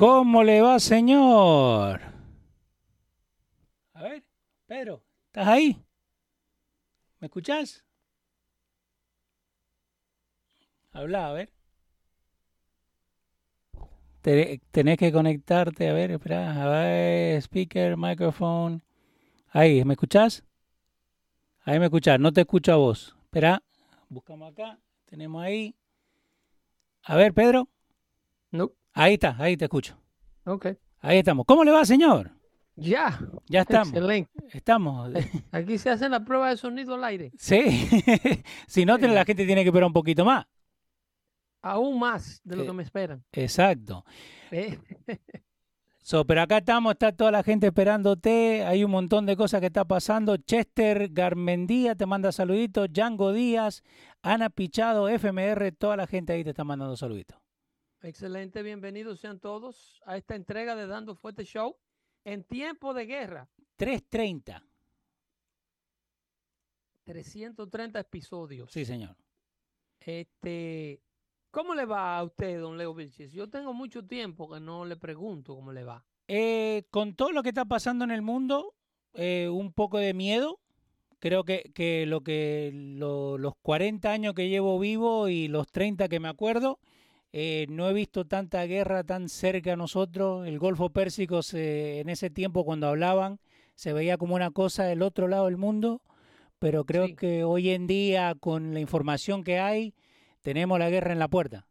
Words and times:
¿Cómo 0.00 0.42
le 0.42 0.62
va, 0.62 0.80
señor? 0.80 2.00
A 3.92 4.02
ver, 4.02 4.24
Pedro, 4.64 5.04
¿estás 5.26 5.46
ahí? 5.46 5.84
¿Me 7.18 7.26
escuchás? 7.26 7.84
Habla, 10.92 11.28
a 11.28 11.32
ver. 11.34 11.52
Tenés 14.22 14.96
que 14.96 15.12
conectarte, 15.12 15.90
a 15.90 15.92
ver, 15.92 16.12
espera, 16.12 16.62
a 16.62 16.66
ver, 16.70 17.36
speaker, 17.42 17.98
microphone. 17.98 18.82
Ahí, 19.50 19.84
¿me 19.84 19.92
escuchás? 19.92 20.42
Ahí 21.64 21.78
me 21.78 21.84
escuchás, 21.84 22.18
no 22.18 22.32
te 22.32 22.40
escucho 22.40 22.72
a 22.72 22.76
vos. 22.76 23.14
Espera, 23.24 23.62
buscamos 24.08 24.50
acá, 24.50 24.78
tenemos 25.04 25.42
ahí. 25.42 25.76
A 27.02 27.16
ver, 27.16 27.34
Pedro. 27.34 27.68
No. 28.50 28.72
Ahí 28.92 29.14
está, 29.14 29.36
ahí 29.38 29.56
te 29.56 29.64
escucho. 29.66 29.96
Ok. 30.44 30.66
Ahí 31.00 31.18
estamos. 31.18 31.46
¿Cómo 31.46 31.64
le 31.64 31.70
va, 31.70 31.84
señor? 31.84 32.32
Ya. 32.76 33.18
Ya 33.46 33.60
estamos. 33.62 33.88
Excelente. 33.88 34.30
Estamos. 34.52 35.10
Aquí 35.52 35.78
se 35.78 35.90
hacen 35.90 36.10
las 36.10 36.22
pruebas 36.22 36.50
de 36.52 36.56
sonido 36.56 36.94
al 36.94 37.04
aire. 37.04 37.32
Sí. 37.36 37.62
si 38.66 38.84
no, 38.84 38.96
la 38.98 39.24
gente 39.24 39.46
tiene 39.46 39.62
que 39.62 39.68
esperar 39.68 39.86
un 39.86 39.92
poquito 39.92 40.24
más. 40.24 40.46
Aún 41.62 41.98
más 41.98 42.40
de 42.42 42.56
lo 42.56 42.62
Eh, 42.62 42.66
que 42.66 42.72
me 42.72 42.82
esperan. 42.82 43.24
Exacto. 43.32 44.04
Eh, 44.50 44.78
So, 46.02 46.26
pero 46.26 46.42
acá 46.42 46.58
estamos, 46.58 46.94
está 46.94 47.12
toda 47.12 47.30
la 47.30 47.42
gente 47.44 47.68
esperándote. 47.68 48.64
Hay 48.64 48.82
un 48.82 48.90
montón 48.90 49.26
de 49.26 49.36
cosas 49.36 49.60
que 49.60 49.66
está 49.66 49.84
pasando. 49.84 50.36
Chester 50.38 51.08
Garmendía 51.12 51.94
te 51.94 52.04
manda 52.04 52.32
saluditos. 52.32 52.88
Django 52.90 53.32
Díaz, 53.32 53.82
Ana 54.22 54.50
Pichado, 54.50 55.08
FMR, 55.08 55.70
toda 55.72 55.96
la 55.96 56.08
gente 56.08 56.32
ahí 56.32 56.42
te 56.42 56.50
está 56.50 56.64
mandando 56.64 56.96
saluditos. 56.96 57.38
Excelente, 58.02 58.62
bienvenidos 58.62 59.20
sean 59.20 59.38
todos 59.40 60.00
a 60.06 60.16
esta 60.16 60.34
entrega 60.34 60.74
de 60.74 60.86
Dando 60.86 61.14
Fuerte 61.14 61.44
Show 61.44 61.76
en 62.24 62.44
tiempo 62.44 62.94
de 62.94 63.06
guerra. 63.06 63.48
330. 63.76 64.64
330 67.04 68.00
episodios. 68.00 68.70
Sí, 68.72 68.84
señor. 68.84 69.16
Este, 70.00 71.02
¿Cómo 71.50 71.74
le 71.74 71.84
va 71.84 72.16
a 72.18 72.24
usted, 72.24 72.58
don 72.60 72.78
Leo 72.78 72.94
Vilches? 72.94 73.32
Yo 73.32 73.50
tengo 73.50 73.74
mucho 73.74 74.06
tiempo 74.06 74.48
que 74.50 74.60
no 74.60 74.84
le 74.86 74.96
pregunto 74.96 75.54
cómo 75.54 75.72
le 75.72 75.84
va. 75.84 76.04
Eh, 76.28 76.84
con 76.90 77.14
todo 77.14 77.32
lo 77.32 77.42
que 77.42 77.48
está 77.50 77.64
pasando 77.66 78.04
en 78.04 78.12
el 78.12 78.22
mundo, 78.22 78.74
eh, 79.14 79.48
un 79.50 79.72
poco 79.72 79.98
de 79.98 80.14
miedo. 80.14 80.58
Creo 81.18 81.44
que, 81.44 81.70
que 81.74 82.06
lo 82.06 82.22
que 82.22 82.70
lo- 82.72 83.36
los 83.36 83.54
40 83.60 84.10
años 84.10 84.32
que 84.34 84.48
llevo 84.48 84.78
vivo 84.78 85.28
y 85.28 85.48
los 85.48 85.70
30 85.70 86.08
que 86.08 86.18
me 86.20 86.28
acuerdo, 86.28 86.78
eh, 87.32 87.66
no 87.68 87.88
he 87.88 87.92
visto 87.92 88.26
tanta 88.26 88.64
guerra 88.66 89.04
tan 89.04 89.28
cerca 89.28 89.74
a 89.74 89.76
nosotros. 89.76 90.46
El 90.46 90.58
Golfo 90.58 90.90
Pérsico 90.90 91.42
se- 91.42 92.00
en 92.00 92.08
ese 92.08 92.30
tiempo 92.30 92.64
cuando 92.64 92.88
hablaban 92.88 93.38
se 93.74 93.92
veía 93.92 94.18
como 94.18 94.34
una 94.34 94.50
cosa 94.50 94.84
del 94.84 95.02
otro 95.02 95.28
lado 95.28 95.46
del 95.46 95.56
mundo, 95.56 96.02
pero 96.58 96.84
creo 96.84 97.06
Sí. 97.06 97.16
que 97.16 97.44
hoy 97.44 97.70
en 97.70 97.86
día 97.86 98.34
con 98.38 98.74
la 98.74 98.80
información 98.80 99.42
que 99.44 99.58
hay, 99.58 99.94
tenemos 100.42 100.78
la 100.78 100.90
guerra 100.90 101.12
en 101.12 101.18
la 101.18 101.28
puerta. 101.28 101.66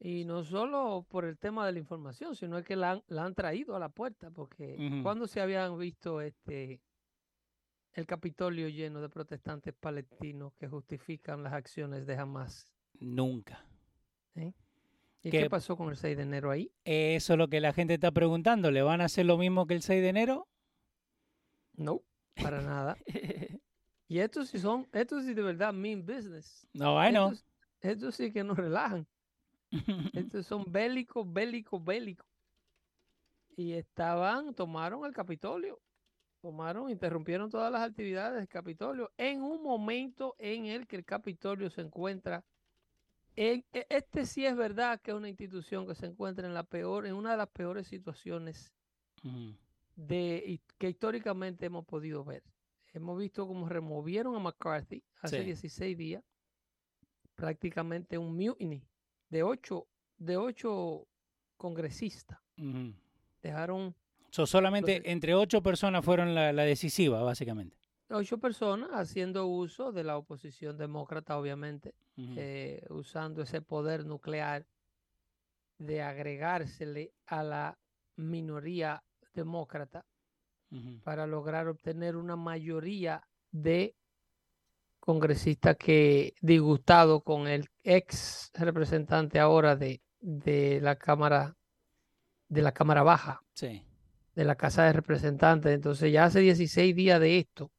Y 0.00 0.24
no 0.24 0.44
solo 0.44 1.04
por 1.08 1.24
el 1.24 1.38
tema 1.38 1.66
de 1.66 1.72
la 1.72 1.78
información, 1.80 2.36
sino 2.36 2.62
que 2.62 2.76
la 2.76 2.92
han, 2.92 3.02
la 3.08 3.24
han 3.24 3.34
traído 3.34 3.74
a 3.74 3.80
la 3.80 3.88
puerta, 3.88 4.30
porque 4.30 4.76
cuando 5.02 5.26
se 5.26 5.40
habían 5.40 5.76
visto 5.78 6.20
este 6.20 6.80
el 7.94 8.06
Capitolio 8.06 8.68
lleno 8.68 9.00
de 9.00 9.08
protestantes 9.08 9.74
palestinos 9.74 10.52
que 10.54 10.68
justifican 10.68 11.42
las 11.42 11.52
acciones 11.52 12.06
de 12.06 12.16
Hamas. 12.16 12.72
Nunca. 13.00 13.64
¿Y 15.22 15.30
Que- 15.30 15.42
qué 15.42 15.50
pasó 15.50 15.76
con 15.76 15.88
el 15.90 15.96
6 15.96 16.16
de 16.16 16.22
enero 16.22 16.50
ahí? 16.50 16.70
Eso 16.84 17.32
es 17.34 17.38
lo 17.38 17.48
que 17.48 17.60
la 17.60 17.72
gente 17.72 17.94
está 17.94 18.10
preguntando. 18.12 18.70
¿Le 18.70 18.82
van 18.82 19.00
a 19.00 19.04
hacer 19.06 19.26
lo 19.26 19.36
mismo 19.36 19.66
que 19.66 19.74
el 19.74 19.82
6 19.82 20.00
de 20.02 20.08
enero? 20.08 20.48
No, 21.74 22.02
para 22.42 22.60
nada. 22.60 22.96
Y 24.10 24.20
estos 24.20 24.48
sí 24.48 24.58
son, 24.58 24.88
estos 24.92 25.24
sí 25.26 25.34
de 25.34 25.42
verdad 25.42 25.70
mean 25.74 26.00
business. 26.00 26.66
No, 26.72 26.94
bueno. 26.94 27.26
Estos, 27.32 27.46
estos 27.82 28.14
sí 28.14 28.32
que 28.32 28.42
nos 28.42 28.56
relajan. 28.56 29.06
Estos 30.14 30.46
son 30.46 30.64
bélicos, 30.72 31.30
bélicos, 31.30 31.84
bélicos. 31.84 32.26
Y 33.54 33.74
estaban, 33.74 34.54
tomaron 34.54 35.04
el 35.04 35.12
Capitolio. 35.12 35.78
Tomaron, 36.40 36.88
interrumpieron 36.88 37.50
todas 37.50 37.70
las 37.70 37.82
actividades 37.82 38.36
del 38.38 38.48
Capitolio 38.48 39.12
en 39.18 39.42
un 39.42 39.62
momento 39.62 40.34
en 40.38 40.64
el 40.64 40.86
que 40.86 40.96
el 40.96 41.04
Capitolio 41.04 41.68
se 41.68 41.82
encuentra 41.82 42.42
en, 43.40 43.64
e- 43.72 43.86
este 43.88 44.26
sí 44.26 44.44
es 44.44 44.56
verdad 44.56 45.00
que 45.00 45.12
es 45.12 45.16
una 45.16 45.28
institución 45.28 45.86
que 45.86 45.94
se 45.94 46.06
encuentra 46.06 46.46
en 46.46 46.54
la 46.54 46.64
peor, 46.64 47.06
en 47.06 47.14
una 47.14 47.30
de 47.32 47.36
las 47.36 47.48
peores 47.48 47.86
situaciones 47.86 48.74
de, 49.96 50.60
que 50.78 50.88
históricamente 50.88 51.66
hemos 51.66 51.84
podido 51.84 52.24
ver. 52.24 52.42
Hemos 52.92 53.18
visto 53.18 53.46
cómo 53.46 53.68
removieron 53.68 54.34
a 54.34 54.38
McCarthy 54.38 55.02
hace 55.20 55.38
Sí. 55.40 55.44
16 55.44 55.96
días, 55.96 56.24
prácticamente 57.34 58.18
un 58.18 58.36
mutiny 58.36 58.82
de 59.28 59.42
ocho, 59.42 59.86
de 60.16 60.36
ocho 60.36 61.06
congresistas. 61.56 62.38
Dejaron 63.42 63.94
So, 64.30 64.46
solamente 64.46 65.10
entre 65.10 65.34
ocho 65.34 65.62
personas 65.62 66.04
fueron 66.04 66.34
la, 66.34 66.52
la 66.52 66.64
decisiva, 66.64 67.22
básicamente. 67.22 67.76
Ocho 68.10 68.38
personas 68.38 68.90
haciendo 68.92 69.46
uso 69.46 69.92
de 69.92 70.04
la 70.04 70.16
oposición 70.16 70.76
demócrata, 70.78 71.38
obviamente, 71.38 71.94
eh, 72.16 72.84
usando 72.90 73.42
ese 73.42 73.60
poder 73.62 74.04
nuclear 74.04 74.66
de 75.78 76.02
agregársele 76.02 77.12
a 77.26 77.42
la 77.42 77.78
minoría 78.16 79.02
demócrata 79.34 80.04
para 81.04 81.26
lograr 81.26 81.68
obtener 81.68 82.16
una 82.16 82.36
mayoría 82.36 83.22
de 83.52 83.94
congresistas 85.00 85.76
que 85.76 86.34
disgustado 86.42 87.22
con 87.22 87.46
el 87.46 87.70
ex 87.84 88.50
representante 88.54 89.38
ahora 89.38 89.76
de, 89.76 90.02
de 90.20 90.80
la 90.82 90.96
Cámara 90.96 91.56
de 92.48 92.62
la 92.62 92.72
Cámara 92.72 93.02
Baja, 93.02 93.42
Sí. 93.52 93.84
de 94.34 94.44
la 94.44 94.56
Casa 94.56 94.84
de 94.84 94.92
Representantes. 94.94 95.72
Entonces 95.72 96.12
ya 96.12 96.24
hace 96.24 96.40
16 96.40 96.94
días 96.96 97.20
de 97.20 97.38
esto. 97.38 97.70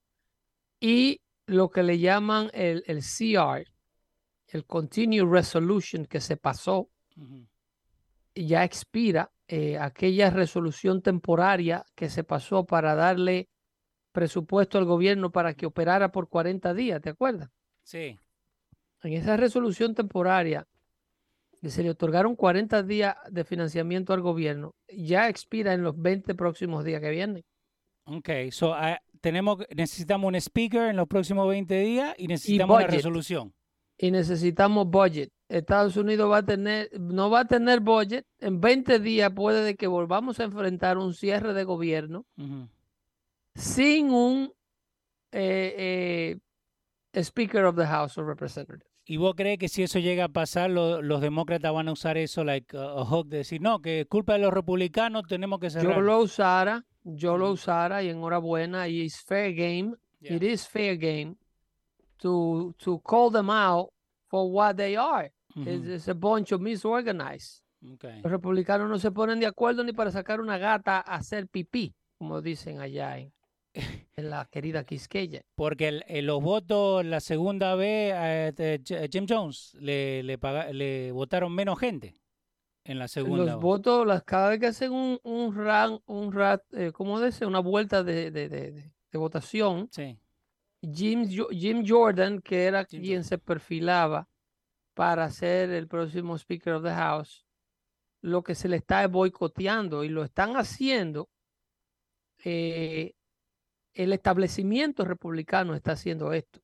Y 0.80 1.22
lo 1.46 1.70
que 1.70 1.84
le 1.84 2.00
llaman 2.00 2.50
el, 2.54 2.84
el 2.88 3.02
CR, 3.02 3.66
el 4.48 4.66
Continued 4.66 5.26
Resolution 5.26 6.06
que 6.06 6.22
se 6.22 6.38
pasó, 6.38 6.90
ya 8.34 8.64
expira 8.64 9.32
eh, 9.48 9.78
aquella 9.78 10.30
resolución 10.30 11.02
temporaria 11.02 11.84
que 11.96 12.10
se 12.10 12.24
pasó 12.24 12.66
para 12.66 12.96
darle 12.96 13.50
presupuesto 14.12 14.78
al 14.78 14.86
gobierno 14.86 15.32
para 15.32 15.54
que 15.54 15.66
operara 15.66 16.12
por 16.12 16.30
40 16.30 16.74
días, 16.74 17.02
¿te 17.02 17.10
acuerdas? 17.10 17.50
Sí. 17.84 18.20
En 19.04 19.14
esa 19.14 19.38
resolución 19.38 19.96
temporaria 19.96 20.68
que 21.60 21.70
se 21.70 21.84
le 21.84 21.90
otorgaron 21.90 22.36
40 22.36 22.84
días 22.84 23.16
de 23.30 23.44
financiamiento 23.44 24.14
al 24.14 24.22
gobierno, 24.22 24.76
ya 24.88 25.28
expira 25.28 25.74
en 25.74 25.84
los 25.84 26.00
20 26.00 26.36
próximos 26.36 26.86
días 26.86 27.02
que 27.02 27.10
vienen. 27.10 27.44
Ok, 28.12 28.30
so, 28.52 28.74
ah, 28.74 29.00
tenemos, 29.22 29.58
necesitamos 29.76 30.28
un 30.28 30.36
speaker 30.36 30.90
en 30.90 30.96
los 30.98 31.08
próximos 31.08 31.48
20 31.48 31.80
días 31.80 32.16
y 32.18 32.28
necesitamos 32.28 32.76
una 32.78 32.86
budget. 32.86 32.96
resolución. 32.98 33.54
Y 33.98 34.12
necesitamos 34.12 34.88
budget. 34.88 35.30
Estados 35.50 35.98
Unidos 35.98 36.32
va 36.32 36.38
a 36.38 36.44
tener, 36.46 36.90
no 37.00 37.30
va 37.30 37.42
a 37.42 37.46
tener 37.46 37.82
budget. 37.82 38.26
En 38.40 38.62
20 38.62 39.00
días 39.00 39.32
puede 39.36 39.64
de 39.64 39.76
que 39.76 39.88
volvamos 39.88 40.40
a 40.40 40.44
enfrentar 40.46 40.98
un 40.98 41.14
cierre 41.14 41.54
de 41.54 41.64
gobierno 41.66 42.26
sin 43.56 44.12
un 44.12 44.54
eh, 45.32 46.38
eh, 47.14 47.22
Speaker 47.24 47.66
of 47.66 47.76
the 47.76 47.86
House 47.86 48.18
of 48.18 48.26
Representatives. 48.28 48.86
¿Y 49.06 49.18
vos 49.18 49.34
crees 49.36 49.58
que 49.58 49.68
si 49.70 49.82
eso 49.84 49.98
llega 50.00 50.26
a 50.26 50.30
pasar, 50.30 50.70
lo- 50.70 51.02
los 51.02 51.20
demócratas 51.20 51.74
van 51.74 51.88
a 51.88 51.92
usar 51.92 52.18
eso 52.18 52.44
like 52.44 52.78
uh, 52.78 53.00
a 53.00 53.06
hook 53.06 53.28
de 53.28 53.38
decir, 53.38 53.60
no, 53.60 53.82
que 53.82 54.02
es 54.02 54.06
culpa 54.08 54.34
de 54.34 54.40
los 54.40 54.54
republicanos, 54.54 55.24
tenemos 55.28 55.60
que 55.60 55.72
cerrar? 55.72 55.96
Yo 55.96 56.02
lo 56.02 56.20
usara, 56.20 56.86
yo 57.04 57.38
lo 57.38 57.52
usara 57.52 58.04
y 58.04 58.10
enhorabuena. 58.10 58.88
Y 58.88 59.06
es 59.06 59.22
fair 59.22 59.54
game. 59.54 59.96
Yeah. 60.22 60.36
It 60.36 60.44
is 60.44 60.68
fair 60.68 60.98
game 60.98 61.36
to 62.20 62.74
to 62.80 63.00
call 63.00 63.32
them 63.32 63.50
out 63.50 63.90
for 64.28 64.50
what 64.52 64.76
they 64.78 64.96
are. 64.98 65.32
It's, 65.56 65.84
Ujú. 65.86 65.96
it's 65.96 66.08
a 66.08 66.14
bunch 66.14 66.52
of 66.52 66.62
misorganized. 66.62 67.62
Okay. 67.94 68.22
Los 68.22 68.32
republicanos 68.32 68.90
no 68.90 69.00
se 69.00 69.10
ponen 69.12 69.40
de 69.40 69.46
acuerdo 69.48 69.84
ni 69.84 69.94
para 69.94 70.12
sacar 70.12 70.42
una 70.42 70.58
gata 70.58 70.98
a 71.00 71.16
hacer 71.16 71.48
pipí, 71.48 71.96
como 72.18 72.42
dicen 72.42 72.82
allá 72.82 73.18
en, 73.18 73.32
en 74.18 74.30
la 74.30 74.46
querida 74.52 74.84
Quisqueya. 74.84 75.42
Porque 75.56 75.88
el- 75.88 76.04
el- 76.08 76.26
los 76.26 76.42
votos 76.44 77.06
la 77.06 77.22
segunda 77.22 77.76
vez 77.76 78.14
a 78.14 78.52
J- 78.52 79.08
Jim 79.10 79.26
Jones 79.28 79.76
le, 79.80 80.22
le, 80.24 80.38
paga- 80.38 80.72
le 80.74 81.12
votaron 81.14 81.54
menos 81.56 81.80
gente 81.80 82.14
en 82.92 83.00
la 83.00 83.08
segunda. 83.08 83.46
Los 83.54 83.62
votos, 83.62 84.06
las, 84.08 84.24
cada 84.24 84.50
vez 84.50 84.60
que 84.60 84.68
hacen 84.68 84.92
un, 84.92 85.20
un 85.24 85.56
ran, 85.56 86.00
un 86.06 86.32
rat, 86.34 86.64
eh, 86.74 86.92
¿cómo 86.92 87.20
dice? 87.22 87.46
Una 87.46 87.60
vuelta 87.60 88.04
de, 88.04 88.32
de- 88.32 88.50
de- 88.50 88.92
votación, 89.18 89.90
Sí. 89.92 90.18
Jim, 90.82 91.28
Jim 91.52 91.84
Jordan, 91.86 92.42
que 92.42 92.66
era 92.66 92.86
Jim 92.86 93.02
quien 93.02 93.14
Jordan. 93.18 93.24
se 93.26 93.38
perfilaba 93.38 94.28
para 94.94 95.30
ser 95.30 95.72
el 95.72 95.88
próximo 95.88 96.38
Speaker 96.38 96.74
of 96.74 96.84
the 96.84 96.92
House, 96.94 97.46
lo 98.22 98.44
que 98.44 98.54
se 98.56 98.68
le 98.70 98.78
está 98.78 99.04
es 99.04 99.12
boicoteando 99.12 100.04
y 100.04 100.10
lo 100.10 100.24
están 100.24 100.56
haciendo. 100.58 101.30
eh, 102.44 103.14
el 103.94 104.14
establecimiento 104.14 105.04
republicano 105.04 105.76
está 105.76 105.92
haciendo 105.94 106.32
esto. 106.32 106.62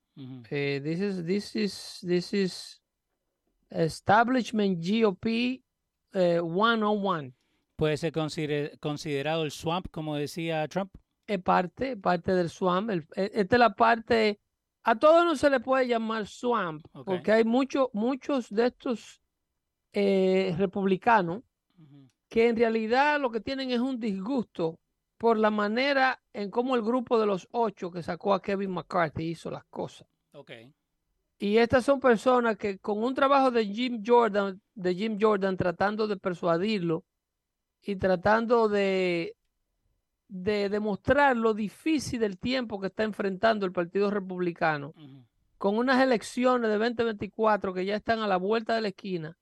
Eh, 0.49 0.79
this 0.81 0.99
is 1.01 1.25
this 1.25 1.55
is 1.55 1.99
this 2.07 2.33
is 2.33 2.81
establishment 3.69 4.79
GOP 4.81 5.61
eh, 6.15 6.39
101. 6.41 7.33
Puede 7.75 7.97
ser 7.97 8.11
consider- 8.13 8.79
considerado 8.79 9.43
el 9.43 9.51
swamp, 9.51 9.87
como 9.91 10.15
decía 10.15 10.67
Trump. 10.67 10.91
Es 11.27 11.41
parte, 11.41 11.97
parte 11.97 12.33
del 12.33 12.49
swamp. 12.49 12.89
el- 12.89 13.07
e- 13.15 13.31
esta 13.33 13.55
es 13.55 13.59
la 13.59 13.73
parte. 13.75 14.39
A 14.83 14.97
todo 14.97 15.25
no 15.25 15.35
se 15.35 15.49
le 15.49 15.59
puede 15.59 15.87
llamar 15.87 16.25
swamp, 16.27 16.85
porque 17.05 17.31
hay 17.31 17.43
muchos 17.43 17.89
muchos 17.93 18.49
de 18.49 18.67
estos 18.67 19.21
eh, 19.93 20.53
republicanos 20.57 21.41
que 22.29 22.49
en 22.49 22.55
realidad 22.57 23.19
lo 23.19 23.29
que 23.31 23.39
tienen 23.39 23.71
es 23.71 23.79
un 23.79 23.99
disgusto 23.99 24.79
por 25.17 25.37
la 25.37 25.49
manera 25.49 26.21
en 26.33 26.51
cómo 26.51 26.75
el 26.75 26.81
grupo 26.81 27.17
de 27.19 27.25
los 27.25 27.47
ocho 27.51 27.89
que 27.91 28.03
sacó 28.03 28.33
a 28.33 28.41
Kevin 28.41 28.71
McCarthy 28.71 29.29
hizo 29.29 29.49
las 29.49 29.63
cosas. 29.65 30.07
Ok. 30.33 30.51
Y 31.37 31.57
estas 31.57 31.83
son 31.83 31.99
personas 31.99 32.57
que 32.57 32.79
con 32.79 33.03
un 33.03 33.13
trabajo 33.13 33.51
de 33.51 33.65
Jim 33.65 34.01
Jordan, 34.05 34.61
de 34.73 34.95
Jim 34.95 35.17
Jordan 35.19 35.57
tratando 35.57 36.07
de 36.07 36.17
persuadirlo 36.17 37.03
y 37.81 37.97
tratando 37.97 38.69
de, 38.69 39.35
de 40.27 40.69
demostrar 40.69 41.35
lo 41.35 41.53
difícil 41.53 42.21
del 42.21 42.39
tiempo 42.39 42.79
que 42.79 42.87
está 42.87 43.03
enfrentando 43.03 43.65
el 43.65 43.73
Partido 43.73 44.09
Republicano, 44.09 44.93
con 45.57 45.77
unas 45.77 46.01
elecciones 46.01 46.69
de 46.69 46.77
2024 46.77 47.73
que 47.73 47.85
ya 47.85 47.95
están 47.95 48.19
a 48.19 48.27
la 48.27 48.37
vuelta 48.37 48.75
de 48.75 48.81
la 48.81 48.87
esquina, 48.89 49.37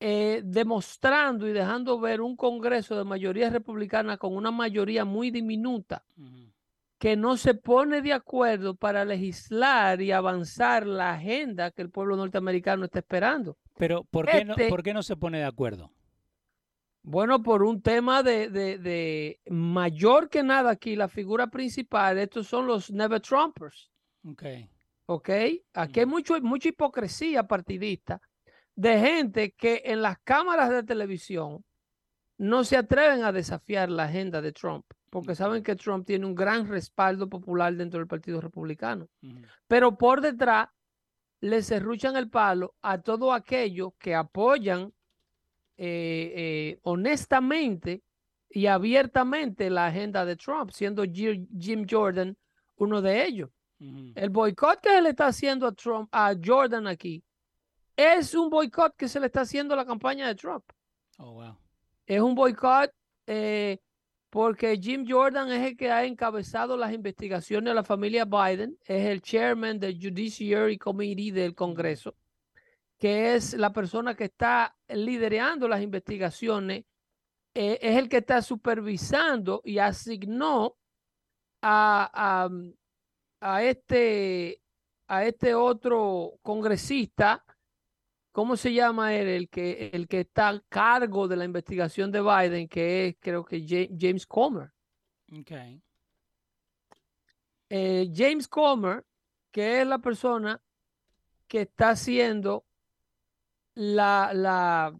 eh, 0.00 0.42
demostrando 0.44 1.48
y 1.48 1.52
dejando 1.52 1.98
ver 2.00 2.20
un 2.20 2.36
Congreso 2.36 2.96
de 2.96 3.04
mayoría 3.04 3.48
republicana 3.48 4.18
con 4.18 4.36
una 4.36 4.50
mayoría 4.50 5.04
muy 5.04 5.30
diminuta. 5.30 6.04
Que 6.98 7.16
no 7.16 7.36
se 7.36 7.54
pone 7.54 8.00
de 8.02 8.12
acuerdo 8.12 8.74
para 8.74 9.04
legislar 9.04 10.00
y 10.00 10.12
avanzar 10.12 10.86
la 10.86 11.12
agenda 11.12 11.70
que 11.70 11.82
el 11.82 11.90
pueblo 11.90 12.16
norteamericano 12.16 12.86
está 12.86 13.00
esperando. 13.00 13.58
Pero 13.76 14.04
¿por 14.04 14.26
qué, 14.26 14.44
no, 14.44 14.52
Este- 14.54 14.68
¿por 14.68 14.82
qué 14.82 14.94
no 14.94 15.02
se 15.02 15.16
pone 15.16 15.38
de 15.38 15.44
acuerdo? 15.44 15.92
Bueno, 17.02 17.42
por 17.42 17.62
un 17.62 17.82
tema 17.82 18.22
de, 18.22 18.48
de- 18.50 18.78
de 18.78 19.40
mayor 19.48 20.28
que 20.28 20.42
nada 20.42 20.70
aquí, 20.70 20.96
la 20.96 21.08
figura 21.08 21.46
principal, 21.46 22.18
estos 22.18 22.46
son 22.48 22.66
los 22.66 22.90
Never 22.90 23.20
Trumpers, 23.20 23.90
Ok. 24.24 24.42
¿ok? 25.06 25.30
Aquí 25.74 26.00
hay 26.00 26.06
mucho, 26.06 26.40
mucha 26.40 26.68
hipocresía 26.70 27.44
partidista 27.44 28.20
de 28.74 28.98
gente 28.98 29.52
que 29.52 29.82
en 29.84 30.02
las 30.02 30.18
cámaras 30.24 30.68
de 30.70 30.82
televisión 30.82 31.64
no 32.38 32.64
se 32.64 32.76
atreven 32.76 33.22
a 33.24 33.32
desafiar 33.32 33.88
la 33.88 34.04
agenda 34.04 34.42
de 34.42 34.52
Trump, 34.52 34.84
porque 35.10 35.34
saben 35.34 35.62
que 35.62 35.76
Trump 35.76 36.06
tiene 36.06 36.26
un 36.26 36.34
gran 36.34 36.66
respaldo 36.68 37.28
popular 37.28 37.74
dentro 37.74 37.98
del 37.98 38.08
Partido 38.08 38.40
Republicano. 38.40 39.08
Pero 39.66 39.96
por 39.96 40.20
detrás 40.20 40.68
le 41.40 41.62
serruchan 41.62 42.16
el 42.16 42.28
palo 42.30 42.74
a 42.82 42.98
todos 43.00 43.34
aquellos 43.34 43.92
que 43.98 44.14
apoyan 44.14 44.92
eh, 45.76 46.32
eh, 46.36 46.78
honestamente 46.82 48.02
y 48.48 48.66
abiertamente 48.66 49.68
la 49.70 49.86
agenda 49.86 50.24
de 50.24 50.36
Trump, 50.36 50.70
siendo 50.70 51.04
Ji- 51.04 51.46
Jim 51.58 51.86
Jordan 51.88 52.36
uno 52.76 53.02
de 53.02 53.24
ellos. 53.24 53.50
El 54.14 54.30
boicot 54.30 54.80
que 54.80 54.88
se 54.88 55.02
le 55.02 55.10
está 55.10 55.26
haciendo 55.26 55.66
a 55.66 55.72
Trump, 55.72 56.08
a 56.10 56.34
Jordan 56.42 56.86
aquí, 56.86 57.22
es 57.94 58.34
un 58.34 58.48
boicot 58.48 58.94
que 58.96 59.06
se 59.08 59.20
le 59.20 59.26
está 59.26 59.42
haciendo 59.42 59.74
a 59.74 59.76
la 59.76 59.84
campaña 59.84 60.26
de 60.28 60.34
Trump. 60.34 60.64
Oh, 61.18 61.32
wow. 61.32 61.56
Es 62.06 62.20
un 62.20 62.34
boicot 62.34 62.90
eh, 63.26 63.78
porque 64.36 64.76
Jim 64.76 65.06
Jordan 65.08 65.50
es 65.50 65.66
el 65.66 65.78
que 65.78 65.90
ha 65.90 66.04
encabezado 66.04 66.76
las 66.76 66.92
investigaciones 66.92 67.70
de 67.70 67.74
la 67.74 67.82
familia 67.82 68.26
Biden, 68.26 68.78
es 68.84 69.06
el 69.06 69.22
chairman 69.22 69.80
del 69.80 69.98
Judiciary 69.98 70.76
Committee 70.76 71.30
del 71.30 71.54
Congreso, 71.54 72.14
que 72.98 73.34
es 73.34 73.54
la 73.54 73.72
persona 73.72 74.14
que 74.14 74.24
está 74.24 74.76
liderando 74.88 75.66
las 75.66 75.80
investigaciones, 75.80 76.84
eh, 77.54 77.78
es 77.80 77.96
el 77.96 78.10
que 78.10 78.18
está 78.18 78.42
supervisando 78.42 79.62
y 79.64 79.78
asignó 79.78 80.76
a, 81.62 82.50
a, 83.40 83.62
este, 83.62 84.60
a 85.06 85.24
este 85.24 85.54
otro 85.54 86.34
congresista 86.42 87.42
¿Cómo 88.36 88.58
se 88.58 88.74
llama 88.74 89.14
él? 89.14 89.28
El 89.28 89.48
que, 89.48 89.88
el 89.94 90.06
que 90.08 90.20
está 90.20 90.50
a 90.50 90.60
cargo 90.68 91.26
de 91.26 91.36
la 91.36 91.46
investigación 91.46 92.12
de 92.12 92.20
Biden, 92.20 92.68
que 92.68 93.06
es 93.08 93.16
creo 93.18 93.42
que 93.46 93.66
Ja- 93.66 93.88
James 93.98 94.26
Comer. 94.26 94.72
Ok. 95.32 95.52
Eh, 97.70 98.12
James 98.14 98.46
Comer, 98.46 99.06
que 99.50 99.80
es 99.80 99.86
la 99.86 100.00
persona 100.00 100.60
que 101.48 101.62
está 101.62 101.88
haciendo 101.88 102.66
la, 103.74 104.30
la, 104.34 104.94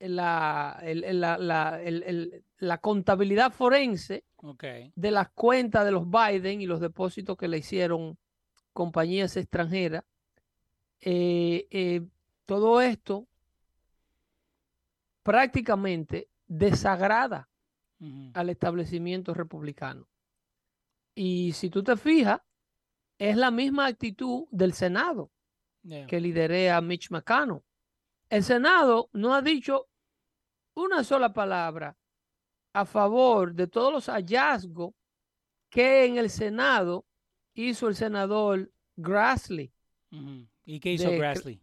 la, 0.00 0.80
el- 0.82 1.20
la, 1.20 1.38
la- 1.38 1.80
el- 1.80 2.02
el- 2.02 2.44
la 2.58 2.78
contabilidad 2.78 3.52
forense 3.52 4.24
de 4.96 5.10
las 5.12 5.30
cuentas 5.30 5.84
de 5.84 5.92
los 5.92 6.08
Biden 6.10 6.60
y 6.60 6.66
los 6.66 6.80
depósitos 6.80 7.36
que 7.36 7.46
le 7.46 7.58
hicieron 7.58 8.18
compañías 8.72 9.36
extranjeras. 9.36 10.02
Eh, 11.00 11.68
eh, 11.70 12.02
todo 12.46 12.80
esto 12.80 13.26
prácticamente 15.22 16.28
desagrada 16.46 17.48
al 18.34 18.50
establecimiento 18.50 19.32
republicano. 19.32 20.08
Y 21.14 21.52
si 21.52 21.70
tú 21.70 21.84
te 21.84 21.96
fijas, 21.96 22.40
es 23.18 23.36
la 23.36 23.50
misma 23.52 23.86
actitud 23.86 24.46
del 24.50 24.72
Senado 24.72 25.30
Yeah. 25.84 26.06
que 26.06 26.20
liderea 26.20 26.80
Mitch 26.80 27.10
McConnell. 27.10 27.60
El 28.30 28.44
Senado 28.44 29.08
no 29.12 29.34
ha 29.34 29.42
dicho 29.42 29.88
una 30.76 31.02
sola 31.02 31.32
palabra 31.32 31.96
a 32.72 32.84
favor 32.84 33.52
de 33.52 33.66
todos 33.66 33.92
los 33.92 34.06
hallazgos 34.08 34.94
que 35.68 36.04
en 36.06 36.18
el 36.18 36.30
Senado 36.30 37.04
hizo 37.54 37.88
el 37.88 37.96
senador 37.96 38.70
Grassley. 38.96 39.72
¿Y 40.64 40.78
qué 40.78 40.92
hizo 40.92 41.10
de- 41.10 41.18
Grassley? 41.18 41.60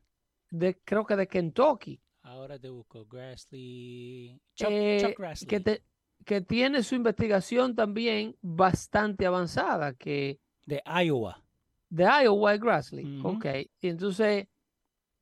De, 0.50 0.78
creo 0.84 1.06
que 1.06 1.16
de 1.16 1.28
Kentucky, 1.28 2.02
Ahora 2.22 2.60
te 2.60 2.70
busco. 2.70 3.06
Grassley. 3.06 4.40
Chuck, 4.56 4.68
Chuck 4.68 4.72
eh, 4.72 5.16
Grassley. 5.18 5.48
que, 5.48 5.60
te- 5.62 5.84
que 6.26 6.42
tiene 6.42 6.84
su 6.84 6.94
investigación 6.96 7.76
también 7.76 8.36
bastante 8.42 9.26
avanzada, 9.26 9.94
que 9.94 10.40
De 10.66 10.84
Iowa. 11.06 11.42
de 11.90 12.04
Iowa 12.24 12.54
es 12.54 12.60
Grassley. 12.60 13.20
Ujú. 13.20 13.30
Ok. 13.30 13.46
Y 13.82 13.88
entonces, 13.88 14.48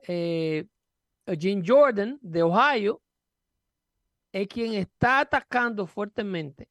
eh, 0.08 0.66
Jim 1.40 1.64
Jordan 1.66 2.18
de 2.22 2.44
Ohio 2.44 3.02
es 4.32 4.48
quien 4.48 4.74
está 4.74 5.22
atacando 5.22 5.86
fuertemente 5.88 6.68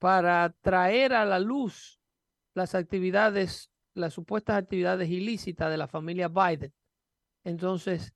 para 0.00 0.52
traer 0.62 1.12
a 1.12 1.24
la 1.24 1.38
luz 1.38 2.00
las 2.54 2.74
actividades, 2.74 3.70
las 3.94 4.12
supuestas 4.14 4.56
actividades 4.56 5.08
ilícitas 5.08 5.70
de 5.70 5.76
la 5.76 5.86
familia 5.86 6.26
Biden. 6.28 6.72
Entonces, 7.44 8.14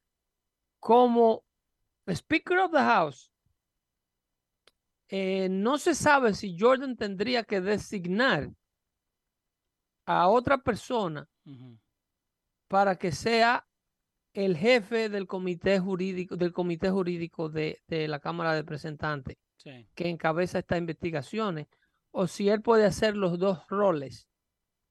como 0.81 1.45
Speaker 2.07 2.59
of 2.59 2.73
the 2.73 2.79
House, 2.79 3.31
eh, 5.09 5.49
no 5.49 5.79
se 5.79 5.95
sabe 5.95 6.35
si 6.35 6.59
Jordan 6.59 6.97
tendría 6.97 7.45
que 7.45 7.61
designar 7.61 8.51
a 10.05 10.29
otra 10.29 10.59
persona 10.59 11.29
para 12.67 12.97
que 12.97 13.13
sea 13.13 13.67
el 14.33 14.57
jefe 14.57 15.09
del 15.09 15.27
comité 15.27 15.79
jurídico, 15.79 16.37
del 16.37 16.53
comité 16.53 16.91
jurídico 16.91 17.49
de, 17.49 17.81
la 17.89 18.21
Cámara 18.21 18.53
de 18.53 18.61
Representantes 18.61 19.37
que 19.95 20.09
encabeza 20.09 20.61
estas 20.61 20.79
investigaciones, 20.79 21.67
o 22.11 22.27
si 22.27 22.49
él 22.49 22.63
puede 22.63 22.87
hacer 22.87 23.17
los 23.17 23.39
dos 23.39 23.67
roles 23.69 24.29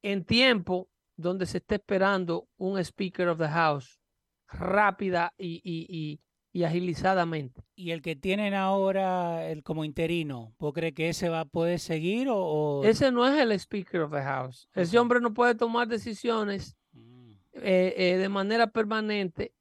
en 0.04 0.24
tiempo 0.24 0.90
donde 1.16 1.46
se 1.46 1.60
esté 1.60 1.76
esperando 1.76 2.48
un 2.58 2.78
Speaker 2.78 3.30
of 3.30 3.40
the 3.40 3.48
House 3.48 4.00
rápida 4.48 5.34
y, 5.38 6.20
agilizadamente. 6.66 7.64
¿Y 7.76 7.92
el 7.92 8.02
que 8.02 8.16
tienen 8.16 8.54
ahora 8.56 9.48
el 9.48 9.62
como 9.62 9.86
interino, 9.86 10.56
¿vos 10.58 10.74
crees 10.74 10.94
que 10.94 11.10
ese 11.10 11.30
va 11.30 11.42
a 11.42 11.46
poder 11.46 11.80
seguir 11.80 12.28
o...? 12.32 12.82
Ese 12.84 13.12
no 13.12 13.28
es 13.28 13.40
el 13.40 13.52
Speaker 13.52 14.02
of 14.02 14.12
the 14.12 14.22
House. 14.22 14.68
Ese 14.74 14.98
hombre 14.98 15.22
no 15.22 15.34
puede 15.34 15.54
tomar 15.54 15.88
decisiones 15.88 16.76
mm. 16.94 17.32
eh, 17.54 17.94
eh, 17.96 18.18
de 18.18 18.30
manera 18.30 18.68
permanente 18.68 19.54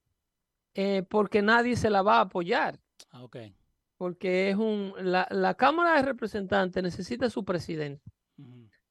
eh, 0.75 1.03
porque 1.09 1.43
nadie 1.43 1.77
se 1.77 1.91
la 1.91 2.01
va 2.01 2.17
a 2.17 2.23
apoyar. 2.23 2.81
Ah, 3.11 3.23
okay 3.23 3.55
porque 3.97 4.51
es 4.51 4.57
un, 4.57 4.93
la, 4.99 5.55
Cámara 5.55 5.97
de 5.97 6.03
Representantes 6.03 6.83
necesita 6.83 7.31
su 7.31 7.45
presidente. 7.45 8.11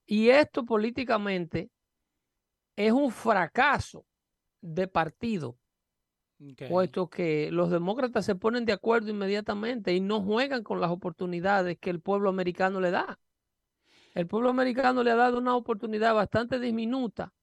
Y 0.08 0.30
esto 0.30 0.66
políticamente 0.66 1.72
es 2.76 2.92
un 2.92 3.12
fracaso 3.12 4.06
de 4.62 4.88
partido, 4.88 5.58
puesto 6.70 7.10
que 7.10 7.50
los 7.52 7.72
demócratas 7.72 8.26
se 8.26 8.36
ponen 8.36 8.66
de 8.66 8.74
acuerdo 8.74 9.10
inmediatamente 9.10 9.94
y 9.94 10.00
no 10.00 10.22
juegan 10.22 10.64
con 10.64 10.82
las 10.82 10.92
oportunidades 10.92 11.78
que 11.80 11.90
el 11.90 12.02
pueblo 12.02 12.30
americano 12.30 12.80
le 12.80 12.92
da. 12.92 13.20
El 14.14 14.28
pueblo 14.28 14.50
americano 14.50 15.04
le 15.04 15.12
ha 15.12 15.16
dado 15.16 15.38
una 15.38 15.56
oportunidad 15.56 16.14
bastante 16.14 16.60
diminuta 16.60 17.34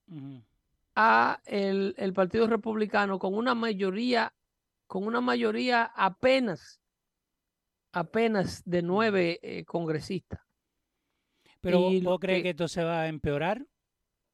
a 0.94 1.40
el, 1.44 1.94
el 1.98 2.12
Partido 2.12 2.46
Republicano 2.46 3.18
con 3.18 3.34
una 3.34 3.54
mayoría, 3.54 4.32
con 4.86 5.06
una 5.06 5.20
mayoría 5.20 5.84
apenas 5.84 6.82
apenas 7.92 8.62
de 8.64 8.82
nueve 8.82 9.38
eh, 9.42 9.64
congresistas. 9.64 10.40
¿Pero 11.60 11.90
vos, 12.02 12.18
crees 12.18 12.42
que, 12.42 12.50
esto 12.50 12.66
se 12.66 12.82
va 12.82 13.02
a 13.02 13.08
empeorar, 13.08 13.64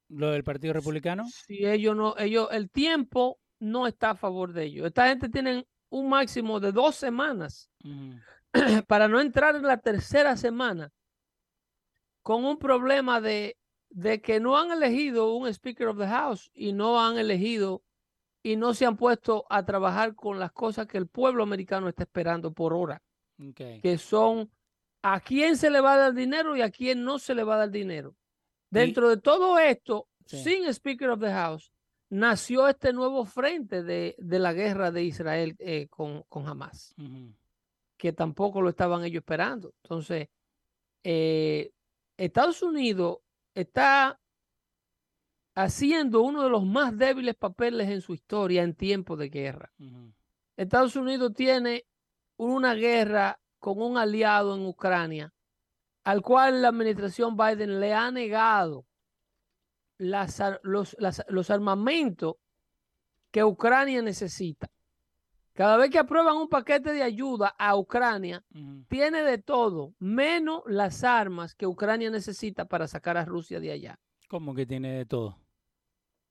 lo 0.08 0.30
del 0.30 0.44
Partido 0.44 0.72
Republicano? 0.72 1.26
Si 1.28 1.66
ellos 1.66 1.94
no, 1.94 2.16
ellos, 2.16 2.48
el 2.52 2.70
tiempo 2.70 3.38
no 3.58 3.86
está 3.86 4.10
a 4.10 4.16
favor 4.16 4.52
de 4.52 4.64
ellos. 4.64 4.86
Esta 4.86 5.08
gente 5.08 5.28
tiene 5.28 5.66
un 5.90 6.08
máximo 6.08 6.60
de 6.60 6.72
dos 6.72 6.96
semanas 6.96 7.70
para 8.86 9.08
no 9.08 9.20
entrar 9.20 9.56
en 9.56 9.62
la 9.62 9.78
tercera 9.78 10.36
semana 10.36 10.92
con 12.22 12.44
un 12.44 12.58
problema 12.58 13.20
de, 13.20 13.56
de 13.90 14.20
que 14.20 14.40
no 14.40 14.58
han 14.58 14.70
elegido 14.70 15.34
un 15.34 15.48
Speaker 15.48 15.88
of 15.88 15.98
the 15.98 16.06
House 16.06 16.50
y 16.52 16.72
no 16.72 17.00
han 17.00 17.18
elegido 17.18 17.82
y 18.42 18.56
no 18.56 18.74
se 18.74 18.86
han 18.86 18.96
puesto 18.96 19.46
a 19.50 19.64
trabajar 19.64 20.14
con 20.14 20.38
las 20.38 20.52
cosas 20.52 20.86
que 20.86 20.98
el 20.98 21.06
pueblo 21.08 21.42
americano 21.42 21.88
está 21.88 22.04
esperando 22.04 22.52
por 22.52 22.72
hora 22.72 23.02
que 23.82 23.98
son 23.98 24.50
a 25.02 25.20
quién 25.20 25.56
se 25.56 25.70
le 25.70 25.80
va 25.80 25.94
a 25.94 25.98
dar 25.98 26.14
dinero 26.14 26.56
y 26.56 26.62
a 26.62 26.70
quién 26.70 27.04
no 27.04 27.18
se 27.18 27.34
le 27.34 27.44
va 27.44 27.54
a 27.54 27.58
dar 27.58 27.70
dinero. 27.70 28.16
Dentro 28.70 29.08
de 29.08 29.16
todo 29.16 29.58
esto, 29.58 30.08
sin 30.26 30.66
Speaker 30.72 31.10
of 31.10 31.20
the 31.20 31.30
House, 31.30 31.72
nació 32.10 32.68
este 32.68 32.92
nuevo 32.92 33.24
frente 33.24 33.82
de, 33.82 34.16
la 34.18 34.52
guerra 34.52 34.90
de 34.90 35.04
Israel 35.04 35.56
eh, 35.58 35.88
con, 35.88 36.22
con, 36.28 36.46
Hamas, 36.46 36.94
que 37.96 38.12
tampoco 38.12 38.62
lo 38.62 38.70
estaban 38.70 39.04
ellos 39.04 39.20
esperando. 39.20 39.74
Entonces, 39.82 40.28
eh, 41.04 41.72
Estados 42.16 42.62
Unidos 42.62 43.18
está 43.54 44.20
haciendo 45.54 46.22
uno 46.22 46.44
de 46.44 46.50
los 46.50 46.64
más 46.64 46.96
débiles 46.96 47.34
papeles 47.34 47.88
en 47.90 48.00
su 48.00 48.14
historia 48.14 48.62
en 48.62 48.74
tiempos 48.74 49.18
de 49.18 49.28
guerra. 49.28 49.72
Estados 50.56 50.96
Unidos 50.96 51.32
tiene 51.34 51.84
una 52.36 52.74
guerra 52.74 53.40
con 53.58 53.82
un 53.82 53.98
aliado 53.98 54.54
en 54.54 54.66
Ucrania, 54.66 55.32
al 56.04 56.22
cual 56.22 56.62
la 56.62 56.68
administración 56.68 57.36
Biden 57.36 57.80
le 57.80 57.92
ha 57.92 58.10
negado 58.10 58.87
las, 59.98 60.42
los, 60.62 61.50
armamentos 61.50 62.36
que 63.30 63.44
Ucrania 63.44 64.00
necesita. 64.02 64.70
Cada 65.52 65.76
vez 65.76 65.90
que 65.90 65.98
aprueban 65.98 66.36
un 66.36 66.48
paquete 66.48 66.92
de 66.92 67.02
ayuda 67.02 67.54
a 67.58 67.76
Ucrania, 67.76 68.44
tiene 68.88 69.22
de 69.22 69.38
todo, 69.38 69.92
menos 69.98 70.62
las 70.66 71.02
armas 71.04 71.54
que 71.54 71.66
Ucrania 71.66 72.10
necesita 72.10 72.64
para 72.64 72.86
sacar 72.86 73.16
a 73.16 73.24
Rusia 73.24 73.58
de 73.58 73.72
allá. 73.72 73.98
¿Cómo 74.28 74.54
que 74.54 74.66
tiene 74.66 74.92
de 74.92 75.04
todo? 75.04 75.36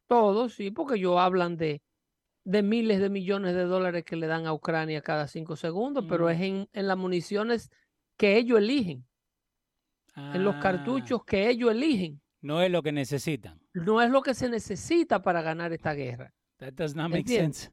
Todo, 0.07 0.47
sí, 0.47 0.71
porque 0.71 0.95
ellos 0.95 1.17
hablan 1.17 1.57
de 1.57 1.81
de 2.47 2.63
miles 2.63 3.01
de 3.01 3.09
millones 3.09 3.53
de 3.55 3.65
dólares 3.65 4.05
que 4.05 4.15
le 4.15 4.25
dan 4.25 4.47
a 4.47 4.53
Ucrania 4.53 5.01
cada 5.01 5.27
cinco 5.27 5.57
segundos, 5.57 6.05
pero 6.07 6.29
es 6.29 6.39
en, 6.39 6.69
las 6.71 6.97
municiones 6.97 7.69
que 8.15 8.38
ellos 8.38 8.59
eligen, 8.59 9.05
en 10.15 10.45
los 10.45 10.55
ah. 10.55 10.59
cartuchos 10.62 11.25
que 11.25 11.50
ellos 11.50 11.71
eligen. 11.71 12.21
No 12.48 12.62
es 12.62 12.72
lo 12.72 12.82
que 12.82 12.92
necesitan. 12.92 13.60
No 13.74 14.01
es 14.01 14.10
lo 14.10 14.22
que 14.22 14.34
se 14.34 14.50
necesita 14.50 15.22
para 15.22 15.42
ganar 15.42 15.74
esta 15.74 15.94
guerra. 15.94 16.34
That 16.58 16.74
does 16.74 16.96
not 16.96 17.10
make 17.12 17.27
sense. 17.27 17.72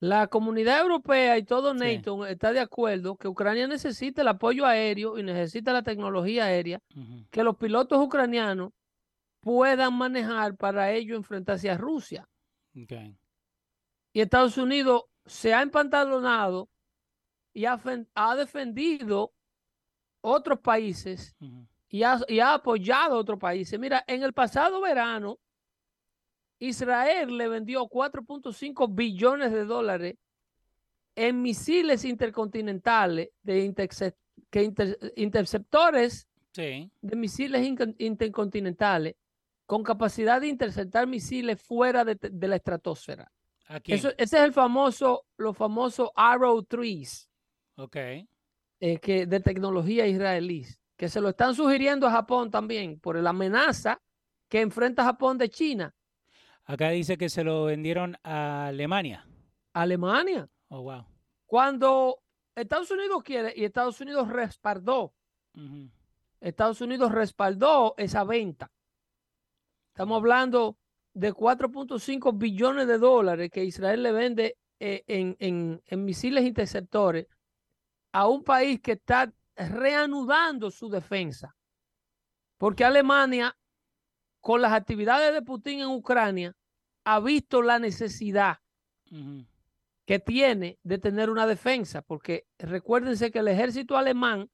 La 0.00 0.26
comunidad 0.26 0.80
europea 0.80 1.38
y 1.38 1.42
todo 1.44 1.74
NATO 1.74 2.26
está 2.26 2.52
de 2.52 2.60
acuerdo 2.60 3.16
que 3.16 3.28
Ucrania 3.28 3.66
necesita 3.66 4.22
el 4.22 4.28
apoyo 4.28 4.66
aéreo 4.66 5.18
y 5.18 5.22
necesita 5.22 5.72
la 5.72 5.82
tecnología 5.82 6.44
aérea 6.44 6.80
que 7.30 7.42
los 7.42 7.56
pilotos 7.56 7.98
ucranianos 7.98 8.72
puedan 9.40 9.94
manejar 9.96 10.54
para 10.56 10.92
ello 10.92 11.16
enfrentarse 11.16 11.70
a 11.70 11.78
Rusia. 11.78 12.28
Okay 12.84 13.16
y 14.16 14.22
Estados 14.22 14.56
Unidos 14.56 15.02
se 15.26 15.52
ha 15.52 15.60
empantalonado 15.60 16.70
y 17.52 17.66
ha, 17.66 17.78
defendido 18.34 19.34
otros 20.22 20.58
países 20.60 21.36
y, 21.88 22.02
ha, 22.02 22.54
apoyado 22.54 23.16
a 23.16 23.18
otros 23.18 23.38
países. 23.38 23.78
Mira, 23.78 24.04
en 24.06 24.22
el 24.22 24.32
pasado 24.32 24.80
verano, 24.80 25.38
Israel 26.58 27.36
le 27.36 27.48
vendió 27.48 27.84
4.5 27.84 28.94
billones 28.94 29.52
de 29.52 29.64
dólares 29.64 30.16
en 31.14 31.42
misiles 31.42 32.04
intercontinentales 32.04 33.30
de 33.42 33.74
que 34.50 34.72
interceptores 35.16 36.26
de 36.54 37.16
misiles 37.16 37.66
intercontinentales 37.98 39.14
con 39.66 39.82
capacidad 39.82 40.40
de 40.40 40.48
interceptar 40.48 41.06
misiles 41.06 41.60
fuera 41.60 42.04
de 42.04 42.48
la 42.48 42.56
estratosfera 42.56 43.30
ese 43.84 44.14
es 44.16 44.32
el 44.32 44.52
famoso, 44.52 45.26
los 45.36 45.56
famosos 45.56 46.10
Arrow 46.14 46.62
Trees. 46.62 47.28
Ok. 47.76 47.96
Eh, 47.96 48.98
que, 49.00 49.26
de 49.26 49.40
tecnología 49.40 50.06
israelí, 50.06 50.66
que 50.96 51.08
se 51.08 51.20
lo 51.20 51.30
están 51.30 51.54
sugiriendo 51.54 52.06
a 52.06 52.10
Japón 52.10 52.50
también 52.50 52.98
por 52.98 53.16
la 53.16 53.30
amenaza 53.30 54.00
que 54.48 54.60
enfrenta 54.60 55.04
Japón 55.04 55.38
de 55.38 55.48
China. 55.50 55.94
Acá 56.64 56.90
dice 56.90 57.16
que 57.16 57.28
se 57.28 57.44
lo 57.44 57.64
vendieron 57.64 58.16
a 58.22 58.66
Alemania. 58.66 59.26
Alemania. 59.72 60.48
Oh, 60.68 60.82
wow. 60.82 61.04
Cuando 61.46 62.18
Estados 62.54 62.90
Unidos 62.90 63.22
quiere 63.22 63.52
y 63.54 63.64
Estados 63.64 64.00
Unidos 64.00 64.28
respaldó, 64.28 65.14
Estados 66.40 66.80
Unidos 66.80 67.12
respaldó 67.12 67.94
esa 67.96 68.24
venta. 68.24 68.70
Estamos 69.88 70.16
hablando 70.16 70.76
de 71.14 71.32
4.5 71.32 72.36
billones 72.36 72.86
de 72.86 72.98
dólares 72.98 73.50
que 73.50 73.64
Israel 73.64 74.02
le 74.02 74.12
vende 74.12 74.58
eh, 74.78 75.04
en, 75.08 75.80
misiles 76.04 76.44
interceptores 76.44 77.26
a 78.12 78.28
un 78.28 78.44
país 78.44 78.80
que 78.80 78.92
está 78.92 79.32
reanudando 79.56 80.70
su 80.70 80.88
defensa. 80.88 81.56
Porque 82.58 82.84
Alemania, 82.84 83.56
con 84.40 84.62
las 84.62 84.72
actividades 84.72 85.32
de 85.32 85.42
Putin 85.42 85.80
en 85.80 85.88
Ucrania, 85.88 86.54
ha 87.04 87.20
visto 87.20 87.62
la 87.62 87.78
necesidad 87.78 88.58
que 90.04 90.18
tiene 90.18 90.78
de 90.82 90.98
tener 90.98 91.30
una 91.30 91.46
defensa. 91.46 92.02
Porque 92.02 92.46
recuérdense 92.58 93.30
que 93.30 93.40
el 93.40 93.48
ejército 93.48 93.96
alemán 93.96 94.50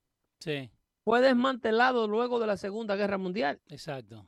fue 1.04 1.20
desmantelado 1.20 2.06
luego 2.08 2.38
de 2.40 2.46
la 2.46 2.56
Segunda 2.56 2.96
Guerra 2.96 3.18
Mundial. 3.18 3.60
Exacto. 3.68 4.26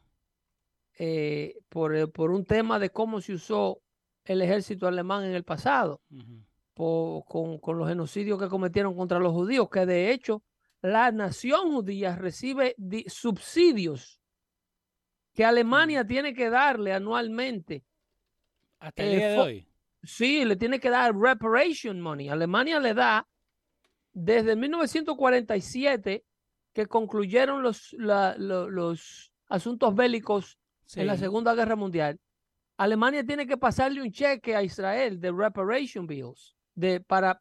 Eh, 0.97 1.59
por, 1.69 1.95
eh, 1.97 2.07
por, 2.07 2.31
un 2.31 2.45
tema 2.45 2.78
de 2.78 2.90
cómo 2.90 3.21
se 3.21 3.33
usó 3.33 3.81
el 4.25 4.43
ejército 4.43 4.87
alemán 4.87 5.25
en 5.25 5.35
el 5.35 5.43
pasado 5.43 6.00
con, 6.73 7.59
con, 7.59 7.78
los 7.78 7.88
genocidios 7.88 8.38
que 8.38 8.49
cometieron 8.49 8.97
contra 8.97 9.19
los 9.19 9.33
judíos, 9.33 9.69
que 9.69 9.87
de 9.87 10.12
hecho 10.12 10.43
la 10.85 11.11
nación 11.12 11.73
judía 11.73 12.14
recibe 12.14 12.76
subsidios 13.07 14.21
que 15.33 15.43
Alemania 15.43 16.07
tiene 16.07 16.35
que 16.35 16.50
darle 16.50 16.93
anualmente. 16.93 17.87
Hasta 18.81 19.03
el 19.03 19.17
día 19.17 19.29
de 19.31 19.38
hoy. 19.38 19.69
Sí, 20.03 20.45
le 20.45 20.57
tiene 20.57 20.79
que 20.79 20.91
dar 20.91 21.17
reparation 21.17 21.99
money. 22.03 22.29
Alemania 22.29 22.79
le 22.81 22.93
da 22.93 23.26
desde 24.12 24.57
1947 24.57 26.23
que 26.75 26.87
concluyeron 26.87 27.62
los, 27.62 27.95
los 27.95 29.33
asuntos 29.49 29.95
bélicos 29.95 30.59
en 30.97 31.07
la 31.07 31.17
Segunda 31.17 31.55
Guerra 31.55 31.76
Mundial. 31.76 32.21
Alemania 32.76 33.25
tiene 33.25 33.47
que 33.47 33.57
pasarle 33.57 34.03
un 34.03 34.12
cheque 34.12 34.55
a 34.55 34.62
Israel 34.62 35.19
de 35.19 35.33
reparation 35.33 36.07
bills 36.07 36.55
de, 36.75 37.00
para, 37.00 37.41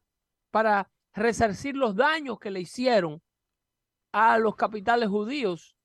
para 0.50 0.90
resarcir 1.14 1.76
los 1.76 1.94
daños 1.94 2.40
que 2.40 2.50
le 2.50 2.62
hicieron 2.62 3.22
a 4.14 4.38
los 4.38 4.56
capitales 4.56 5.10
judíos 5.10 5.76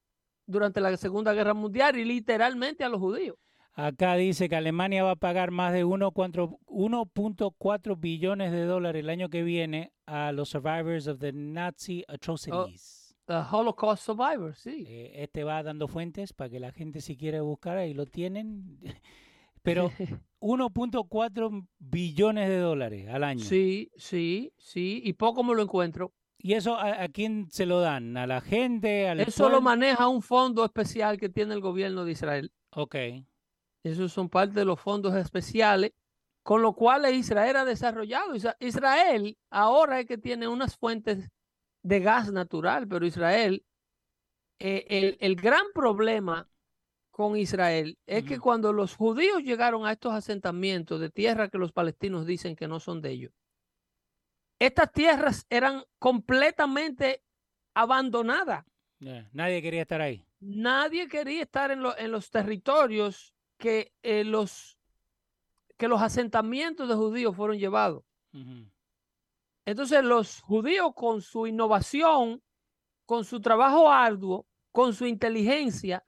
durante 0.46 0.80
la 0.80 0.96
Segunda 0.96 1.32
Guerra 1.32 1.54
Mundial 1.54 1.98
y 1.98 2.04
literalmente 2.04 2.84
a 2.84 2.88
los 2.88 3.00
judíos. 3.00 3.36
Acá 3.72 4.14
dice 4.16 4.48
que 4.48 4.56
Alemania 4.56 5.04
va 5.04 5.12
a 5.12 5.16
pagar 5.16 5.52
más 5.52 5.72
de 5.72 5.84
1.4 5.84 8.00
billones 8.00 8.50
de 8.50 8.64
dólares 8.64 9.00
el 9.00 9.10
año 9.10 9.28
que 9.28 9.44
viene 9.44 9.92
a 10.04 10.32
los 10.32 10.48
survivors 10.48 11.06
of 11.06 11.20
the 11.20 11.32
Nazi 11.32 12.02
atrocities. 12.08 13.14
the 13.26 13.40
Holocaust 13.50 14.04
survivors, 14.04 14.58
sí. 14.58 14.84
Eh, 14.88 15.22
este 15.22 15.44
va 15.44 15.62
dando 15.62 15.86
fuentes 15.86 16.32
para 16.32 16.50
que 16.50 16.58
la 16.58 16.72
gente 16.72 17.00
si 17.00 17.16
quiere 17.16 17.40
buscar 17.40 17.78
ahí 17.78 17.94
lo 17.94 18.06
tienen. 18.06 18.80
Pero 19.62 19.90
1.4 20.40 21.68
billones 21.78 22.48
de 22.48 22.58
dólares 22.58 23.08
al 23.08 23.22
año. 23.22 23.44
Sí, 23.44 23.92
sí, 23.96 24.52
sí. 24.56 25.00
Y 25.04 25.12
poco 25.12 25.44
me 25.44 25.54
lo 25.54 25.62
encuentro. 25.62 26.12
¿Y 26.40 26.54
eso 26.54 26.78
a, 26.78 27.08
quién 27.08 27.50
se 27.50 27.66
lo 27.66 27.80
dan? 27.80 28.16
¿A 28.16 28.26
la 28.26 28.40
gente? 28.40 29.08
Al 29.08 29.20
eso 29.20 29.48
lo 29.48 29.60
maneja 29.60 30.06
un 30.06 30.22
fondo 30.22 30.64
especial 30.64 31.18
que 31.18 31.28
tiene 31.28 31.54
el 31.54 31.60
gobierno 31.60 32.04
de 32.04 32.12
Israel. 32.12 32.52
Ok. 32.70 32.94
Esos 33.82 34.12
son 34.12 34.28
parte 34.28 34.54
de 34.54 34.64
los 34.64 34.80
fondos 34.80 35.14
especiales 35.16 35.92
con 36.48 36.62
lo 36.62 36.72
cual 36.72 37.12
Israel 37.14 37.56
ha 37.56 37.64
desarrollado. 37.66 38.32
Israel 38.60 39.36
ahora 39.50 40.00
es 40.00 40.06
que 40.06 40.16
tiene 40.16 40.48
unas 40.48 40.78
fuentes 40.78 41.28
de 41.82 42.00
gas 42.00 42.32
natural, 42.32 42.88
pero 42.88 43.04
Israel, 43.04 43.64
eh, 44.58 44.86
el, 44.88 45.18
el, 45.20 45.36
gran 45.36 45.66
problema 45.74 46.48
con 47.10 47.36
Israel 47.36 47.98
es 48.06 48.24
que 48.24 48.38
cuando 48.38 48.72
los 48.72 48.96
judíos 48.96 49.42
llegaron 49.42 49.84
a 49.84 49.92
estos 49.92 50.14
asentamientos 50.14 51.00
de 51.00 51.10
tierra 51.10 51.48
que 51.48 51.58
los 51.58 51.72
palestinos 51.72 52.24
dicen 52.24 52.56
que 52.56 52.66
no 52.66 52.80
son 52.80 53.02
de 53.02 53.10
ellos, 53.10 53.32
estas 54.58 54.92
tierras 54.92 55.46
eran 55.50 55.84
completamente 55.98 57.22
abandonadas. 57.74 58.64
nadie 59.32 59.62
quería 59.62 59.82
estar 59.82 60.00
ahí. 60.00 60.24
Nadie 60.40 61.08
quería 61.08 61.42
estar 61.42 61.70
en, 61.70 61.82
en 61.98 62.10
los 62.10 62.30
territorios 62.30 63.34
que, 63.56 63.92
eh, 64.02 64.24
los, 64.24 64.78
que 65.76 65.88
los 65.88 66.00
asentamientos 66.00 66.88
de 66.88 66.94
judíos 66.94 67.36
fueron 67.36 67.58
llevados. 67.58 68.04
Entonces 69.64 70.02
los 70.04 70.40
judíos 70.40 70.92
con 70.94 71.20
su 71.22 71.46
innovación, 71.46 72.42
con 73.04 73.24
su 73.24 73.40
trabajo 73.40 73.90
arduo, 73.90 74.46
con 74.70 74.94
su 74.94 75.06
inteligencia, 75.06 76.04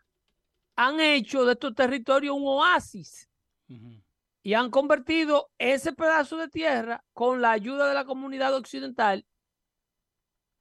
han 0.76 1.00
hecho 1.00 1.44
de 1.44 1.52
estos 1.52 1.74
territorios 1.74 2.36
un 2.36 2.44
oasis 2.46 3.28
y 4.42 4.54
han 4.54 4.70
convertido 4.70 5.50
ese 5.58 5.92
pedazo 5.92 6.36
de 6.36 6.48
tierra 6.48 7.04
con 7.12 7.40
la 7.40 7.50
ayuda 7.50 7.88
de 7.88 7.94
la 7.94 8.04
comunidad 8.04 8.54
occidental 8.54 9.26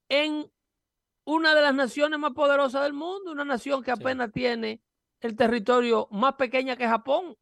en 0.10 0.52
una 1.24 1.54
de 1.54 1.62
las 1.62 1.76
naciones 1.76 2.20
más 2.20 2.34
poderosas 2.34 2.84
del 2.84 2.94
mundo, 2.94 3.32
una 3.32 3.46
nación 3.46 3.84
que 3.84 3.92
apenas 3.92 4.32
tiene 4.32 4.82
el 5.22 5.36
territorio 5.36 6.08
más 6.12 6.34
pequeño 6.34 6.76
que 6.76 6.88
Japón, 6.88 7.38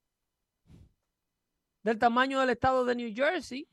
del 1.84 1.98
tamaño 1.98 2.40
del 2.42 2.50
estado 2.50 2.84
de 2.84 2.96
New 2.96 3.14
Jersey. 3.16 3.68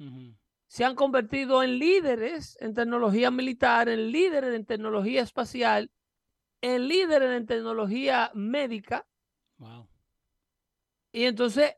Se 0.66 0.84
han 0.84 0.94
convertido 0.94 1.62
en 1.62 1.78
líderes 1.78 2.56
en 2.60 2.74
tecnología 2.74 3.30
militar, 3.30 3.88
en 3.88 4.12
líderes 4.12 4.54
en 4.54 4.64
tecnología 4.64 5.22
espacial, 5.22 5.90
el 6.60 6.88
líder 6.88 7.22
en 7.22 7.46
tecnología 7.46 8.30
médica. 8.34 9.06
Y 11.12 11.24
entonces, 11.24 11.74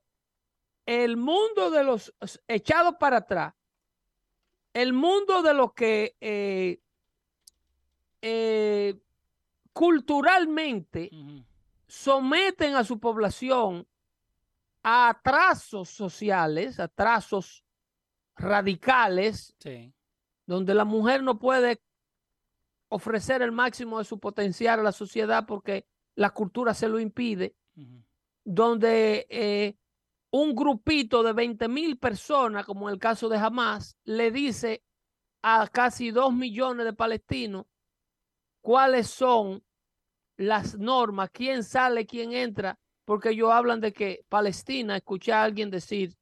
el 0.87 1.17
mundo 1.17 1.71
de 1.71 1.83
los 1.83 2.15
echados 2.47 2.95
para 2.99 3.19
atrás, 3.19 3.55
el 4.73 4.93
mundo 4.93 5.43
de 5.43 5.55
los 5.55 5.73
que 5.75 6.17
eh, 6.21 6.81
eh, 8.23 8.99
culturalmente 9.73 11.11
someten 11.89 12.77
a 12.77 12.85
su 12.85 12.99
población 13.01 13.87
a 14.83 15.09
atrasos 15.09 15.91
sociales, 15.91 16.79
atrasos 16.79 17.65
radicales, 18.37 19.57
donde 20.47 20.75
la 20.75 20.85
mujer 20.85 21.23
no 21.23 21.39
puede 21.39 21.83
ofrecer 22.89 23.43
el 23.43 23.51
máximo 23.51 23.99
de 23.99 24.05
su 24.05 24.21
potencial 24.21 24.81
a 24.81 24.85
la 24.85 24.93
sociedad 24.93 25.45
porque 25.47 25.87
la 26.15 26.31
cultura 26.31 26.73
se 26.73 26.89
lo 26.89 27.01
impide, 27.01 27.57
donde 28.45 29.27
eh, 29.29 29.77
un 30.31 30.55
grupito 30.55 31.23
de 31.23 31.33
20 31.33 31.69
mil 31.69 31.99
personas, 31.99 32.65
como 32.65 32.89
en 32.89 32.95
el 32.95 32.99
caso 33.01 33.29
de 33.29 33.39
Hamas, 33.39 33.97
le 34.05 34.31
dice 34.31 34.83
a 35.43 35.69
casi 35.69 36.11
dos 36.11 36.33
millones 36.33 36.85
de 36.85 36.93
palestinos 36.93 37.67
cuáles 38.61 39.09
son 39.09 39.63
las 40.37 40.77
normas, 40.77 41.31
quién 41.33 41.63
sale, 41.63 42.07
quién 42.07 42.33
entra, 42.33 42.79
porque 43.05 43.31
ellos 43.31 43.53
hablan 43.53 43.81
de 43.81 43.93
que 43.93 44.25
Palestina, 44.29 44.97
escuché 44.97 45.33
a 45.33 45.45
alguien 45.45 45.71
decir 45.71 46.17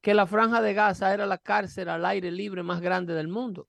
que 0.00 0.14
la 0.14 0.26
franja 0.26 0.62
de 0.62 0.74
Gaza 0.74 1.12
era 1.12 1.26
la 1.26 1.38
cárcel 1.38 1.88
al 1.88 2.04
aire 2.04 2.30
libre 2.30 2.62
más 2.62 2.80
grande 2.80 3.14
del 3.14 3.28
mundo. 3.28 3.68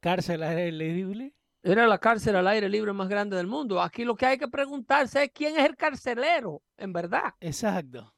¿Cárcel 0.00 0.42
al 0.42 0.56
aire 0.58 0.72
libre? 0.72 1.34
Era 1.62 1.86
la 1.88 1.98
cárcel 1.98 2.36
al 2.36 2.46
aire 2.46 2.68
libre 2.68 2.92
más 2.92 3.08
grande 3.08 3.36
del 3.36 3.46
mundo. 3.46 3.80
Aquí 3.80 4.04
lo 4.04 4.14
que 4.14 4.26
hay 4.26 4.38
que 4.38 4.48
preguntarse 4.48 5.24
es 5.24 5.30
quién 5.32 5.56
es 5.58 5.64
el 5.64 5.76
carcelero, 5.76 6.62
en 6.76 6.92
verdad. 6.92 7.34
Exacto. 7.40 8.15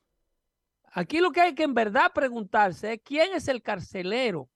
Aquí 0.93 1.21
lo 1.21 1.31
que 1.31 1.41
hay 1.41 1.55
que 1.55 1.65
en 1.65 1.75
verdad 1.75 2.13
preguntarse 2.15 2.95
es 2.95 3.01
quién 3.03 3.33
es 3.35 3.49
el 3.49 3.63
carcelero 3.63 4.49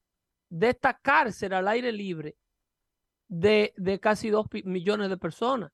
de 0.48 0.70
esta 0.70 0.94
cárcel 0.94 1.52
al 1.52 1.68
aire 1.68 1.92
libre 1.92 2.36
de, 3.28 3.72
casi 4.00 4.30
dos 4.30 4.46
millones 4.64 5.08
de 5.08 5.16
personas. 5.16 5.72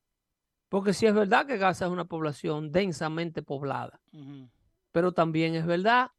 Porque 0.69 0.93
si 0.93 1.05
es 1.05 1.13
verdad 1.13 1.45
que 1.45 1.57
Gaza 1.57 1.85
es 1.85 1.91
una 1.91 2.05
población 2.05 2.71
densamente 2.71 3.41
poblada, 3.41 3.99
pero 4.91 5.11
también 5.11 5.55
es 5.55 5.65
verdad 5.65 6.11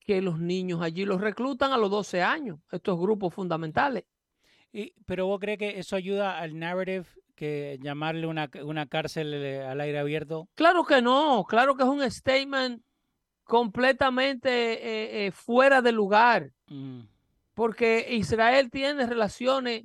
que 0.00 0.22
los 0.22 0.38
niños 0.38 0.80
allí 0.80 1.04
los 1.04 1.20
reclutan 1.20 1.72
a 1.72 1.76
los 1.76 1.90
12 1.90 2.22
años, 2.22 2.60
estos 2.70 2.98
grupos 2.98 3.34
fundamentales. 3.34 4.04
Y, 4.72 4.92
pero 5.04 5.26
vos 5.26 5.38
crees 5.40 5.58
que 5.58 5.78
eso 5.78 5.96
ayuda 5.96 6.38
al 6.38 6.58
narrative 6.58 7.06
que 7.34 7.78
llamarle 7.82 8.26
una, 8.26 8.50
una 8.64 8.86
cárcel 8.86 9.34
eh, 9.34 9.62
al 9.62 9.80
aire 9.80 9.98
abierto? 9.98 10.48
Claro 10.54 10.84
que 10.84 11.02
no, 11.02 11.44
claro 11.44 11.76
que 11.76 11.82
es 11.82 11.88
un 11.88 12.10
statement 12.10 12.82
completamente 13.46 14.50
eh, 14.50 15.26
eh, 15.26 15.30
fuera 15.30 15.80
de 15.80 15.92
lugar, 15.92 16.52
mm. 16.66 17.00
porque 17.54 18.06
Israel 18.10 18.70
tiene 18.70 19.06
relaciones, 19.06 19.84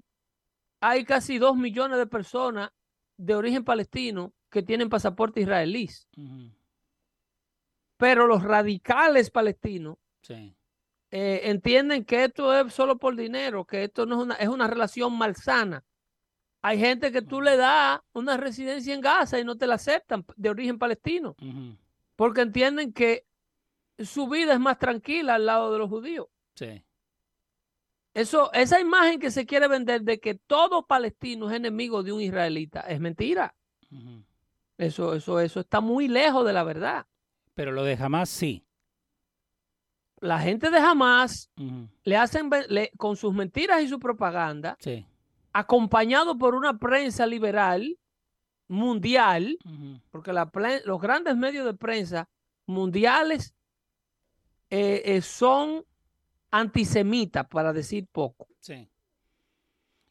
hay 0.81 1.05
casi 1.05 1.37
dos 1.37 1.55
millones 1.55 1.97
de 1.97 2.07
personas 2.07 2.71
de 3.17 3.35
origen 3.35 3.63
palestino 3.63 4.33
que 4.49 4.63
tienen 4.63 4.89
pasaporte 4.89 5.41
israelíes. 5.41 6.07
Pero 7.97 8.27
los 8.27 8.43
radicales 8.43 9.29
palestinos 9.29 9.97
Sí. 10.21 10.55
Eh, 11.13 11.41
entienden 11.49 12.05
que 12.05 12.23
esto 12.23 12.57
es 12.57 12.73
solo 12.73 12.97
por 12.97 13.15
dinero, 13.15 13.65
que 13.65 13.83
esto 13.83 14.05
no 14.05 14.15
es 14.15 14.21
una, 14.23 14.35
es 14.35 14.47
una 14.47 14.67
relación 14.67 15.17
malsana. 15.17 15.83
Hay 16.61 16.79
gente 16.79 17.11
que 17.11 17.21
tú 17.21 17.41
le 17.41 17.57
das 17.57 17.99
una 18.13 18.37
residencia 18.37 18.93
en 18.93 19.01
Gaza 19.01 19.39
y 19.39 19.43
no 19.43 19.57
te 19.57 19.67
la 19.67 19.75
aceptan 19.75 20.23
de 20.37 20.49
origen 20.49 20.77
palestino, 20.77 21.35
porque 22.15 22.41
entienden 22.41 22.93
que 22.93 23.25
su 24.05 24.27
vida 24.27 24.53
es 24.53 24.59
más 24.59 24.77
tranquila 24.77 25.35
al 25.35 25.45
lado 25.45 25.71
de 25.71 25.79
los 25.79 25.89
judíos. 25.89 26.27
Sí. 26.55 26.83
Eso, 28.13 28.51
esa 28.53 28.79
imagen 28.79 29.19
que 29.19 29.31
se 29.31 29.45
quiere 29.45 29.67
vender 29.67 30.01
de 30.01 30.19
que 30.19 30.35
todo 30.35 30.85
palestino 30.85 31.49
es 31.49 31.55
enemigo 31.55 32.03
de 32.03 32.11
un 32.11 32.21
israelita 32.21 32.81
es 32.81 32.99
mentira. 32.99 33.55
Eso, 34.77 35.15
eso, 35.15 35.39
eso 35.39 35.59
está 35.59 35.79
muy 35.79 36.07
lejos 36.07 36.45
de 36.45 36.53
la 36.53 36.63
verdad. 36.63 37.05
Pero 37.53 37.71
lo 37.71 37.83
de 37.83 37.93
Hamas 37.93 38.29
sí 38.29 38.65
la 40.21 40.39
gente 40.39 40.69
de 40.69 40.77
Hamas 40.77 41.51
le 42.03 42.15
hacen 42.15 42.49
con 42.97 43.17
sus 43.17 43.33
mentiras 43.33 43.81
y 43.81 43.87
su 43.87 43.99
propaganda, 43.99 44.77
acompañado 45.51 46.37
por 46.37 46.55
una 46.55 46.77
prensa 46.77 47.25
liberal 47.25 47.97
mundial, 48.67 49.57
porque 50.11 50.31
la, 50.31 50.49
los 50.85 51.01
grandes 51.01 51.35
medios 51.35 51.65
de 51.65 51.73
prensa 51.73 52.29
mundiales 52.67 53.55
eh, 54.71 55.01
eh, 55.05 55.21
son 55.21 55.85
antisemitas, 56.49 57.45
para 57.47 57.71
decir 57.73 58.07
poco. 58.11 58.47
Sí. 58.59 58.89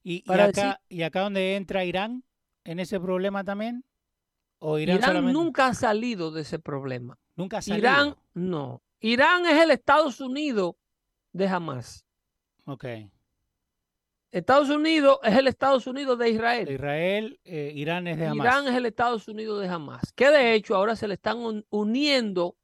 ¿Y, 0.03 0.23
acá, 0.33 0.81
¿Y 0.89 1.03
acá 1.03 1.21
donde 1.23 1.57
entra 1.57 1.85
Irán 1.85 2.23
en 2.65 2.79
ese 2.79 2.99
problema 3.01 3.43
también? 3.45 3.85
¿O 4.59 4.79
Irán, 4.79 4.97
Irán, 4.99 5.09
solamente? 5.11 5.33
nunca 5.33 5.67
ha 5.67 5.75
salido 5.75 6.31
de 6.31 6.43
ese 6.43 6.59
problema. 6.59 7.19
Nunca 7.37 7.59
ha 7.59 7.63
salido. 7.63 7.79
Irán, 7.89 8.17
no. 8.35 8.83
Irán 9.01 9.45
es 9.47 9.63
el 9.63 9.71
Estados 9.71 10.21
Unidos 10.21 10.75
de 11.33 11.49
Hamas. 11.49 12.05
Ok. 12.67 12.85
Estados 14.31 14.69
Unidos 14.71 15.19
es 15.23 15.37
el 15.37 15.49
Estados 15.49 15.87
Unidos 15.87 16.19
de 16.19 16.31
Israel. 16.31 16.71
Israel, 16.71 17.41
eh, 17.45 17.73
Irán 17.75 18.07
es 18.07 18.19
de 18.19 18.27
Hamas. 18.27 18.45
Irán 18.47 18.69
es 18.69 18.75
el 18.75 18.87
Estados 18.87 19.27
Unidos 19.27 19.61
de 19.61 19.69
Hamas. 19.69 20.13
Que 20.15 20.31
de 20.31 20.55
hecho 20.55 20.77
ahora 20.77 20.95
se 20.97 21.09
le 21.09 21.15
están 21.15 21.39
un- 21.39 21.67
uniendo 21.71 22.57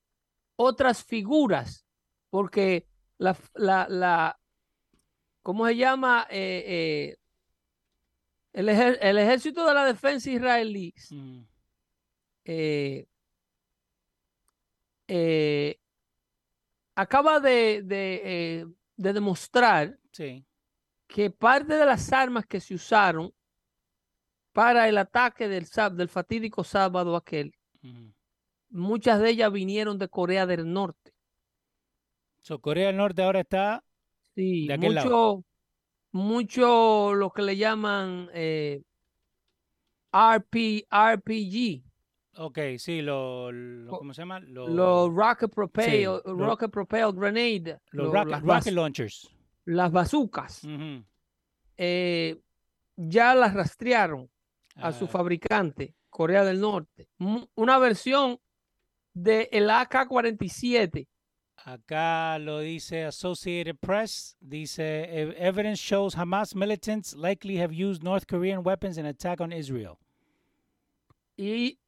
otras 0.57 1.03
figuras. 1.03 1.86
Porque 2.31 2.87
la, 3.19 3.37
la, 3.55 3.87
la- 3.89 4.39
¿cómo 5.43 5.67
se 5.67 5.77
llama? 5.77 6.27
Eh, 6.31 6.65
eh, 6.67 7.17
el, 8.53 8.69
ejer- 8.69 8.99
el 9.01 9.19
ejército 9.19 9.67
de 9.67 9.75
la 9.75 9.85
defensa 9.85 10.31
israelí 10.31 10.95
Mm, 11.11 11.41
eh, 12.45 13.07
acaba 16.95 17.41
de, 17.41 17.83
de, 17.83 18.67
de 18.97 19.13
demostrar 19.13 19.99
sí. 20.13 20.45
que 21.07 21.31
parte 21.31 21.75
de 21.75 21.87
las 21.87 22.13
armas 22.13 22.47
que 22.47 22.61
se 22.61 22.75
usaron 22.75 23.33
para 24.53 24.89
el 24.89 24.97
ataque 24.97 25.49
del, 25.49 25.67
del 25.93 26.09
fatídico 26.09 26.65
sábado 26.65 27.15
aquel, 27.15 27.55
ujú. 27.83 28.13
muchas 28.71 29.21
de 29.21 29.31
ellas 29.31 29.53
vinieron 29.53 29.99
de 29.99 30.09
Corea 30.09 30.47
del 30.47 30.73
Norte. 30.73 31.13
So, 32.47 32.61
Corea 32.61 32.87
del 32.87 32.97
Norte 32.97 33.23
ahora 33.25 33.41
está. 33.41 33.83
Sí, 34.37 34.69
De 34.69 34.75
aquel 34.75 34.95
lado. 34.95 35.43
mucho, 35.43 35.45
mucho 36.13 37.13
lo 37.15 37.31
que 37.33 37.43
le 37.43 37.57
llaman 37.57 38.31
eh, 38.33 38.83
RP, 40.13 40.87
RPG, 40.89 41.83
Ok, 42.39 42.59
sí, 42.79 43.03
lo, 43.03 43.51
¿cómo 43.89 44.15
se 44.15 44.23
llama? 44.23 44.39
Lo- 44.39 44.69
los 44.69 45.13
rocket 45.13 45.51
propelled, 45.53 46.21
lo- 46.27 46.35
rocket 46.37 46.71
grenade, 47.17 47.81
los 47.91 48.07
lo- 48.07 48.13
rocket, 48.13 48.31
las, 48.31 48.43
rocket 48.43 48.73
launchers. 48.75 49.29
las 49.65 49.91
bazucas. 49.91 50.63
Eh, 51.79 52.41
ya 52.95 53.35
las 53.35 53.55
rastrearon 53.55 54.31
a 54.77 54.93
su 54.93 55.07
Ah, 55.07 55.09
fabricante, 55.09 55.95
Corea 56.11 56.45
del 56.45 56.61
Norte. 56.61 57.09
Una 57.57 57.79
versión 57.79 58.39
del 59.15 59.69
AK-47. 59.69 61.09
Acá 61.67 62.39
lo 62.39 62.61
dice 62.61 63.05
Associated 63.05 63.75
Press. 63.75 64.37
Dice 64.39 65.21
"Ev- 65.21 65.35
evidence 65.37 65.83
shows 65.83 66.17
Hamas 66.17 66.55
militants 66.55 67.13
likely 67.13 67.59
have 67.61 67.75
used 67.75 68.05
North 68.05 68.25
Korean 68.25 68.65
weapons 68.65 68.99
in 68.99 69.07
attack 69.07 69.41
on 69.41 69.53
Israel. 69.53 69.99
Y, 71.37 71.81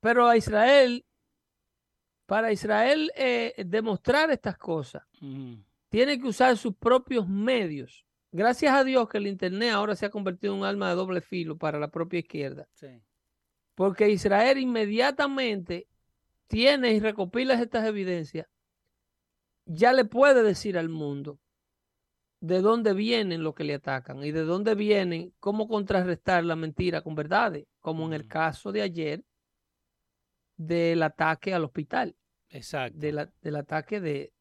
pero 0.00 0.26
a 0.26 0.36
Israel, 0.38 1.04
para 2.24 2.52
Israel 2.52 3.12
eh, 3.14 3.52
demostrar 3.66 4.30
estas 4.30 4.56
cosas, 4.56 5.02
tiene 5.90 6.18
que 6.18 6.28
usar 6.28 6.56
sus 6.56 6.74
propios 6.74 7.28
medios. 7.28 8.06
Gracias 8.32 8.72
a 8.74 8.82
Dios 8.82 9.10
que 9.10 9.18
el 9.18 9.26
Internet 9.26 9.72
ahora 9.72 9.94
se 9.94 10.06
ha 10.06 10.10
convertido 10.10 10.54
en 10.54 10.60
un 10.60 10.64
arma 10.66 10.88
de 10.88 10.94
doble 10.94 11.20
filo 11.20 11.58
para 11.58 11.78
la 11.78 11.88
propia 11.88 12.20
izquierda. 12.20 12.66
Sí. 12.72 12.88
Porque 13.74 14.08
Israel 14.08 14.56
inmediatamente 14.56 15.86
tiene 16.46 16.92
y 16.92 17.00
recopila 17.00 17.60
estas 17.60 17.86
evidencias, 17.86 18.46
ya 19.66 19.92
le 19.92 20.04
puede 20.04 20.42
decir 20.42 20.76
al 20.78 20.88
mundo 20.88 21.38
de 22.40 22.60
dónde 22.60 22.92
vienen 22.94 23.42
los 23.44 23.54
que 23.54 23.64
le 23.64 23.74
atacan 23.74 24.24
y 24.24 24.32
de 24.32 24.42
dónde 24.42 24.74
vienen, 24.74 25.32
cómo 25.38 25.68
contrarrestar 25.68 26.44
la 26.44 26.56
mentira 26.56 27.02
con 27.02 27.14
verdades, 27.14 27.66
como 27.80 28.04
en 28.06 28.12
el 28.14 28.26
caso 28.26 28.72
de 28.72 28.82
ayer 28.82 29.24
del 30.56 31.02
ataque 31.02 31.54
al 31.54 31.64
hospital, 31.64 32.16
Exacto. 32.48 32.98
de 32.98 33.12
la- 33.12 33.32
del 33.40 33.56
ataque 33.56 34.00
de, 34.00 34.32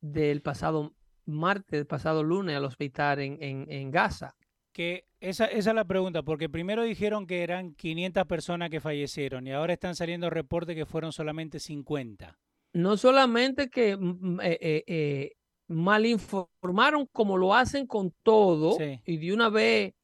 del 0.00 0.42
pasado 0.42 0.94
martes, 1.24 1.70
del 1.70 1.86
pasado 1.86 2.22
lunes 2.22 2.56
al 2.56 2.64
hospital 2.64 3.20
en, 3.20 3.42
en- 3.42 3.70
en 3.70 3.90
Gaza. 3.90 4.34
Que 4.72 5.06
esa, 5.20 5.46
esa 5.46 5.70
es 5.70 5.74
la 5.76 5.84
pregunta, 5.84 6.22
porque 6.22 6.48
primero 6.48 6.82
dijeron 6.82 7.26
que 7.26 7.42
eran 7.42 7.74
500 7.74 8.26
personas 8.26 8.70
que 8.70 8.80
fallecieron 8.80 9.46
y 9.46 9.52
ahora 9.52 9.72
están 9.72 9.94
saliendo 9.96 10.30
reportes 10.30 10.76
que 10.76 10.86
fueron 10.86 11.12
solamente 11.12 11.58
50. 11.58 12.38
No 12.72 12.96
solamente 12.96 13.70
que 13.70 13.96
mm, 13.96 14.34
mm, 14.36 14.40
eh, 14.40 14.58
eh, 14.60 14.84
eh, 14.86 15.32
malinformaron 15.68 17.06
como 17.06 17.36
lo 17.36 17.54
hacen 17.54 17.86
con 17.86 18.12
todo, 18.22 18.72
Sí. 18.78 19.00
y 19.04 19.16
de 19.18 19.32
una 19.32 19.48
vez 19.48 19.94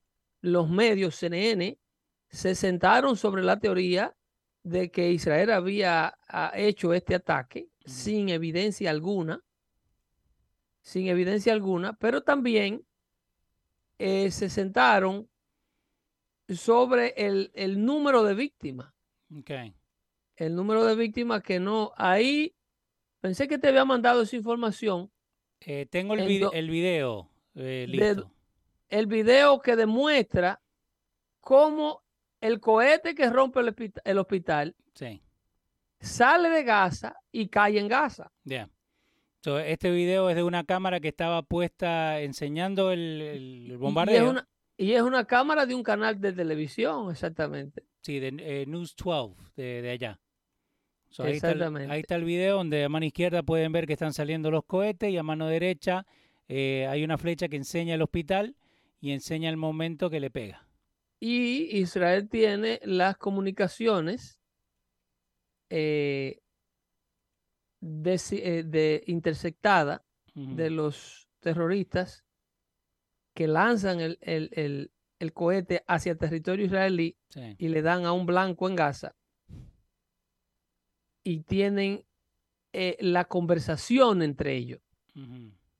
los 0.41 0.69
medios 0.69 1.15
CNN 1.17 1.79
se 2.29 2.55
sentaron 2.55 3.17
sobre 3.17 3.43
la 3.43 3.59
teoría 3.59 4.15
de 4.63 4.91
que 4.91 5.11
Israel 5.13 5.51
había 5.51 6.19
hecho 6.55 6.93
este 6.95 7.15
ataque 7.15 7.69
sin 7.85 8.29
evidencia 8.31 8.91
alguna, 8.91 9.43
sin 10.81 11.07
evidencia 11.09 11.53
alguna, 11.53 11.95
pero 11.95 12.23
también 12.23 12.85
eh, 13.99 14.31
se 14.31 14.49
sentaron 14.51 15.29
sobre 16.49 17.15
el, 17.17 17.51
el 17.55 17.83
número 17.85 18.23
de 18.23 18.35
víctimas. 18.35 18.93
El 20.37 20.55
número 20.57 20.85
de 20.85 20.95
víctimas 20.97 21.43
que 21.43 21.61
no. 21.61 21.93
Ahí 21.97 22.55
pensé 23.21 23.49
que 23.49 23.59
te 23.59 23.69
había 23.69 23.85
mandado 23.85 24.23
esa 24.23 24.37
información. 24.37 25.11
Eh, 25.61 25.87
tengo 25.91 26.15
el, 26.15 26.21
En 26.21 26.29
vide- 26.29 26.41
do- 26.45 26.53
el 26.53 26.71
video 26.71 27.31
eh, 27.55 27.61
de- 27.63 27.87
listo. 27.89 28.31
El 28.89 29.07
video 29.07 29.61
que 29.61 29.77
demuestra 29.77 30.61
cómo 31.41 32.03
el 32.41 32.61
cohete 32.61 33.15
que 33.15 33.31
rompe 33.31 33.61
el, 33.61 33.75
hospi- 33.75 34.01
el 34.05 34.19
hospital 34.19 34.77
Sí. 34.95 35.23
sale 36.01 36.51
de 36.51 36.63
Gaza 36.65 37.17
y 37.33 37.49
cae 37.49 37.79
en 37.79 37.89
Gaza. 37.89 38.31
Ya. 38.45 38.69
So, 39.43 39.59
este 39.59 39.91
video 39.91 40.29
es 40.31 40.37
de 40.37 40.43
una 40.43 40.65
cámara 40.65 41.01
que 41.01 41.09
estaba 41.09 41.43
puesta 41.43 42.21
enseñando 42.21 42.93
el, 42.93 43.21
el 43.21 43.43
Y- 43.43 43.67
y 43.69 43.73
es 43.73 43.79
bombardeo. 43.79 44.31
una- 44.31 44.49
Y 44.77 44.93
es 44.93 45.03
una 45.03 45.25
cámara 45.25 45.67
de 45.67 45.75
un 45.75 45.83
canal 45.85 46.21
de 46.21 46.33
televisión, 46.33 47.11
exactamente. 47.11 47.85
Sí, 48.03 48.19
de 48.19 48.35
eh, 48.41 48.67
News 48.67 48.95
12 48.97 49.37
de, 49.57 49.83
de 49.83 49.91
allá. 49.91 50.21
So, 51.15 51.23
ahí, 51.23 51.35
está 51.35 51.53
el, 51.53 51.63
ahí 51.63 51.69
Exactamente. 51.69 52.01
está 52.01 52.17
el 52.17 52.25
video 52.25 52.57
donde 52.57 52.83
a 52.83 52.89
mano 52.89 53.07
izquierda 53.07 53.45
pueden 53.45 53.71
ver 53.71 53.87
que 53.87 53.93
están 53.93 54.13
saliendo 54.13 54.51
los 54.51 54.65
cohetes 54.65 55.11
y 55.13 55.17
a 55.17 55.23
mano 55.23 55.47
derecha 55.47 56.07
eh, 56.49 56.89
hay 56.91 57.05
una 57.05 57.19
flecha 57.19 57.47
que 57.49 57.55
enseña 57.55 57.95
el 57.95 58.03
hospital 58.03 58.57
y 59.01 59.13
enseña 59.13 59.49
el 59.49 59.57
momento 59.57 60.11
que 60.11 60.19
le 60.19 60.31
pega. 60.33 60.67
Y 61.21 61.79
Israel 61.79 62.29
tiene 62.29 62.81
las 62.83 63.17
comunicaciones 63.17 64.41
eh, 65.71 66.41
eh, 67.81 68.63
de, 68.67 69.05
interceptadas 69.07 70.01
Ujú. 70.35 70.57
de 70.57 70.71
los 70.71 71.29
terroristas 71.39 72.25
que 73.35 73.47
lanzan 73.47 74.01
el, 74.01 74.19
el- 74.21 74.51
el- 74.53 74.91
el 75.21 75.33
cohete 75.33 75.85
hacia 75.87 76.11
el 76.13 76.19
territorio 76.19 76.67
israelí 76.67 77.17
Sí. 77.29 77.55
y 77.57 77.69
le 77.69 77.83
dan 77.83 78.05
a 78.05 78.13
un 78.13 78.27
blanco 78.27 78.69
en 78.69 78.75
Gaza 78.75 79.15
y 81.25 81.41
tienen 81.41 82.05
eh, 82.73 82.97
la 83.01 83.25
conversación 83.25 84.23
entre 84.23 84.55
ellos. 84.55 84.81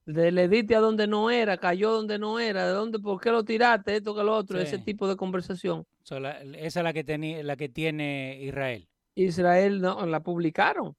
De 0.07 0.33
le 0.33 0.49
diste 0.49 0.75
a 0.77 0.81
donde 0.81 1.07
no 1.07 1.31
era, 1.31 1.57
cayó 1.59 1.93
donde 1.93 2.19
no 2.19 2.39
era, 2.39 2.67
de 2.67 2.73
dónde, 2.73 2.99
por 2.99 3.21
qué 3.21 3.31
lo 3.31 3.43
tiraste, 3.45 3.97
esto 3.97 4.15
que 4.15 4.23
lo 4.23 4.37
otro, 4.37 4.59
ese 4.61 4.79
tipo 4.79 5.07
de 5.09 5.17
conversación. 5.17 5.87
So, 6.03 6.21
la- 6.21 6.41
esa 6.43 6.81
es 6.81 6.85
la 6.85 6.93
que, 6.93 7.05
teni- 7.07 7.43
la 7.43 7.57
que 7.57 7.69
tiene 7.71 8.39
Israel. 8.43 8.87
Israel 9.15 9.81
no, 9.81 10.05
la 10.07 10.21
publicaron, 10.21 10.95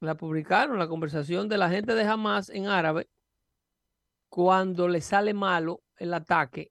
la 0.00 0.16
publicaron, 0.16 0.78
la 0.78 0.88
conversación 0.88 1.48
de 1.48 1.56
la 1.58 1.70
gente 1.70 1.94
de 1.94 2.02
Hamas 2.04 2.50
en 2.50 2.66
árabe, 2.66 3.08
cuando 4.28 4.86
le 4.88 5.00
sale 5.00 5.34
malo 5.34 5.82
el 5.96 6.14
ataque 6.14 6.70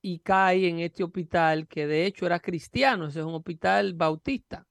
y 0.00 0.20
cae 0.20 0.68
en 0.68 0.78
este 0.80 1.02
hospital 1.02 1.66
que 1.66 1.86
de 1.86 2.06
hecho 2.06 2.26
era 2.26 2.38
cristiano, 2.40 3.06
ese 3.08 3.20
es 3.20 3.24
un 3.26 3.34
hospital 3.34 3.94
bautista. 3.94 4.66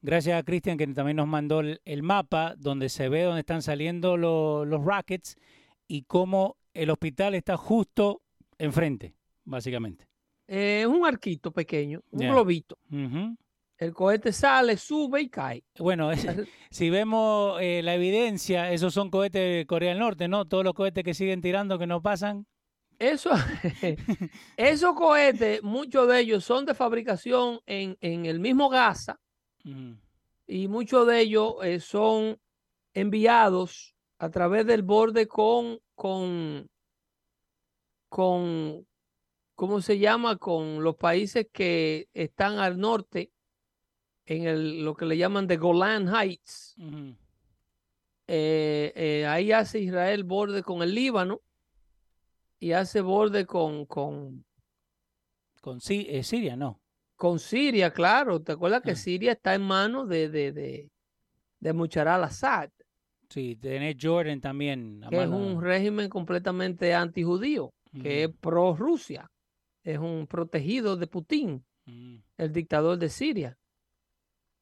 Gracias 0.00 0.38
a 0.38 0.44
Cristian 0.44 0.78
que 0.78 0.86
también 0.88 1.16
nos 1.16 1.26
mandó 1.26 1.60
el, 1.60 1.80
el 1.84 2.02
mapa 2.02 2.54
donde 2.56 2.88
se 2.88 3.08
ve 3.08 3.22
dónde 3.22 3.40
están 3.40 3.62
saliendo 3.62 4.16
lo- 4.16 4.64
los 4.64 4.84
rockets 4.84 5.36
y 5.88 6.02
cómo 6.02 6.56
el 6.72 6.90
hospital 6.90 7.34
está 7.34 7.56
justo 7.56 8.22
enfrente, 8.58 9.14
básicamente. 9.44 10.06
Eh, 10.46 10.82
Es 10.82 10.86
un 10.86 11.04
arquito 11.04 11.50
pequeño, 11.52 12.00
un 12.12 12.20
globito. 12.32 12.78
El 13.76 13.92
cohete 13.94 14.32
sale, 14.32 14.76
sube 14.76 15.20
y 15.22 15.28
cae. 15.28 15.64
Bueno, 15.78 16.10
es- 16.12 16.26
si 16.70 16.90
vemos 16.90 17.58
eh, 17.60 17.80
la 17.82 17.94
evidencia, 17.94 18.72
esos 18.72 18.94
son 18.94 19.10
cohetes 19.10 19.40
de 19.58 19.66
Corea 19.66 19.90
del 19.90 19.98
Norte, 19.98 20.28
¿no? 20.28 20.44
Todos 20.46 20.62
los 20.64 20.74
cohetes 20.74 21.02
que 21.04 21.14
siguen 21.14 21.40
tirando 21.40 21.78
que 21.78 21.86
no 21.88 22.00
pasan. 22.02 22.46
Eso, 23.00 23.30
esos 24.56 24.94
cohetes, 24.94 25.62
muchos 25.62 26.08
de 26.08 26.20
ellos 26.20 26.44
son 26.44 26.66
de 26.66 26.74
fabricación 26.74 27.60
en, 27.66 27.96
en 28.00 28.26
el 28.26 28.40
mismo 28.40 28.68
Gaza 28.68 29.18
Y 30.46 30.68
muchos 30.68 31.06
de 31.06 31.20
ellos 31.20 31.54
eh, 31.62 31.80
son 31.80 32.40
enviados 32.94 33.94
a 34.18 34.30
través 34.30 34.66
del 34.66 34.82
borde 34.82 35.28
con, 35.28 35.78
con, 35.94 36.68
con, 38.08 38.86
¿cómo 39.54 39.80
se 39.80 39.98
llama? 39.98 40.36
Con 40.36 40.82
los 40.82 40.96
países 40.96 41.48
que 41.52 42.08
están 42.14 42.58
al 42.58 42.78
norte, 42.78 43.30
en 44.26 44.46
el, 44.46 44.84
lo 44.84 44.94
que 44.94 45.06
le 45.06 45.16
llaman 45.16 45.46
de 45.46 45.56
Golan 45.56 46.08
Heights. 46.08 46.76
Eh, 48.26 48.92
eh, 48.94 49.26
ahí 49.26 49.52
hace 49.52 49.80
Israel 49.80 50.24
borde 50.24 50.62
con 50.62 50.82
el 50.82 50.94
Líbano 50.94 51.40
y 52.58 52.72
hace 52.72 53.00
borde 53.00 53.46
con, 53.46 53.86
con, 53.86 54.44
Con 55.62 55.80
Si- 55.80 56.06
eh, 56.08 56.22
Siria, 56.22 56.56
no. 56.56 56.80
Con 57.18 57.38
Siria, 57.38 57.92
claro. 57.92 58.40
¿Te 58.40 58.52
acuerdas 58.52 58.80
que 58.82 58.92
Ah. 58.92 58.96
Siria 58.96 59.32
está 59.32 59.54
en 59.54 59.62
manos 59.62 60.08
de, 60.08 60.30
de, 60.30 60.52
de, 60.52 60.90
de 61.60 61.72
Mushar 61.74 62.08
al-Assad, 62.08 62.70
Sí, 63.28 63.56
tenés 63.56 63.96
Jordan 64.00 64.40
también. 64.40 65.02
que 65.10 65.22
es 65.22 65.28
un 65.28 65.60
régimen 65.60 66.08
completamente 66.08 66.94
antijudío, 66.94 67.74
que 68.02 68.22
es 68.22 68.28
Ujú. 68.30 68.38
pro 68.38 68.74
Rusia, 68.74 69.30
es 69.84 69.98
un 69.98 70.26
protegido 70.26 70.96
de 70.96 71.06
Putin, 71.06 71.62
Mm, 71.84 72.16
el 72.36 72.52
dictador 72.52 72.98
de 72.98 73.08
Siria. 73.08 73.58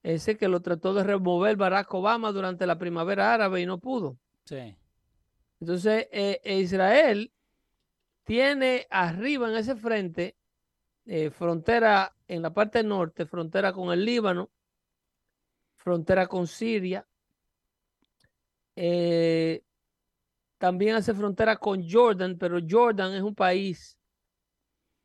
Ese 0.03 0.37
que 0.37 0.47
lo 0.49 0.61
trató 0.63 0.95
de 0.95 1.03
remover 1.05 1.57
Barack 1.57 1.93
Obama 1.95 2.31
durante 2.33 2.67
la 2.67 2.79
primavera 2.79 3.35
árabe 3.35 3.61
y 3.61 3.67
no 3.67 3.79
pudo. 3.79 4.17
Sí. 4.45 4.77
Entonces, 5.61 6.07
eh, 6.13 6.41
eh, 6.45 6.61
Israel 6.61 7.33
tiene 8.25 8.87
arriba 8.91 9.49
en 9.51 9.57
ese 9.57 9.75
frente 9.75 10.37
eh, 11.07 11.31
frontera 11.31 12.15
en 12.29 12.43
la 12.43 12.53
parte 12.53 12.83
norte, 12.83 13.27
frontera 13.27 13.73
con 13.73 13.93
el 13.93 14.05
Líbano, 14.05 14.51
frontera 15.77 16.27
con 16.27 16.47
Siria. 16.47 17.07
eh, 18.77 19.63
también 20.59 20.97
hace 20.97 21.15
frontera 21.15 21.57
con 21.57 21.89
Jordan, 21.89 22.37
pero 22.39 22.59
Jordan 22.69 23.15
es 23.15 23.23
un 23.23 23.35
país, 23.35 23.99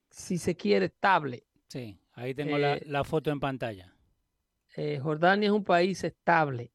si 0.10 0.38
se 0.38 0.56
quiere, 0.56 0.86
estable. 0.88 1.46
Sí, 1.68 1.98
ahí 2.14 2.34
tengo 2.34 2.58
la, 2.58 2.76
Eh, 2.76 2.84
la 2.86 3.04
foto 3.04 3.32
en 3.32 3.40
pantalla. 3.40 3.94
Jordania 5.02 5.48
es 5.48 5.54
un 5.54 5.64
país 5.64 6.04
estable. 6.04 6.72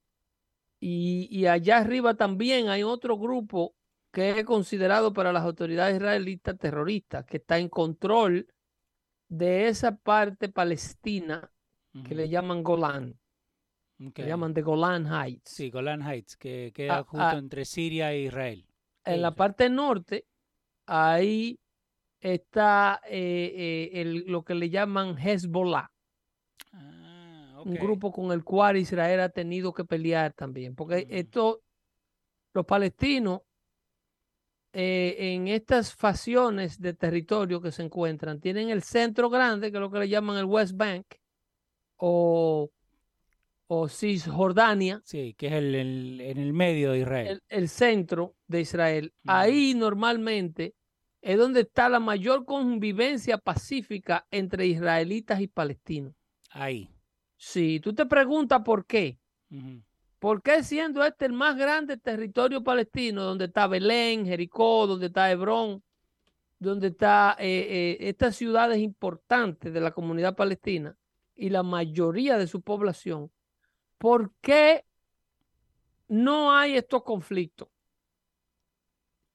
Y, 0.80 1.28
y 1.30 1.46
allá 1.46 1.78
arriba 1.78 2.14
también 2.14 2.68
hay 2.68 2.82
otro 2.82 3.18
grupo 3.18 3.74
que 4.12 4.30
es 4.40 4.44
considerado 4.44 5.12
para 5.12 5.32
las 5.32 5.42
autoridades 5.44 5.96
israelitas 5.96 6.58
terroristas, 6.58 7.24
que 7.26 7.38
está 7.38 7.58
en 7.58 7.68
control 7.68 8.46
de 9.28 9.68
esa 9.68 9.96
parte 9.96 10.48
palestina 10.48 11.50
que 12.06 12.14
le 12.14 12.28
llaman 12.28 12.62
Golán, 12.62 13.18
ok. 14.06 14.18
le 14.18 14.26
llaman 14.26 14.52
de 14.52 14.60
Golan 14.62 15.06
Heights. 15.06 15.50
Sí, 15.50 15.70
Golan 15.70 16.02
Heights, 16.02 16.36
que 16.36 16.70
queda 16.74 16.98
Ah, 16.98 17.04
justo 17.04 17.24
ah. 17.24 17.38
entre 17.38 17.64
Siria 17.64 18.12
e 18.12 18.22
Israel. 18.24 18.66
En 19.04 19.22
la 19.22 19.34
parte 19.34 19.70
norte, 19.70 20.26
ahí 20.86 21.58
está 22.20 23.00
eh, 23.08 23.52
eh, 23.92 24.00
el- 24.02 24.24
lo 24.26 24.42
que 24.44 24.54
le 24.54 24.68
llaman 24.68 25.16
Hezbollah, 25.18 25.90
Ah, 26.72 27.62
un 27.64 27.74
grupo 27.74 28.12
con 28.12 28.32
el 28.32 28.44
cual 28.44 28.76
Israel 28.76 29.20
ha 29.20 29.28
tenido 29.30 29.72
que 29.72 29.84
pelear 29.84 30.32
también, 30.34 30.74
porque 30.74 31.06
Mm. 31.06 31.14
esto, 31.14 31.62
los 32.52 32.66
palestinos, 32.66 33.40
eh, 34.72 35.16
en 35.18 35.48
estas 35.48 35.94
facciones 35.94 36.80
de 36.80 36.92
territorio 36.94 37.60
que 37.60 37.72
se 37.72 37.82
encuentran, 37.82 38.40
tienen 38.40 38.68
el 38.70 38.82
centro 38.82 39.30
grande, 39.30 39.70
que 39.70 39.76
es 39.78 39.80
lo 39.80 39.90
que 39.90 40.00
le 40.00 40.08
llaman 40.08 40.36
el 40.38 40.44
West 40.44 40.76
Bank, 40.76 41.06
o, 41.96 42.70
o 43.68 43.88
Cisjordania, 43.88 45.00
Sí, 45.04 45.34
que 45.36 45.46
es 45.48 45.52
el, 45.54 45.74
el- 45.74 46.20
en 46.20 46.38
el 46.38 46.52
medio 46.52 46.92
de 46.92 47.00
Israel. 47.00 47.26
el, 47.28 47.42
el 47.48 47.68
centro 47.68 48.34
de 48.46 48.60
Israel. 48.60 49.12
Mm. 49.22 49.30
Ahí 49.30 49.74
normalmente 49.74 50.74
es 51.22 51.38
donde 51.38 51.60
está 51.62 51.88
la 51.88 51.98
mayor 52.00 52.44
convivencia 52.44 53.38
pacífica 53.38 54.26
entre 54.30 54.66
israelitas 54.66 55.40
y 55.40 55.48
palestinos. 55.48 56.12
Ahí. 56.50 56.88
Si 57.38 57.80
tú 57.80 57.94
te 57.94 58.06
preguntas 58.06 58.62
por 58.64 58.86
qué, 58.86 59.18
¿por 60.26 60.42
qué 60.42 60.64
siendo 60.64 61.04
este 61.04 61.24
el 61.26 61.32
más 61.32 61.56
grande 61.56 61.98
territorio 61.98 62.64
palestino, 62.64 63.22
donde 63.22 63.44
está 63.44 63.68
Belén, 63.68 64.26
Jericó, 64.26 64.88
donde 64.88 65.06
está 65.06 65.30
Hebrón, 65.30 65.84
donde 66.58 66.88
está 66.88 67.36
eh, 67.38 67.46
eh, 67.70 68.08
estas 68.08 68.34
ciudades 68.34 68.78
importantes 68.78 69.72
de 69.72 69.80
la 69.80 69.92
comunidad 69.92 70.34
palestina 70.34 70.96
y 71.36 71.50
la 71.50 71.62
mayoría 71.62 72.38
de 72.38 72.48
su 72.48 72.60
población, 72.60 73.30
¿por 73.98 74.32
qué 74.40 74.84
no 76.08 76.52
hay 76.52 76.76
estos 76.76 77.04
conflictos? 77.04 77.68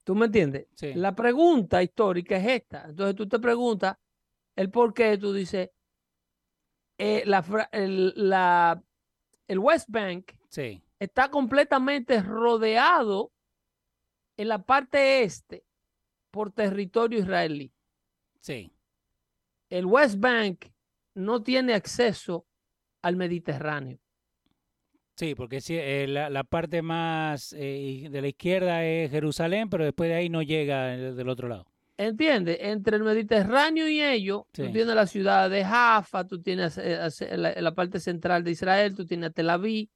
¿Tú 0.04 0.14
me 0.14 0.26
entiendes? 0.26 0.66
Sí. 0.74 0.92
La 0.92 1.14
pregunta 1.14 1.82
histórica 1.82 2.36
es 2.36 2.46
esta. 2.48 2.84
Entonces 2.86 3.16
tú 3.16 3.26
te 3.26 3.38
preguntas 3.38 3.96
el 4.56 4.68
por 4.70 4.92
qué, 4.92 5.16
tú 5.16 5.32
dices, 5.32 5.70
eh, 6.98 7.22
la, 7.24 7.42
fra- 7.42 7.70
el, 7.72 8.12
la- 8.14 8.82
el 9.48 9.58
West 9.58 9.88
Bank 9.88 10.32
Sí. 10.52 10.82
está 10.98 11.30
completamente 11.30 12.22
rodeado 12.22 13.32
en 14.36 14.48
la 14.48 14.62
parte 14.62 15.22
este 15.22 15.64
por 16.30 16.52
territorio 16.52 17.18
israelí. 17.20 17.72
Sí. 18.40 18.70
El 19.70 19.86
West 19.86 20.18
Bank 20.20 20.66
no 21.14 21.42
tiene 21.42 21.72
acceso 21.72 22.46
al 23.00 23.16
Mediterráneo. 23.16 23.98
Sí, 25.16 25.34
porque 25.34 25.60
eh, 25.68 26.06
la, 26.06 26.28
la 26.28 26.44
parte 26.44 26.82
más 26.82 27.54
eh, 27.56 28.08
de 28.10 28.20
la 28.20 28.28
izquierda 28.28 28.84
es 28.84 29.10
Jerusalén, 29.10 29.70
pero 29.70 29.84
después 29.84 30.10
de 30.10 30.16
ahí 30.16 30.28
no 30.28 30.42
llega 30.42 30.94
el- 30.94 31.16
del 31.16 31.28
otro 31.30 31.48
lado. 31.48 31.71
¿Entiendes? 32.06 32.58
Entre 32.60 32.96
el 32.96 33.02
Mediterráneo 33.04 33.88
y 33.88 34.00
ellos, 34.02 34.42
Sí. 34.52 34.62
tú 34.64 34.72
tienes 34.72 34.94
la 34.94 35.06
ciudad 35.06 35.48
de 35.50 35.64
Jaffa, 35.64 36.26
tú 36.26 36.40
tienes 36.42 36.78
eh, 36.78 36.96
hace- 36.96 37.36
la, 37.36 37.52
la 37.60 37.74
parte 37.74 38.00
central 38.00 38.44
de 38.44 38.50
Israel, 38.52 38.94
tú 38.94 39.06
tienes 39.06 39.30
a 39.30 39.32
Tel 39.32 39.50
Aviv, 39.50 39.88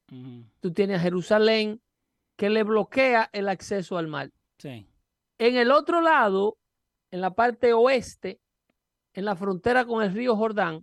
tú 0.60 0.72
tienes 0.72 0.98
a 0.98 1.02
Jerusalén, 1.02 1.80
que 2.36 2.50
le 2.50 2.62
bloquea 2.64 3.30
el 3.32 3.48
acceso 3.48 3.96
al 3.98 4.08
mar. 4.08 4.30
Sí. 4.58 4.86
En 5.38 5.56
el 5.56 5.70
otro 5.70 6.00
lado, 6.00 6.58
en 7.10 7.20
la 7.20 7.30
parte 7.34 7.72
oeste, 7.72 8.40
en 9.14 9.24
la 9.24 9.36
frontera 9.36 9.84
con 9.86 10.02
el 10.02 10.12
río 10.12 10.36
Jordán, 10.36 10.82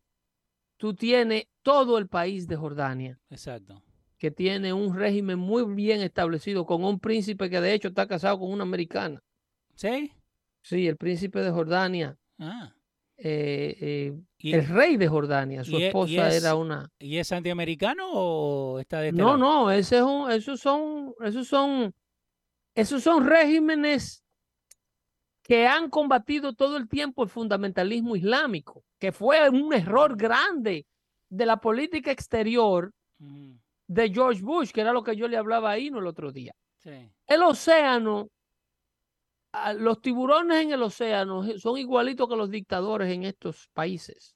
tú 0.78 0.96
tienes 0.96 1.46
todo 1.62 1.98
el 1.98 2.08
país 2.08 2.48
de 2.48 2.56
Jordania, 2.56 3.20
Exacto. 3.30 3.82
que 4.18 4.32
tiene 4.32 4.74
un 4.74 4.96
régimen 4.96 5.38
muy 5.40 5.64
bien 5.76 6.02
establecido, 6.02 6.66
con 6.66 6.84
un 6.84 7.00
príncipe 7.00 7.50
que 7.50 7.62
de 7.62 7.74
hecho 7.74 7.90
está 7.90 8.08
casado 8.08 8.40
con 8.40 8.52
una 8.52 8.64
americana. 8.64 9.22
¿Sí? 9.76 10.12
Sí, 10.64 10.88
el 10.88 10.98
príncipe 10.98 11.40
de 11.42 11.52
Jordania, 11.52 12.18
Ah. 12.40 12.74
eh, 13.18 13.78
eh, 13.80 14.14
¿Y, 14.40 14.54
el 14.54 14.68
rey 14.68 14.98
de 14.98 15.08
Jordania, 15.08 15.64
su 15.64 15.78
e- 15.78 15.88
esposa 15.88 16.28
es- 16.30 16.44
era 16.44 16.56
una... 16.56 16.90
y 17.00 17.18
es 17.18 17.32
antiamericano 17.32 18.06
o 18.12 18.80
está 18.80 19.00
de 19.02 19.10
este 19.10 19.22
No, 19.22 19.28
lado? 19.28 19.38
no, 19.38 19.72
ese 19.72 19.98
es 19.98 20.02
un, 20.04 20.32
esos 20.32 20.60
son, 20.60 21.14
esos 21.24 21.48
son, 21.48 21.94
esos 22.76 23.04
son 23.04 23.26
regímenes 23.28 24.24
que 25.44 25.68
han 25.68 25.90
combatido 25.90 26.54
todo 26.54 26.78
el 26.78 26.88
tiempo 26.88 27.24
el 27.24 27.30
fundamentalismo 27.30 28.16
islámico, 28.16 28.84
que 28.98 29.12
fue 29.12 29.50
un 29.50 29.74
error 29.74 30.16
grande 30.16 30.86
de 31.30 31.46
la 31.46 31.58
política 31.58 32.12
exterior 32.12 32.92
de 33.88 34.10
George 34.14 34.42
Bush, 34.42 34.72
que 34.72 34.82
era 34.82 34.94
lo 34.94 35.04
que 35.04 35.16
yo 35.16 35.28
le 35.28 35.36
hablaba 35.38 35.72
ahí 35.72 35.92
no 35.92 36.00
el 36.00 36.08
otro 36.08 36.32
día. 36.32 36.54
Sí. 36.80 37.10
El 37.28 37.44
océano, 37.44 38.30
los 39.78 40.02
tiburones 40.02 40.64
en 40.64 40.72
el 40.72 40.82
océano 40.82 41.44
son 41.58 41.78
igualitos 41.78 42.28
que 42.28 42.36
los 42.36 42.50
dictadores 42.50 43.12
en 43.12 43.24
estos 43.24 43.70
países. 43.74 44.36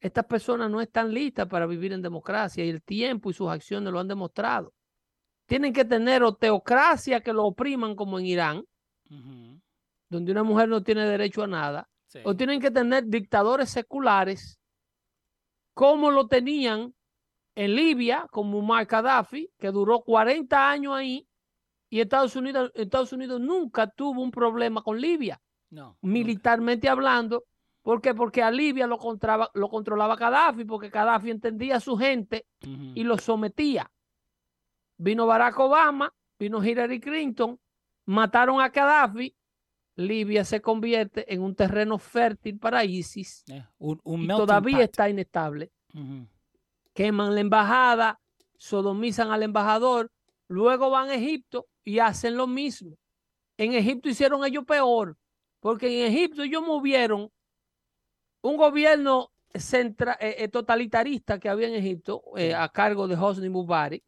Estas 0.00 0.26
personas 0.26 0.70
no 0.70 0.80
están 0.80 1.12
listas 1.12 1.46
para 1.48 1.66
vivir 1.66 1.92
en 1.92 2.02
democracia 2.02 2.64
y 2.64 2.68
el 2.68 2.82
tiempo 2.82 3.30
y 3.30 3.34
sus 3.34 3.48
acciones 3.48 3.92
lo 3.92 4.00
han 4.00 4.08
demostrado. 4.08 4.74
Tienen 5.46 5.72
que 5.72 5.84
tener 5.84 6.22
o 6.22 6.34
teocracia 6.34 7.20
que 7.20 7.32
lo 7.32 7.44
opriman 7.44 7.94
como 7.94 8.18
en 8.18 8.26
Irán, 8.26 8.64
donde 10.08 10.32
una 10.32 10.42
mujer 10.42 10.68
no 10.68 10.82
tiene 10.82 11.06
derecho 11.06 11.42
a 11.42 11.46
nada, 11.46 11.88
sí. 12.06 12.20
o 12.24 12.34
tienen 12.34 12.60
que 12.60 12.70
tener 12.70 13.04
dictadores 13.06 13.70
seculares 13.70 14.58
como 15.74 16.10
lo 16.10 16.26
tenían 16.26 16.94
en 17.54 17.74
Libia, 17.74 18.26
como 18.30 18.60
Muammar 18.60 18.86
Gaddafi, 18.86 19.50
que 19.58 19.70
duró 19.70 20.00
40 20.00 20.70
años 20.70 20.94
ahí, 20.94 21.28
y 21.90 22.00
Estados 22.00 22.34
Unidos, 22.36 22.70
Estados 22.74 23.12
Unidos 23.12 23.40
nunca 23.40 23.86
tuvo 23.86 24.22
un 24.22 24.30
problema 24.30 24.82
con 24.82 25.00
Libia, 25.00 25.40
No, 25.70 25.86
nunca. 25.86 25.98
militarmente 26.02 26.88
hablando. 26.88 27.44
¿Por 27.82 28.00
qué? 28.00 28.14
Porque 28.14 28.42
a 28.42 28.50
Libia 28.50 28.86
lo, 28.86 28.98
contraba- 28.98 29.50
lo 29.54 29.68
controlaba 29.68 30.16
Gaddafi, 30.16 30.64
porque 30.64 30.88
Gaddafi 30.88 31.30
entendía 31.30 31.76
a 31.76 31.80
su 31.80 31.96
gente 31.96 32.46
y 32.94 33.04
lo 33.04 33.18
sometía. 33.18 33.90
Vino 34.96 35.26
Barack 35.26 35.58
Obama, 35.58 36.12
vino 36.38 36.64
Hillary 36.64 36.98
Clinton, 37.00 37.58
mataron 38.06 38.60
a 38.60 38.70
Gaddafi, 38.70 39.34
Libia 39.96 40.44
se 40.44 40.60
convierte 40.60 41.32
en 41.32 41.42
un 41.42 41.54
terreno 41.54 41.98
fértil 41.98 42.58
para 42.58 42.84
ISIS 42.84 43.44
eh, 43.48 43.64
un, 43.78 44.00
un 44.02 44.22
y 44.24 44.26
todavía 44.28 44.82
está 44.84 45.08
inestable. 45.08 45.70
Queman 46.94 47.34
la 47.34 47.40
embajada, 47.40 48.20
sodomizan 48.56 49.30
al 49.30 49.42
embajador, 49.42 50.10
luego 50.48 50.90
van 50.90 51.10
a 51.10 51.14
Egipto 51.14 51.66
y 51.84 51.98
hacen 51.98 52.36
lo 52.36 52.46
mismo. 52.46 52.96
En 53.56 53.72
Egipto 53.72 54.08
hicieron 54.08 54.44
ellos 54.44 54.64
peor, 54.64 55.16
porque 55.60 55.86
en 56.06 56.12
Egipto 56.12 56.42
ellos 56.42 56.62
movieron 56.62 57.30
un 58.42 58.56
gobierno 58.56 59.30
centra, 59.54 60.16
eh, 60.20 60.36
eh, 60.38 60.48
totalitarista 60.48 61.38
que 61.38 61.48
había 61.48 61.68
en 61.68 61.74
Egipto 61.74 62.22
eh, 62.36 62.54
a 62.54 62.68
cargo 62.68 63.06
de 63.06 63.14
Hosni 63.14 63.48
Mubarak, 63.48 64.02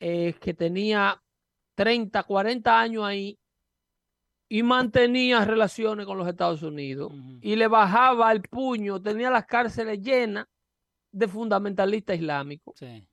eh, 0.00 0.34
que 0.40 0.54
tenía 0.54 1.22
30, 1.74 2.22
40 2.22 2.80
años 2.80 3.04
ahí 3.04 3.38
y 4.48 4.62
mantenía 4.62 5.44
relaciones 5.44 6.06
con 6.06 6.16
los 6.18 6.26
Estados 6.26 6.62
Unidos 6.62 7.12
y 7.40 7.54
le 7.54 7.68
bajaba 7.68 8.32
el 8.32 8.42
puño, 8.42 9.00
tenía 9.00 9.30
las 9.30 9.46
cárceles 9.46 10.00
llenas 10.00 10.46
de 11.12 11.28
fundamentalistas 11.28 12.16
islámicos, 12.16 12.74
Sí. 12.78 13.06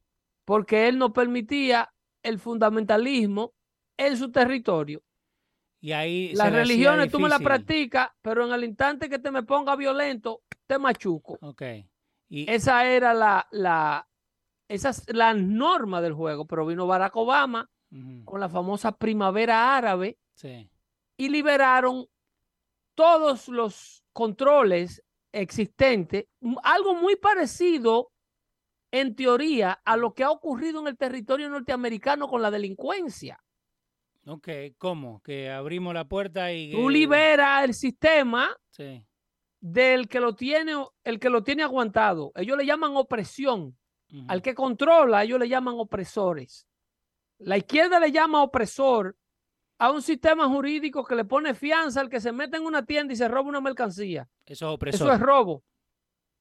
porque 0.46 0.88
él 0.88 0.98
no 0.98 1.12
permitía 1.14 1.92
el 2.28 2.40
fundamentalismo 2.40 3.54
en 3.98 4.18
su 4.18 4.32
territorio. 4.32 5.02
Y 5.80 5.92
ahí 5.92 6.34
Las 6.34 6.52
religiones 6.52 7.12
tú 7.12 7.20
me 7.20 7.30
las 7.30 7.42
practicas, 7.42 8.10
pero 8.22 8.46
en 8.46 8.54
el 8.54 8.64
instante 8.64 9.10
que 9.10 9.20
te 9.20 9.32
me 9.32 9.44
ponga 9.44 9.76
violento, 9.76 10.42
te 10.66 10.80
machuco. 10.80 11.38
Ok. 11.42 11.62
Y, 12.30 12.50
Esa 12.52 12.86
era 12.86 13.14
la, 13.14 13.48
la, 13.52 14.08
esa 14.68 14.90
es 14.90 15.04
la 15.14 15.34
norma 15.34 16.02
del 16.02 16.14
juego, 16.14 16.46
pero 16.46 16.66
vino 16.66 16.88
Barack 16.88 17.16
Obama 17.16 17.70
con 18.26 18.42
la 18.42 18.50
famosa 18.50 18.92
primavera 18.92 19.78
árabe 19.78 20.18
sí. 20.34 20.70
y 21.16 21.30
liberaron 21.30 22.06
todos 22.96 23.48
los 23.48 24.04
controles 24.12 25.02
existentes, 25.32 26.26
algo 26.64 26.96
muy 26.96 27.16
parecido 27.16 28.12
en 28.92 29.16
teoría 29.16 29.80
a 29.84 29.98
lo 29.98 30.14
que 30.14 30.24
ha 30.24 30.32
ocurrido 30.32 30.80
en 30.82 30.88
el 30.88 30.98
territorio 30.98 31.50
norteamericano 31.50 32.28
con 32.28 32.42
la 32.42 32.52
delincuencia. 32.52 33.44
Ok, 34.26 34.50
¿cómo? 34.78 35.22
Que 35.24 35.50
abrimos 35.52 35.94
la 35.94 36.06
puerta 36.06 36.52
y... 36.52 36.72
Tú 36.72 36.90
liberas 36.90 37.64
el 37.64 37.74
sistema 37.74 38.50
Sí. 38.70 39.04
del 39.60 40.08
que 40.08 40.20
lo 40.20 40.36
tiene, 40.36 40.74
el 41.04 41.20
que 41.20 41.30
lo 41.30 41.44
tiene 41.44 41.64
aguantado. 41.64 42.32
Ellos 42.36 42.58
le 42.58 42.66
llaman 42.66 42.96
opresión. 42.96 43.78
Al 44.30 44.42
que 44.42 44.56
controla, 44.56 45.24
ellos 45.24 45.38
le 45.38 45.50
llaman 45.50 45.76
opresores. 45.78 46.66
La 47.40 47.58
izquierda 47.58 48.00
le 48.00 48.12
llama 48.12 48.42
opresor 48.42 49.18
a 49.80 49.92
un 49.92 50.02
sistema 50.02 50.48
jurídico 50.48 51.04
que 51.04 51.14
le 51.14 51.26
pone 51.26 51.54
fianza 51.54 52.00
al 52.02 52.10
que 52.10 52.22
se 52.22 52.32
mete 52.32 52.56
en 52.58 52.64
una 52.66 52.86
tienda 52.86 53.14
y 53.14 53.18
se 53.18 53.28
roba 53.28 53.50
una 53.50 53.60
mercancía. 53.62 54.30
Eso 54.46 54.70
es 54.70 54.74
opresor. 54.76 55.08
Eso 55.08 55.14
es 55.14 55.20
robo. 55.20 55.64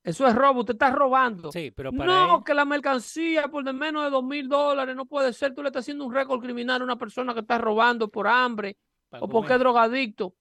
Eso 0.06 0.26
es 0.26 0.34
robo. 0.34 0.60
Usted 0.60 0.74
está 0.74 0.90
robando. 0.90 1.50
Sí, 1.52 1.72
pero 1.74 1.92
para 1.92 2.06
No, 2.06 2.36
él- 2.38 2.44
que 2.44 2.54
la 2.54 2.64
mercancía 2.64 3.48
por 3.48 3.64
de 3.64 3.72
menos 3.72 4.04
de 4.04 4.10
dos 4.10 4.24
mil 4.24 4.48
dólares 4.48 4.94
no 4.96 5.04
puede 5.04 5.32
ser. 5.32 5.52
Tú 5.54 5.62
le 5.62 5.68
estás 5.68 5.80
haciendo 5.82 6.04
un 6.06 6.14
récord 6.14 6.40
criminal 6.40 6.80
a 6.80 6.84
una 6.84 6.96
persona 6.96 7.34
que 7.34 7.40
está 7.40 7.58
robando 7.58 8.08
por 8.08 8.28
hambre 8.28 8.76
o 9.20 9.28
porque 9.28 9.54
es 9.54 9.58
drogadicto. 9.58 10.34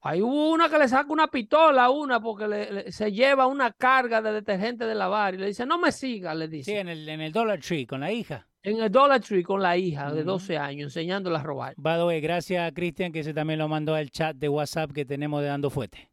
Hay 0.00 0.20
una 0.20 0.68
que 0.68 0.78
le 0.78 0.86
saca 0.86 1.12
una 1.12 1.26
pistola 1.26 1.86
a 1.86 1.90
una 1.90 2.20
porque 2.20 2.46
le- 2.46 2.72
le- 2.72 2.92
se 2.92 3.10
lleva 3.10 3.48
una 3.48 3.72
carga 3.72 4.22
de 4.22 4.32
detergente 4.32 4.84
de 4.86 4.94
lavar 4.94 5.34
y 5.34 5.38
le 5.38 5.46
dice, 5.48 5.66
no 5.66 5.76
me 5.76 5.90
siga, 5.90 6.34
le 6.36 6.46
dice. 6.46 6.70
Sí, 6.70 6.76
en 6.76 6.88
el, 6.88 7.08
en 7.08 7.20
el 7.20 7.32
Dollar 7.32 7.58
Tree 7.58 7.84
con 7.84 7.98
la 8.00 8.12
hija. 8.12 8.46
En 8.62 8.80
el 8.80 8.92
Dollar 8.92 9.20
Tree 9.20 9.42
con 9.42 9.60
la 9.60 9.76
hija 9.76 10.12
de 10.12 10.20
Ujú. 10.20 10.30
12 10.32 10.56
años 10.56 10.84
enseñándola 10.96 11.40
a 11.40 11.42
robar. 11.42 11.74
By 11.76 11.98
the 11.98 12.04
way, 12.04 12.20
gracias 12.20 12.68
a 12.68 12.72
Cristian 12.72 13.10
que 13.10 13.20
ese 13.20 13.34
también 13.34 13.58
lo 13.58 13.66
mandó 13.66 13.94
al 13.96 14.08
chat 14.10 14.36
de 14.36 14.48
WhatsApp 14.48 14.92
que 14.92 15.04
tenemos 15.04 15.40
de 15.42 15.48
Dando 15.48 15.68
Fuete. 15.68 16.08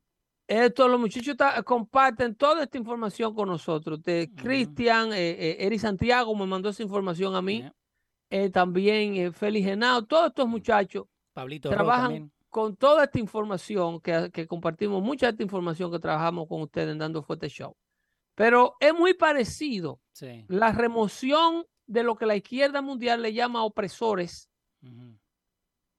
Esto, 0.48 0.88
los 0.88 1.00
muchachos 1.00 1.36
ta- 1.36 1.64
comparten 1.64 2.36
toda 2.36 2.64
esta 2.64 2.78
información 2.78 3.34
con 3.34 3.48
nosotros. 3.50 4.02
De. 4.04 4.30
Cristian, 4.36 5.12
eh, 5.14 5.32
eh, 5.32 5.58
Eri 5.60 5.80
Santiago 5.80 6.36
me 6.36 6.46
mandó 6.46 6.70
esa 6.70 6.84
información 6.84 7.36
a 7.36 7.42
mí. 7.42 7.68
Eh, 8.30 8.50
también 8.50 9.16
eh, 9.16 9.32
Félix 9.32 9.66
Genao, 9.66 10.06
todos 10.06 10.28
estos 10.28 10.48
muchachos 10.48 11.06
Pablito 11.34 11.70
trabajan 11.70 12.32
con 12.50 12.76
toda 12.76 13.04
esta 13.06 13.20
información 13.20 14.00
que, 14.00 14.30
que 14.32 14.48
compartimos, 14.48 15.02
mucha 15.04 15.26
de 15.28 15.32
esta 15.32 15.44
información 15.44 15.92
que 15.92 16.00
trabajamos 16.00 16.48
con 16.48 16.62
ustedes 16.62 16.90
en 16.92 16.98
Dando 17.00 17.22
Fuerte 17.24 17.50
Show. 17.50 17.76
Pero 18.36 18.76
es 18.80 18.94
muy 18.94 19.14
parecido 19.14 20.00
Sí. 20.12 20.46
la 20.48 20.72
remoción 20.72 21.66
de 21.88 22.04
lo 22.04 22.16
que 22.16 22.26
la 22.26 22.36
izquierda 22.36 22.82
mundial 22.82 23.22
le 23.22 23.34
llama 23.34 23.64
opresores 23.64 24.50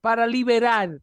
para 0.00 0.26
liberar 0.26 1.00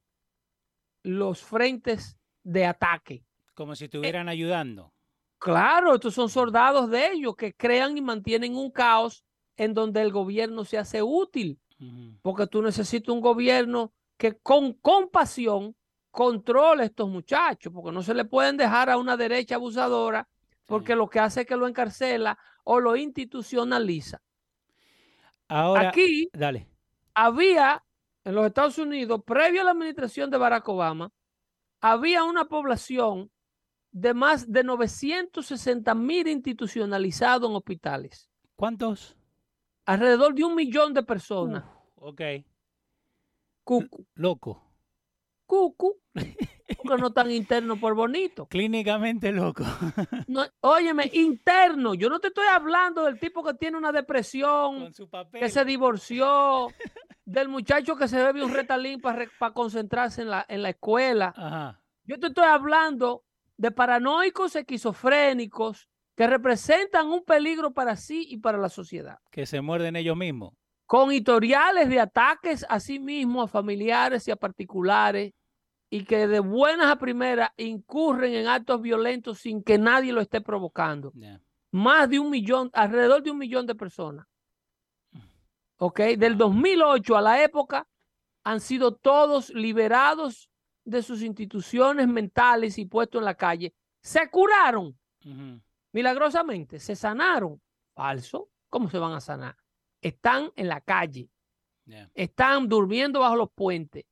los 1.04 1.42
frentes 1.44 2.18
de 2.44 2.66
ataque. 2.66 3.24
Como 3.54 3.76
si 3.76 3.86
estuvieran 3.86 4.30
ayudando. 4.30 4.94
Claro, 5.38 5.96
estos 5.96 6.14
son 6.14 6.30
soldados 6.30 6.90
de 6.90 7.12
ellos 7.12 7.36
que 7.36 7.54
crean 7.54 7.98
y 7.98 8.02
mantienen 8.02 8.56
un 8.56 8.72
caos 8.72 9.24
en 9.58 9.74
donde 9.74 10.02
el 10.02 10.12
gobierno 10.12 10.64
se 10.64 10.78
hace 10.78 11.04
útil, 11.04 11.60
porque 12.22 12.48
tú 12.48 12.62
necesitas 12.62 13.14
un 13.14 13.20
gobierno 13.20 13.92
que 14.18 14.38
con 14.38 14.74
compasión 14.74 15.76
controle 16.12 16.84
a 16.84 16.86
estos 16.86 17.10
muchachos, 17.10 17.74
porque 17.74 17.92
no 17.92 18.02
se 18.02 18.14
le 18.14 18.24
pueden 18.24 18.56
dejar 18.56 18.90
a 18.90 18.98
una 18.98 19.18
derecha 19.18 19.56
abusadora, 19.56 20.28
porque 20.66 20.94
sí. 20.94 20.98
lo 20.98 21.10
que 21.10 21.20
hace 21.20 21.42
es 21.42 21.48
que 21.48 21.58
lo 21.58 21.68
encarcela 21.68 22.38
o 22.64 22.80
lo 22.80 22.96
institucionaliza. 22.96 24.22
Ahora, 25.50 25.90
Aquí 25.90 26.30
dale. 26.32 26.70
había 27.14 27.84
en 28.24 28.36
los 28.36 28.46
Estados 28.46 28.78
Unidos, 28.78 29.22
previo 29.26 29.62
a 29.62 29.66
la 29.66 29.72
administración 29.72 30.30
de 30.30 30.38
Barack 30.38 30.68
Obama, 30.70 31.12
había 31.82 32.24
una 32.24 32.46
población 32.46 33.30
de 33.94 34.14
más 34.14 34.52
de 34.52 34.64
960 34.64 35.96
mil 35.96 36.28
institucionalizados 36.28 37.50
en 37.50 37.56
hospitales. 37.56 38.30
¿Cuántos? 38.56 39.16
Alrededor 39.86 40.34
de 40.36 40.44
un 40.44 40.56
millón 40.56 40.94
de 40.94 41.04
personas. 41.04 41.64
Uf, 41.96 42.10
ok. 42.10 42.22
Cucu, 43.64 44.06
Loco. 44.16 44.62
cucu, 45.46 45.98
porque 46.84 47.02
no 47.02 47.14
tan 47.14 47.32
interno 47.32 47.80
por 47.80 47.94
bonito. 47.96 48.46
Clínicamente 48.48 49.32
loco. 49.32 49.64
No, 50.28 50.44
óyeme, 50.62 51.10
interno. 51.14 51.94
Yo 51.94 52.10
no 52.10 52.20
te 52.20 52.28
estoy 52.30 52.48
hablando 52.48 53.04
del 53.04 53.20
tipo 53.20 53.44
que 53.44 53.54
tiene 53.54 53.78
una 53.78 53.92
depresión, 53.92 54.80
Con 54.80 54.94
su 54.94 55.10
papel. 55.10 55.40
que 55.42 55.50
se 55.50 55.64
divorció, 55.64 56.68
del 57.26 57.48
muchacho 57.50 57.96
que 57.96 58.08
se 58.08 58.22
bebe 58.22 58.44
un 58.44 58.54
retalín 58.54 59.00
para 59.00 59.28
concentrarse 59.54 60.24
en 60.24 60.30
la, 60.30 60.46
en 60.50 60.62
la 60.64 60.70
escuela. 60.70 61.34
Ajá. 61.38 61.80
Yo 62.06 62.20
te 62.20 62.28
estoy 62.28 62.46
hablando 62.46 63.24
de 63.58 63.72
paranoicos 63.72 64.56
esquizofrénicos 64.56 65.88
que 66.16 66.28
representan 66.28 67.08
un 67.08 67.24
peligro 67.24 67.72
para 67.74 67.96
sí 67.96 68.26
y 68.30 68.38
para 68.38 68.58
la 68.58 68.70
sociedad, 68.70 69.18
Que 69.32 69.46
se 69.46 69.62
muerden 69.62 69.96
ellos 69.96 70.16
mismos. 70.18 70.54
con 70.86 71.12
historiales 71.12 71.90
de 71.90 72.00
ataques 72.00 72.66
a 72.70 72.80
sí 72.80 73.00
mismos, 73.00 73.46
a 73.46 73.48
familiares 73.48 74.28
y 74.28 74.32
a 74.32 74.36
particulares, 74.36 75.34
y 75.90 76.06
que 76.06 76.28
de 76.28 76.40
buenas 76.40 76.92
a 76.92 76.98
primeras 76.98 77.50
incurren 77.58 78.34
en 78.34 78.48
actos 78.48 78.82
violentos 78.82 79.40
sin 79.40 79.64
que 79.64 79.78
nadie 79.78 80.12
lo 80.12 80.22
esté 80.22 80.42
provocando. 80.42 81.12
Más 81.72 82.10
de 82.10 82.20
un 82.20 82.30
millón, 82.30 82.70
alrededor 82.74 83.24
de 83.24 83.32
un 83.32 83.38
millón 83.38 83.66
de 83.66 83.76
personas. 83.76 84.28
¿Ok? 85.78 86.00
Del 86.18 86.38
2008 86.38 87.18
a 87.18 87.22
la 87.22 87.44
época 87.44 87.88
han 88.44 88.60
sido 88.60 88.96
todos 88.96 89.50
liberados 89.52 90.50
de 90.86 91.02
sus 91.02 91.22
instituciones 91.22 92.08
mentales 92.08 92.78
y 92.78 92.86
puestos 92.86 93.20
en 93.20 93.26
la 93.26 93.36
calle. 93.36 93.74
Se 94.02 94.30
curaron 94.30 94.98
milagrosamente, 95.92 96.80
se 96.80 96.96
sanaron. 96.96 97.62
Falso. 97.96 98.50
¿Cómo 98.70 98.90
se 98.90 98.98
van 98.98 99.14
a 99.14 99.22
sanar? 99.22 99.56
Están 100.02 100.52
en 100.56 100.68
la 100.68 100.82
calle, 100.82 101.30
están 102.14 102.68
durmiendo 102.68 103.20
bajo 103.22 103.36
los 103.36 103.52
puentes, 103.52 104.04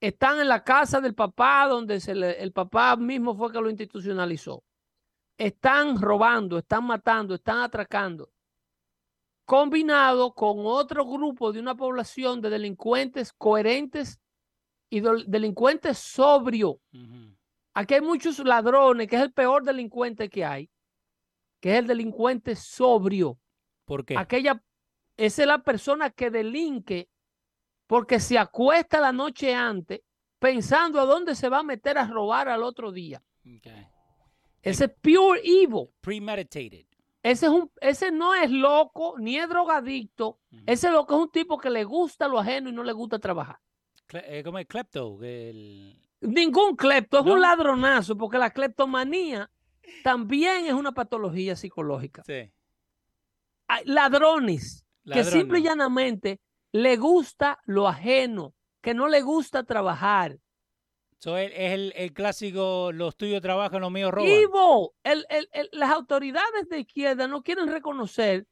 están 0.00 0.40
en 0.40 0.48
la 0.48 0.62
casa 0.64 1.00
del 1.00 1.14
papá 1.14 1.66
donde 1.68 2.00
se 2.00 2.14
le- 2.14 2.42
el 2.42 2.52
papá 2.52 2.96
mismo 2.96 3.34
fue 3.36 3.50
que 3.52 3.60
lo 3.60 3.70
institucionalizó. 3.70 4.62
Están 5.38 6.00
robando, 6.00 6.58
están 6.58 6.84
matando, 6.84 7.34
están 7.36 7.60
atracando. 7.60 8.30
Combinado 9.46 10.34
con 10.34 10.58
otro 10.66 11.06
grupo 11.06 11.52
de 11.52 11.60
una 11.60 11.74
población 11.76 12.40
de 12.42 12.50
delincuentes 12.50 13.32
coherentes 13.32 14.20
y 14.90 15.00
del- 15.00 15.24
delincuentes 15.28 15.98
sobrios. 15.98 16.76
Ujú. 16.92 17.36
Aquí 17.74 17.94
hay 17.94 18.00
muchos 18.00 18.38
ladrones, 18.40 19.06
que 19.08 19.16
es 19.16 19.22
el 19.22 19.32
peor 19.32 19.62
delincuente 19.64 20.28
que 20.28 20.44
hay, 20.44 20.70
que 21.60 21.72
es 21.72 21.78
el 21.78 21.86
delincuente 21.86 22.56
sobrio. 22.56 23.38
¿Por 23.84 24.04
qué? 24.04 24.16
Aquella, 24.16 24.62
esa 25.16 25.42
es 25.42 25.48
la 25.48 25.62
persona 25.62 26.10
que 26.10 26.30
delinque 26.30 27.08
porque 27.86 28.20
se 28.20 28.38
acuesta 28.38 29.00
la 29.00 29.12
noche 29.12 29.54
antes 29.54 30.00
pensando 30.38 31.00
a 31.00 31.04
dónde 31.04 31.34
se 31.34 31.48
va 31.48 31.60
a 31.60 31.62
meter 31.62 31.98
a 31.98 32.06
robar 32.06 32.48
al 32.48 32.62
otro 32.62 32.92
día. 32.92 33.22
Ese 34.62 34.84
es 34.86 34.90
pure 35.00 35.40
evil. 35.44 35.88
Premeditated. 36.00 36.84
Ese, 37.22 37.46
es 37.46 37.52
un, 37.52 37.70
ese 37.80 38.10
no 38.12 38.34
es 38.34 38.50
loco 38.50 39.14
ni 39.18 39.36
es 39.36 39.48
drogadicto. 39.48 40.38
Ese 40.66 40.88
es 40.88 40.92
lo 40.92 41.06
que 41.06 41.14
es 41.14 41.20
un 41.20 41.30
tipo 41.30 41.58
que 41.58 41.70
le 41.70 41.84
gusta 41.84 42.28
lo 42.28 42.38
ajeno 42.38 42.68
y 42.68 42.72
no 42.72 42.82
le 42.82 42.92
gusta 42.92 43.18
trabajar. 43.18 43.58
Eh, 44.12 44.42
¿Cómo 44.44 44.58
es 44.58 44.66
klepto? 44.66 45.18
El... 45.22 46.00
Ningún 46.20 46.76
clepto, 46.76 47.20
es 47.20 47.24
¿No? 47.24 47.34
un 47.34 47.40
ladronazo, 47.40 48.16
porque 48.16 48.38
la 48.38 48.50
cleptomanía 48.50 49.50
también 50.02 50.66
es 50.66 50.72
una 50.72 50.92
patología 50.92 51.56
psicológica. 51.56 52.22
Sí. 52.24 52.50
Hay 53.68 53.84
ladrones 53.84 54.84
que 55.04 55.24
simple 55.24 55.60
y 55.60 55.62
llanamente 55.62 56.40
le 56.72 56.96
gusta 56.96 57.60
lo 57.64 57.88
ajeno, 57.88 58.54
que 58.80 58.94
no 58.94 59.08
le 59.08 59.20
gusta 59.20 59.64
trabajar. 59.64 60.38
So, 61.18 61.36
es 61.36 61.52
el, 61.54 61.92
el, 61.96 62.12
clásico, 62.12 62.92
los 62.92 63.16
tuyos 63.16 63.42
trabajan, 63.42 63.80
los 63.80 63.90
míos 63.90 64.12
roban. 64.12 64.30
Ivo, 64.30 64.94
el, 65.02 65.26
el, 65.30 65.48
las 65.72 65.90
autoridades 65.90 66.68
de 66.68 66.80
izquierda 66.80 67.26
no 67.26 67.42
quieren 67.42 67.68
reconocer 67.68 68.46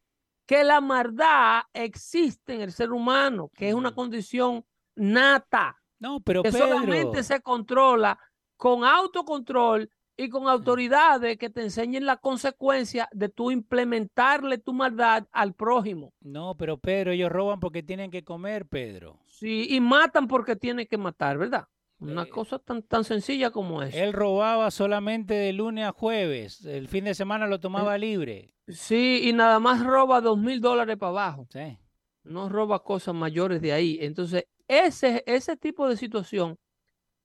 que 0.47 0.65
la 0.65 0.81
maldad 0.81 1.63
existe 1.73 2.55
en 2.55 2.63
el 2.63 2.73
ser 2.73 2.93
humano, 2.93 3.51
que 3.55 3.69
es 3.69 3.75
una 3.75 3.95
condición 3.95 4.65
nata. 4.97 5.81
No, 5.99 6.21
pero 6.21 6.43
que 6.43 6.53
solamente 6.53 7.23
se 7.23 7.41
controla 7.41 8.19
con 8.57 8.85
autocontrol 8.85 9.89
y 10.17 10.29
con 10.29 10.49
autoridades 10.49 11.37
que 11.37 11.51
te 11.51 11.63
enseñen 11.63 12.07
la 12.07 12.17
consecuencia 12.17 13.09
de 13.13 13.29
tú 13.29 13.51
implementarle 13.51 14.59
tu 14.59 14.73
maldad 14.73 15.27
al 15.31 15.55
prójimo. 15.55 16.15
No, 16.21 16.55
pero 16.57 16.79
Pedro, 16.79 17.13
ellos 17.13 17.31
roban 17.31 17.61
porque 17.61 17.83
tienen 17.83 18.11
que 18.11 18.25
comer, 18.25 18.67
Pedro. 18.67 19.21
Sí, 19.27 19.67
y 19.71 19.81
matan 19.81 20.27
porque 20.27 20.57
tienen 20.57 20.87
que 20.87 20.97
matar, 20.97 21.37
¿verdad? 21.37 21.67
Una 21.99 22.25
eh, 22.25 22.29
cosa 22.29 22.59
tan, 22.59 22.83
tan 22.83 23.05
sencilla 23.05 23.51
como 23.51 23.83
es. 23.83 23.95
Él 23.95 24.13
robaba 24.13 24.71
solamente 24.71 25.35
de 25.35 25.53
lunes 25.53 25.87
a 25.87 25.93
jueves. 25.93 26.65
El 26.65 26.89
fin 26.89 27.05
de 27.05 27.15
semana 27.15 27.47
lo 27.47 27.61
tomaba 27.61 27.97
libre. 27.97 28.55
Sí, 28.69 29.23
y 29.25 29.33
nada 29.33 29.59
más 29.61 29.85
roba 29.85 30.21
dos 30.21 30.39
mil 30.39 30.61
dólares 30.61 30.97
para 30.97 31.11
abajo. 31.11 31.47
Sí. 31.51 31.79
No 32.25 32.49
roba 32.49 32.83
cosas 32.83 33.15
mayores 33.15 33.63
de 33.63 33.73
ahí. 33.73 33.99
Entonces, 34.01 34.47
ese, 34.69 35.23
ese 35.27 35.57
tipo 35.57 35.89
de 35.89 35.97
situación 35.97 36.59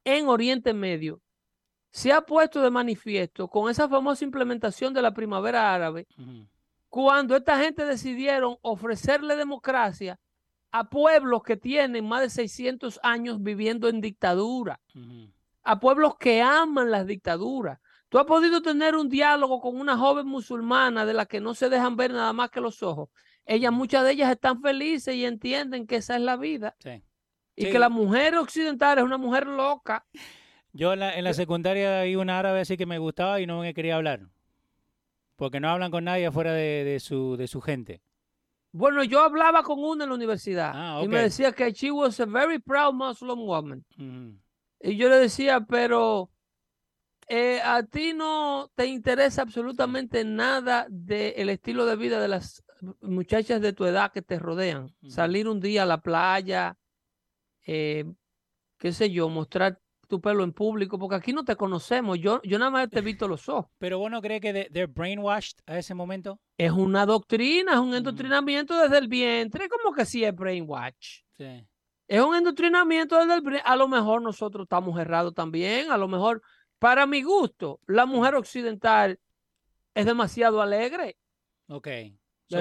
en 0.03 0.27
Oriente 0.27 0.73
Medio 0.73 1.21
se 1.91 2.13
ha 2.13 2.21
puesto 2.21 2.61
de 2.61 2.71
manifiesto 2.71 3.47
con 3.47 3.69
esa 3.69 3.87
famosa 3.89 4.23
implementación 4.23 4.93
de 4.93 5.01
la 5.01 5.13
primavera 5.13 5.73
árabe, 5.73 6.07
cuando 6.89 7.35
esta 7.35 7.57
gente 7.59 7.85
decidieron 7.85 8.57
ofrecerle 8.61 9.35
democracia 9.35 10.19
a 10.71 10.89
pueblos 10.89 11.43
que 11.43 11.57
tienen 11.57 12.07
más 12.07 12.21
de 12.21 12.29
600 12.29 12.99
años 13.03 13.43
viviendo 13.43 13.89
en 13.89 13.99
dictadura, 13.99 14.79
a 15.63 15.79
pueblos 15.79 16.15
que 16.17 16.41
aman 16.41 16.91
las 16.91 17.05
dictaduras. 17.05 17.79
Tú 18.07 18.19
has 18.19 18.25
podido 18.25 18.61
tener 18.61 18.95
un 18.95 19.09
diálogo 19.09 19.61
con 19.61 19.79
una 19.79 19.97
joven 19.97 20.27
musulmana 20.27 21.05
de 21.05 21.13
la 21.13 21.25
que 21.25 21.39
no 21.39 21.53
se 21.53 21.69
dejan 21.69 21.95
ver 21.95 22.11
nada 22.11 22.33
más 22.33 22.49
que 22.49 22.61
los 22.61 22.83
ojos. 22.83 23.09
Ellas, 23.45 23.71
muchas 23.71 24.03
de 24.03 24.11
ellas 24.11 24.31
están 24.31 24.61
felices 24.61 25.15
y 25.15 25.25
entienden 25.25 25.87
que 25.87 25.97
esa 25.97 26.15
es 26.15 26.21
la 26.21 26.37
vida. 26.37 26.75
Y 27.55 27.65
que 27.65 27.79
la 27.79 27.89
mujer 27.89 28.35
occidental 28.35 28.97
es 28.97 29.03
una 29.03 29.17
mujer 29.17 29.45
loca 29.47 30.05
yo 30.73 30.93
en 30.93 30.99
la, 30.99 31.17
en 31.17 31.23
la 31.23 31.33
secundaria 31.33 32.03
vi 32.03 32.15
una 32.15 32.39
árabe 32.39 32.61
así 32.61 32.77
que 32.77 32.85
me 32.85 32.97
gustaba 32.97 33.41
y 33.41 33.45
no 33.45 33.59
me 33.59 33.73
quería 33.73 33.95
hablar. 33.95 34.21
Porque 35.35 35.59
no 35.59 35.69
hablan 35.69 35.91
con 35.91 36.03
nadie 36.05 36.27
afuera 36.27 36.53
de, 36.53 36.99
su, 36.99 37.35
de 37.35 37.47
su 37.47 37.61
gente. 37.61 38.01
Bueno, 38.71 39.03
yo 39.03 39.21
hablaba 39.21 39.63
con 39.63 39.83
una 39.83 40.05
en 40.05 40.11
la 40.11 40.15
universidad 40.15 40.71
ah, 40.73 41.01
y 41.03 41.07
me 41.07 41.19
decía 41.19 41.51
que 41.51 41.73
she 41.73 41.91
was 41.91 42.19
a 42.19 42.25
very 42.25 42.59
proud 42.59 42.93
Muslim 42.93 43.39
woman. 43.39 43.83
Y 44.79 44.95
yo 44.95 45.09
le 45.09 45.17
decía, 45.17 45.59
pero 45.61 46.29
eh, 47.27 47.59
a 47.61 47.83
ti 47.83 48.13
no 48.13 48.71
te 48.75 48.85
interesa 48.85 49.41
absolutamente 49.41 50.23
nada 50.23 50.85
del 50.89 51.49
estilo 51.49 51.85
de 51.85 51.97
vida 51.97 52.21
de 52.21 52.29
las 52.29 52.63
muchachas 53.01 53.61
de 53.61 53.73
tu 53.73 53.85
edad 53.85 54.11
que 54.13 54.21
te 54.21 54.39
rodean. 54.39 54.95
Salir 55.07 55.49
un 55.49 55.59
día 55.59 55.83
a 55.83 55.87
la 55.87 56.01
playa, 56.01 56.77
eh, 57.65 58.05
qué 58.77 58.91
sé 58.91 59.11
yo, 59.11 59.29
mostrar 59.29 59.79
tu 60.11 60.19
pelo 60.19 60.43
en 60.43 60.51
público, 60.51 60.99
porque 60.99 61.15
aquí 61.15 61.31
no 61.31 61.45
te 61.45 61.55
conocemos. 61.55 62.19
Yo, 62.19 62.41
yo 62.43 62.59
nada 62.59 62.69
más 62.69 62.89
te 62.89 62.99
he 62.99 63.01
visto 63.01 63.29
los 63.29 63.47
ojos. 63.47 63.71
Pero 63.77 63.97
vos 63.97 64.11
no 64.11 64.21
crees 64.21 64.41
que 64.41 64.69
they're 64.71 64.85
brainwashed 64.85 65.59
a 65.65 65.77
ese 65.77 65.93
momento? 65.93 66.37
Es 66.57 66.71
una 66.71 67.05
doctrina, 67.05 67.73
es 67.73 67.79
un 67.79 67.95
endoctrinamiento 67.95 68.77
desde 68.77 68.97
el 68.97 69.07
vientre. 69.07 69.69
como 69.69 69.95
que 69.95 70.05
sí 70.05 70.25
es 70.25 70.35
brainwash? 70.35 71.21
Sí. 71.37 71.65
Es 72.07 72.21
un 72.21 72.35
endoctrinamiento 72.35 73.17
desde 73.17 73.35
el 73.35 73.41
vientre. 73.41 73.61
A 73.63 73.77
lo 73.77 73.87
mejor 73.87 74.21
nosotros 74.21 74.65
estamos 74.65 74.99
errados 74.99 75.33
también. 75.33 75.91
A 75.91 75.97
lo 75.97 76.09
mejor, 76.09 76.41
para 76.77 77.05
mi 77.05 77.21
gusto, 77.21 77.79
la 77.87 78.05
mujer 78.05 78.35
occidental 78.35 79.17
es 79.95 80.05
demasiado 80.05 80.61
alegre. 80.61 81.17
Ok. 81.67 81.87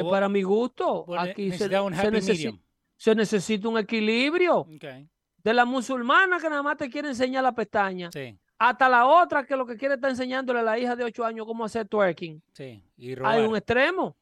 para 0.09 0.29
mi 0.29 0.43
gusto, 0.43 1.05
aquí 1.19 1.51
se, 1.51 1.69
necesita, 1.69 2.57
se, 3.01 3.15
necesita, 3.15 3.69
un 3.69 3.79
equilibrio. 3.79 4.67
Okay 4.77 5.09
de 5.43 5.55
la 5.55 5.65
musulmana 5.65 6.39
que 6.39 6.49
nada 6.49 6.63
más 6.63 6.77
te 6.77 6.89
quiere 6.89 7.09
enseñar 7.09 7.43
la 7.43 7.53
pestaña, 7.53 8.11
hasta 8.59 8.89
la 8.89 9.07
otra 9.07 9.45
que 9.47 9.57
lo 9.57 9.65
que 9.65 9.77
quiere 9.77 9.95
está 9.95 10.11
enseñándole 10.11 10.61
a 10.61 10.63
la 10.63 10.79
hija 10.79 10.95
de 10.95 11.05
8 11.05 11.25
años 11.25 11.47
cómo 11.47 11.65
hacer 11.65 11.89
twerking. 11.89 12.43
Sí, 12.53 12.83
Hay 13.25 13.45
un 13.45 13.57
extremo. 13.57 14.17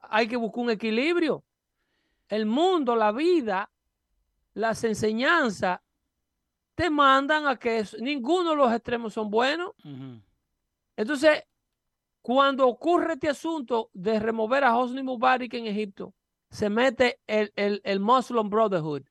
Hay 0.00 0.26
que 0.26 0.36
buscar 0.36 0.64
un 0.64 0.70
equilibrio. 0.70 1.42
El 2.28 2.46
mundo, 2.46 2.96
la 2.96 3.12
vida, 3.12 3.70
las 4.54 4.82
enseñanzas 4.84 5.80
te 6.74 6.88
mandan 6.90 7.46
a 7.46 7.56
que 7.56 7.84
ninguno 8.00 8.50
de 8.50 8.56
los 8.56 8.72
extremos 8.72 9.12
son 9.12 9.30
buenos. 9.30 9.72
Entonces, 10.96 11.44
cuando 12.22 12.66
ocurre 12.66 13.14
este 13.14 13.28
asunto 13.28 13.90
de 13.92 14.18
remover 14.18 14.64
a 14.64 14.76
Hosni 14.76 15.02
Mubarak 15.02 15.52
en 15.52 15.66
Egipto, 15.66 16.14
se 16.54 16.70
mete 16.70 17.20
el, 17.26 17.52
el, 17.56 17.80
el 17.84 17.98
Muslim 17.98 18.48
Brotherhood 18.48 19.02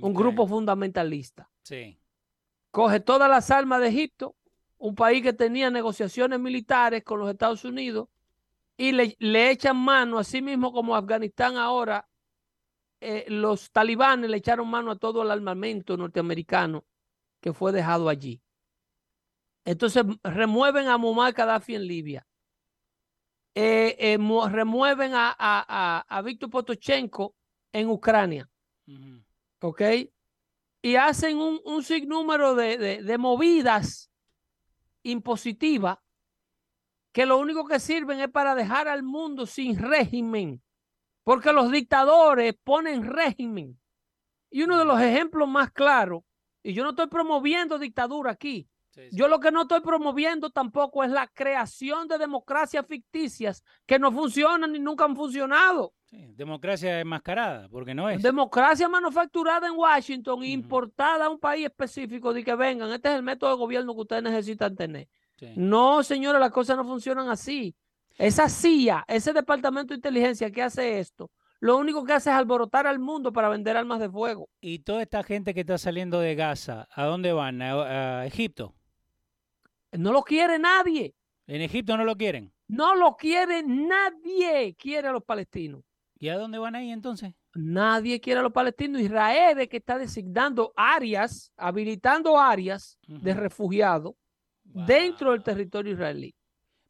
un 0.00 0.14
grupo 0.14 0.46
fundamentalista. 0.46 1.50
Sí. 1.62 1.98
Coge 2.70 3.00
todas 3.00 3.28
las 3.28 3.50
armas 3.50 3.80
de 3.80 3.88
Egipto, 3.88 4.36
un 4.76 4.94
país 4.94 5.22
que 5.22 5.32
tenía 5.32 5.70
negociaciones 5.70 6.38
militares 6.38 7.02
con 7.02 7.20
los 7.20 7.30
Estados 7.30 7.64
Unidos, 7.64 8.08
y 8.76 8.92
le, 8.92 9.50
echan 9.50 9.76
mano, 9.76 10.18
así 10.18 10.40
mismo 10.40 10.70
como 10.70 10.94
Afganistán 10.94 11.56
ahora, 11.56 12.06
eh, 13.00 13.24
los 13.28 13.72
talibanes 13.72 14.30
le 14.30 14.36
echaron 14.36 14.68
mano 14.68 14.90
a 14.90 14.96
todo 14.96 15.22
el 15.22 15.30
armamento 15.30 15.96
norteamericano 15.96 16.84
que 17.40 17.52
fue 17.52 17.72
dejado 17.72 18.10
allí. 18.10 18.42
Entonces 19.64 20.04
remueven 20.22 20.86
a 20.88 20.98
Muammar 20.98 21.32
Gaddafi 21.32 21.74
en 21.74 21.86
Libia. 21.86 22.27
Eh, 23.60 23.96
eh, 24.14 24.18
remueven 24.52 25.14
a, 25.14 25.34
a, 25.36 26.04
a, 26.08 26.22
Víctor 26.22 26.48
Potochenko 26.48 27.34
en 27.72 27.88
Ucrania. 27.88 28.48
¿ok? 29.60 29.82
Y 30.80 30.94
hacen 30.94 31.38
un, 31.38 31.60
un 31.64 31.82
sinnúmero 31.82 32.54
de, 32.54 33.02
de, 33.02 33.18
movidas 33.18 34.12
impositivas 35.02 35.98
que 37.10 37.26
lo 37.26 37.36
único 37.38 37.66
que 37.66 37.80
sirven 37.80 38.20
es 38.20 38.30
para 38.30 38.54
dejar 38.54 38.86
al 38.86 39.02
mundo 39.02 39.44
sin 39.44 39.76
régimen, 39.76 40.62
porque 41.24 41.52
los 41.52 41.72
dictadores 41.72 42.54
ponen 42.62 43.02
régimen. 43.02 43.76
Y 44.52 44.62
uno 44.62 44.78
de 44.78 44.84
los 44.84 45.00
ejemplos 45.00 45.48
más 45.48 45.72
claros, 45.72 46.22
y 46.62 46.74
yo 46.74 46.84
no 46.84 46.90
estoy 46.90 47.08
promoviendo 47.08 47.76
dictadura 47.76 48.30
aquí, 48.30 48.68
yo 49.12 49.28
lo 49.28 49.40
que 49.40 49.50
no 49.50 49.62
estoy 49.62 49.80
promoviendo 49.80 50.50
tampoco 50.50 51.04
es 51.04 51.10
la 51.10 51.26
creación 51.26 52.08
de 52.08 52.18
democracias 52.18 52.86
ficticias 52.86 53.62
que 53.86 53.98
no 53.98 54.12
funcionan 54.12 54.72
ni 54.72 54.78
nunca 54.78 55.04
han 55.04 55.16
funcionado. 55.16 55.94
democracia 56.10 57.00
enmascarada, 57.00 57.68
porque 57.68 57.94
no 57.94 58.08
es. 58.08 58.22
Democracia 58.22 58.88
manufacturada 58.88 59.66
en 59.66 59.74
Washington, 59.74 60.44
importada 60.44 61.26
a 61.26 61.28
un 61.28 61.38
país 61.38 61.66
específico, 61.66 62.32
de 62.32 62.42
que 62.42 62.54
vengan, 62.54 62.90
este 62.92 63.08
es 63.08 63.14
el 63.14 63.22
método 63.22 63.50
de 63.50 63.56
gobierno 63.56 63.94
que 63.94 64.00
ustedes 64.00 64.22
necesitan 64.22 64.74
tener. 64.74 65.08
No, 65.56 66.02
señores, 66.02 66.40
las 66.40 66.50
cosas 66.50 66.76
no 66.76 66.84
funcionan 66.84 67.28
así. 67.28 67.76
Esa 68.16 68.48
CIA, 68.48 69.04
ese 69.06 69.32
departamento 69.32 69.94
de 69.94 69.96
inteligencia 69.96 70.50
que 70.50 70.62
hace 70.62 70.98
esto, 70.98 71.30
lo 71.60 71.76
único 71.76 72.04
que 72.04 72.12
hace 72.12 72.30
es 72.30 72.36
alborotar 72.36 72.86
al 72.86 72.98
mundo 72.98 73.32
para 73.32 73.48
vender 73.48 73.76
armas 73.76 74.00
de 74.00 74.08
fuego. 74.08 74.48
Y 74.60 74.80
toda 74.80 75.02
esta 75.02 75.22
gente 75.22 75.54
que 75.54 75.60
está 75.60 75.78
saliendo 75.78 76.20
de 76.20 76.34
Gaza, 76.34 76.88
¿a 76.92 77.04
dónde 77.04 77.32
van? 77.32 77.62
a 77.62 78.26
Egipto? 78.26 78.74
No 79.92 80.12
lo 80.12 80.22
quiere 80.22 80.58
nadie. 80.58 81.14
¿En 81.46 81.62
Egipto 81.62 81.96
no 81.96 82.04
lo 82.04 82.16
quieren? 82.16 82.52
No 82.68 82.94
lo 82.94 83.16
quiere 83.16 83.62
nadie. 83.62 84.74
Quiere 84.78 85.08
a 85.08 85.12
los 85.12 85.24
palestinos. 85.24 85.82
¿Y 86.18 86.28
a 86.28 86.36
dónde 86.36 86.58
van 86.58 86.74
ahí 86.74 86.90
entonces? 86.90 87.32
Nadie 87.54 88.20
quiere 88.20 88.40
a 88.40 88.42
los 88.42 88.52
palestinos. 88.52 89.00
Israel 89.00 89.58
es 89.60 89.68
que 89.68 89.78
está 89.78 89.98
designando 89.98 90.72
áreas, 90.76 91.52
habilitando 91.56 92.38
áreas 92.38 92.98
de 93.06 93.34
refugiados 93.34 94.14
dentro 94.64 95.32
del 95.32 95.42
territorio 95.42 95.92
israelí. 95.92 96.34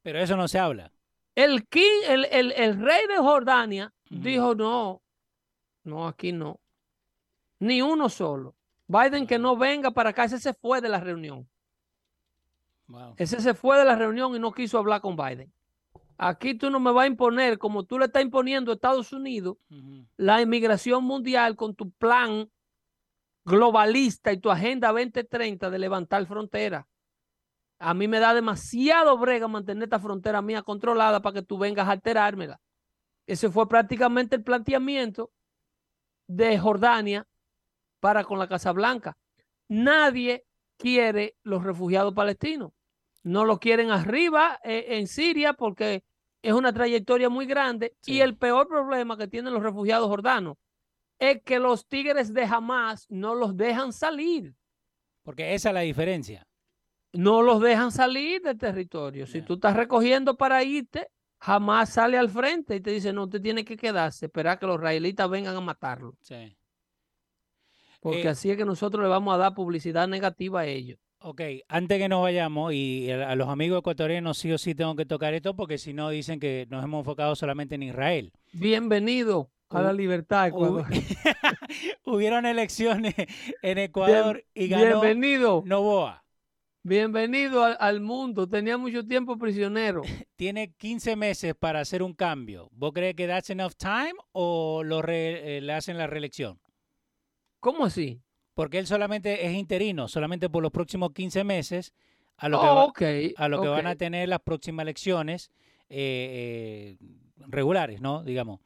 Pero 0.02 0.18
eso 0.18 0.36
no 0.36 0.48
se 0.48 0.58
habla. 0.58 0.90
El, 1.34 1.68
king, 1.68 2.02
el, 2.08 2.24
el, 2.24 2.80
rey 2.80 3.06
de 3.06 3.18
Jordania 3.18 3.92
dijo 4.10 4.54
no, 4.54 5.02
no, 5.84 6.08
aquí 6.08 6.32
no. 6.32 6.58
Ni 7.60 7.82
uno 7.82 8.08
solo. 8.08 8.56
Biden 8.86 9.26
que 9.26 9.38
no 9.38 9.56
venga 9.56 9.90
para 9.90 10.10
acá, 10.10 10.24
ese 10.24 10.38
se 10.38 10.54
fue 10.54 10.80
de 10.80 10.88
la 10.88 10.98
reunión. 10.98 11.48
Ese 13.16 13.40
se 13.40 13.54
fue 13.54 13.78
de 13.78 13.84
la 13.84 13.96
reunión 13.96 14.34
y 14.34 14.38
no 14.38 14.52
quiso 14.52 14.78
hablar 14.78 15.00
con 15.00 15.16
Biden. 15.16 15.52
Aquí 16.16 16.54
tú 16.54 16.70
no 16.70 16.80
me 16.80 16.90
vas 16.90 17.04
a 17.04 17.06
imponer, 17.06 17.58
como 17.58 17.84
tú 17.84 17.98
le 17.98 18.06
estás 18.06 18.22
imponiendo 18.22 18.72
a 18.72 18.74
Estados 18.74 19.12
Unidos, 19.12 19.56
la 20.16 20.40
inmigración 20.40 21.04
mundial 21.04 21.54
con 21.54 21.74
tu 21.74 21.90
plan 21.92 22.50
globalista 23.44 24.32
y 24.32 24.38
tu 24.38 24.50
agenda 24.50 24.88
2030 24.88 25.70
de 25.70 25.78
levantar 25.78 26.26
fronteras. 26.26 26.86
A 27.78 27.94
mí 27.94 28.08
me 28.08 28.18
da 28.18 28.34
demasiado 28.34 29.16
brega 29.16 29.46
mantener 29.46 29.84
esta 29.84 30.00
frontera 30.00 30.42
mía 30.42 30.62
controlada 30.62 31.22
para 31.22 31.34
que 31.34 31.42
tú 31.42 31.56
vengas 31.56 31.86
a 31.86 31.92
alterármela. 31.92 32.60
Ese 33.26 33.50
fue 33.50 33.68
prácticamente 33.68 34.36
el 34.36 34.42
planteamiento 34.42 35.30
de 36.26 36.58
Jordania 36.58 37.26
para 38.00 38.24
con 38.24 38.38
la 38.38 38.48
Casa 38.48 38.72
Blanca. 38.72 39.16
Nadie 39.68 40.44
quiere 40.76 41.36
los 41.42 41.62
refugiados 41.62 42.14
palestinos. 42.14 42.72
No 43.28 43.44
lo 43.44 43.60
quieren 43.60 43.90
arriba 43.90 44.58
eh, 44.64 44.86
en 44.96 45.06
Siria 45.06 45.52
porque 45.52 46.02
es 46.40 46.54
una 46.54 46.72
trayectoria 46.72 47.28
muy 47.28 47.44
grande. 47.44 47.94
Y 48.06 48.20
el 48.20 48.38
peor 48.38 48.68
problema 48.68 49.18
que 49.18 49.28
tienen 49.28 49.52
los 49.52 49.62
refugiados 49.62 50.08
jordanos 50.08 50.56
es 51.18 51.42
que 51.42 51.58
los 51.58 51.86
tigres 51.86 52.32
de 52.32 52.44
Hamas 52.44 53.04
no 53.10 53.34
los 53.34 53.54
dejan 53.54 53.92
salir. 53.92 54.54
Porque 55.22 55.52
esa 55.54 55.68
es 55.68 55.74
la 55.74 55.80
diferencia. 55.80 56.46
No 57.12 57.42
los 57.42 57.60
dejan 57.60 57.92
salir 57.92 58.40
del 58.40 58.56
territorio. 58.56 59.26
Si 59.26 59.42
tú 59.42 59.54
estás 59.54 59.76
recogiendo 59.76 60.38
para 60.38 60.64
irte, 60.64 61.08
jamás 61.38 61.90
sale 61.90 62.16
al 62.16 62.30
frente 62.30 62.76
y 62.76 62.80
te 62.80 62.92
dice, 62.92 63.12
no, 63.12 63.24
usted 63.24 63.42
tiene 63.42 63.62
que 63.62 63.76
quedarse, 63.76 64.24
esperar 64.24 64.58
que 64.58 64.66
los 64.66 64.76
israelitas 64.76 65.28
vengan 65.28 65.54
a 65.54 65.60
matarlo. 65.60 66.16
Sí. 66.22 66.56
Porque 68.00 68.22
eh, 68.22 68.28
así 68.28 68.50
es 68.50 68.56
que 68.56 68.64
nosotros 68.64 69.02
le 69.02 69.08
vamos 69.10 69.34
a 69.34 69.38
dar 69.38 69.54
publicidad 69.54 70.08
negativa 70.08 70.60
a 70.60 70.66
ellos. 70.66 70.98
Ok, 71.20 71.40
antes 71.68 71.98
que 71.98 72.08
nos 72.08 72.22
vayamos, 72.22 72.72
y 72.72 73.10
a 73.10 73.34
los 73.34 73.48
amigos 73.48 73.80
ecuatorianos 73.80 74.38
sí 74.38 74.52
o 74.52 74.58
sí 74.58 74.76
tengo 74.76 74.94
que 74.94 75.04
tocar 75.04 75.34
esto, 75.34 75.56
porque 75.56 75.76
si 75.76 75.92
no 75.92 76.10
dicen 76.10 76.38
que 76.38 76.66
nos 76.70 76.84
hemos 76.84 77.00
enfocado 77.00 77.34
solamente 77.34 77.74
en 77.74 77.82
Israel. 77.82 78.32
Bienvenido 78.52 79.50
a 79.70 79.82
la 79.82 79.92
libertad, 79.92 80.46
Ecuador. 80.46 80.86
Hubieron 82.04 82.46
elecciones 82.46 83.14
en 83.62 83.78
Ecuador 83.78 84.44
y 84.54 84.68
ganó 84.68 85.00
bienvenido. 85.00 85.62
Novoa. 85.66 86.24
Bienvenido 86.84 87.64
al, 87.64 88.00
mundo. 88.00 88.48
Tenía 88.48 88.78
mucho 88.78 89.04
tiempo 89.04 89.36
prisionero. 89.36 90.02
Tiene 90.36 90.72
15 90.72 91.16
meses 91.16 91.54
para 91.56 91.80
hacer 91.80 92.02
un 92.02 92.14
cambio. 92.14 92.68
¿Vos 92.72 92.92
crees 92.94 93.16
que 93.16 93.26
that's 93.26 93.50
enough 93.50 93.74
time 93.76 94.14
o 94.30 94.84
lo 94.84 95.02
eh, 95.08 95.60
le 95.60 95.72
hacen 95.72 95.98
la 95.98 96.06
reelección? 96.06 96.60
¿Cómo 97.58 97.84
así? 97.84 98.22
Porque 98.58 98.80
él 98.80 98.88
solamente 98.88 99.46
es 99.46 99.54
interino, 99.54 100.08
solamente 100.08 100.50
por 100.50 100.64
los 100.64 100.72
próximos 100.72 101.12
15 101.12 101.44
meses, 101.44 101.94
a 102.38 102.48
lo 102.48 102.92
que, 102.92 103.32
a 103.36 103.46
lo 103.46 103.62
que 103.62 103.68
van 103.68 103.86
a 103.86 103.94
tener 103.94 104.28
las 104.28 104.40
próximas 104.40 104.82
elecciones 104.82 105.52
eh, 105.88 106.96
eh, 106.98 107.06
regulares, 107.46 108.00
¿no? 108.00 108.24
Digamos. 108.24 108.58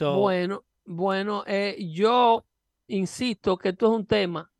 bueno, 0.00 0.64
bueno, 0.86 1.44
yo 1.76 2.46
insisto 2.86 3.58
que 3.58 3.68
esto 3.68 3.88
es 3.88 3.92
un 3.92 4.06
tema 4.06 4.50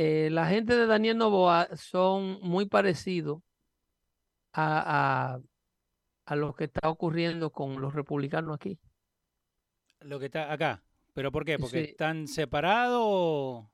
eh, 0.00 0.28
la 0.30 0.46
gente 0.46 0.74
de 0.76 0.86
Daniel 0.86 1.18
Novoa 1.18 1.68
son 1.76 2.38
muy 2.40 2.66
parecidos 2.66 3.42
a, 4.54 5.40
lo 6.30 6.54
que 6.54 6.64
está 6.64 6.88
ocurriendo 6.88 7.50
con 7.50 7.80
los 7.80 7.94
republicanos 7.94 8.54
aquí. 8.54 8.78
Lo 10.00 10.18
que 10.18 10.26
está 10.26 10.50
acá. 10.52 10.84
¿Pero 11.18 11.32
por 11.32 11.44
qué? 11.44 11.58
¿Porque 11.58 11.80
están 11.80 12.28
separados? 12.28 13.66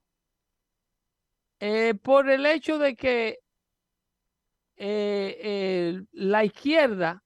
Eh, 1.60 1.92
por 1.92 2.30
el 2.30 2.46
hecho 2.46 2.78
de 2.78 2.96
que 2.96 3.40
eh, 4.76 6.02
la 6.12 6.42
izquierda, 6.42 7.22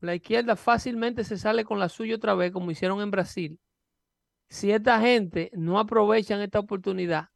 la 0.00 0.14
izquierda 0.14 0.56
fácilmente 0.56 1.24
se 1.24 1.36
sale 1.36 1.62
con 1.62 1.78
la 1.78 1.90
suya 1.90 2.16
otra 2.16 2.34
vez, 2.34 2.52
como 2.52 2.70
hicieron 2.70 3.02
en 3.02 3.10
Brasil. 3.10 3.60
Si 4.48 4.70
esta 4.72 4.98
gente 4.98 5.50
no 5.52 5.78
aprovechan 5.78 6.40
esta 6.40 6.60
oportunidad, 6.60 7.28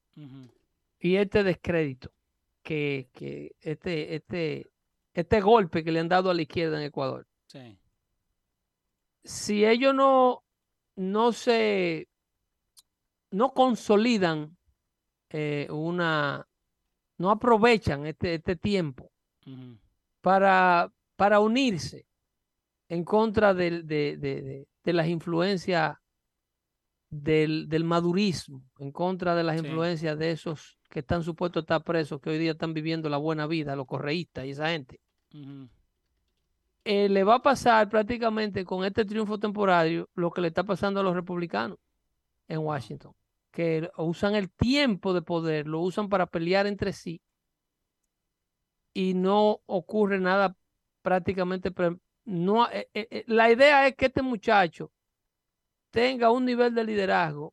y 0.99 1.17
este 1.17 1.43
descrédito, 1.43 2.11
que, 2.63 3.11
este, 3.61 4.15
este, 4.15 4.67
este 5.13 5.41
golpe 5.43 5.85
que 5.85 5.93
le 5.93 6.01
han 6.01 6.09
dado 6.09 6.31
a 6.31 6.35
la 6.35 6.41
izquierda 6.41 6.79
en 6.79 6.87
Ecuador. 6.87 7.27
Si 9.25 9.67
ellos 9.67 9.95
no, 9.95 10.46
no 10.97 11.33
se, 11.33 12.09
no 13.31 13.53
consolidan 13.53 14.57
eh, 15.31 15.69
una, 15.71 16.49
no 17.19 17.31
aprovechan 17.31 18.07
este, 18.07 18.35
este 18.35 18.57
tiempo 18.57 19.11
para, 20.21 20.93
para 21.17 21.41
unirse 21.41 22.07
en 22.89 23.05
contra 23.05 23.55
de, 23.55 23.83
de 23.83 24.93
las 24.93 25.09
influencias 25.09 25.97
del, 27.11 27.85
madurismo, 27.85 28.63
en 28.79 28.93
contra 28.93 29.35
de 29.35 29.45
las 29.45 29.59
influencias 29.59 30.19
de 30.19 30.31
esos 30.33 30.79
que 30.89 31.01
están 31.01 31.23
supuestos 31.23 31.61
a 31.61 31.65
estar 31.65 31.85
presos, 31.85 32.21
que 32.21 32.31
hoy 32.31 32.39
día 32.39 32.53
están 32.53 32.75
viviendo 32.75 33.09
la 33.09 33.17
buena 33.17 33.47
vida, 33.47 33.77
los 33.77 33.87
correístas 33.87 34.47
y 34.47 34.51
esa 34.51 34.71
gente. 34.71 35.01
Eh, 36.89 37.09
le 37.09 37.25
va 37.25 37.35
a 37.35 37.43
pasar 37.43 37.89
prácticamente 37.89 38.65
con 38.65 38.85
este 38.85 39.05
triunfo 39.05 39.41
temporario 39.41 40.09
lo 40.15 40.31
que 40.31 40.41
le 40.41 40.47
está 40.47 40.63
pasando 40.63 41.01
a 41.01 41.03
los 41.03 41.17
republicanos 41.17 41.79
en 42.47 42.61
Washington, 42.61 43.13
que 43.51 43.91
usan 43.97 44.37
el 44.37 44.53
tiempo 44.53 45.13
de 45.13 45.21
poder, 45.21 45.67
lo 45.67 45.81
usan 45.81 46.09
para 46.09 46.27
pelear 46.27 46.69
entre 46.69 46.93
sí 46.93 47.21
y 48.95 49.15
no 49.15 49.63
ocurre 49.67 50.21
nada 50.21 50.55
prácticamente. 51.03 51.73
No, 52.25 52.71
eh, 52.71 52.89
eh, 52.95 53.25
la 53.27 53.51
idea 53.51 53.89
es 53.89 53.97
que 53.97 54.07
este 54.07 54.23
muchacho 54.23 54.93
tenga 55.91 56.31
un 56.31 56.45
nivel 56.45 56.73
de 56.73 56.85
liderazgo 56.85 57.53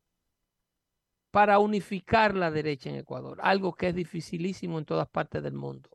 para 1.32 1.58
unificar 1.58 2.36
la 2.36 2.52
derecha 2.52 2.88
en 2.88 2.94
Ecuador, 2.94 3.40
algo 3.42 3.74
que 3.74 3.88
es 3.88 3.96
dificilísimo 3.96 4.78
en 4.78 4.84
todas 4.84 5.08
partes 5.08 5.42
del 5.42 5.54
mundo, 5.54 5.90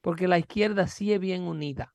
porque 0.00 0.28
la 0.28 0.38
izquierda 0.38 0.86
sí 0.86 1.12
es 1.12 1.18
bien 1.18 1.42
unida. 1.42 1.92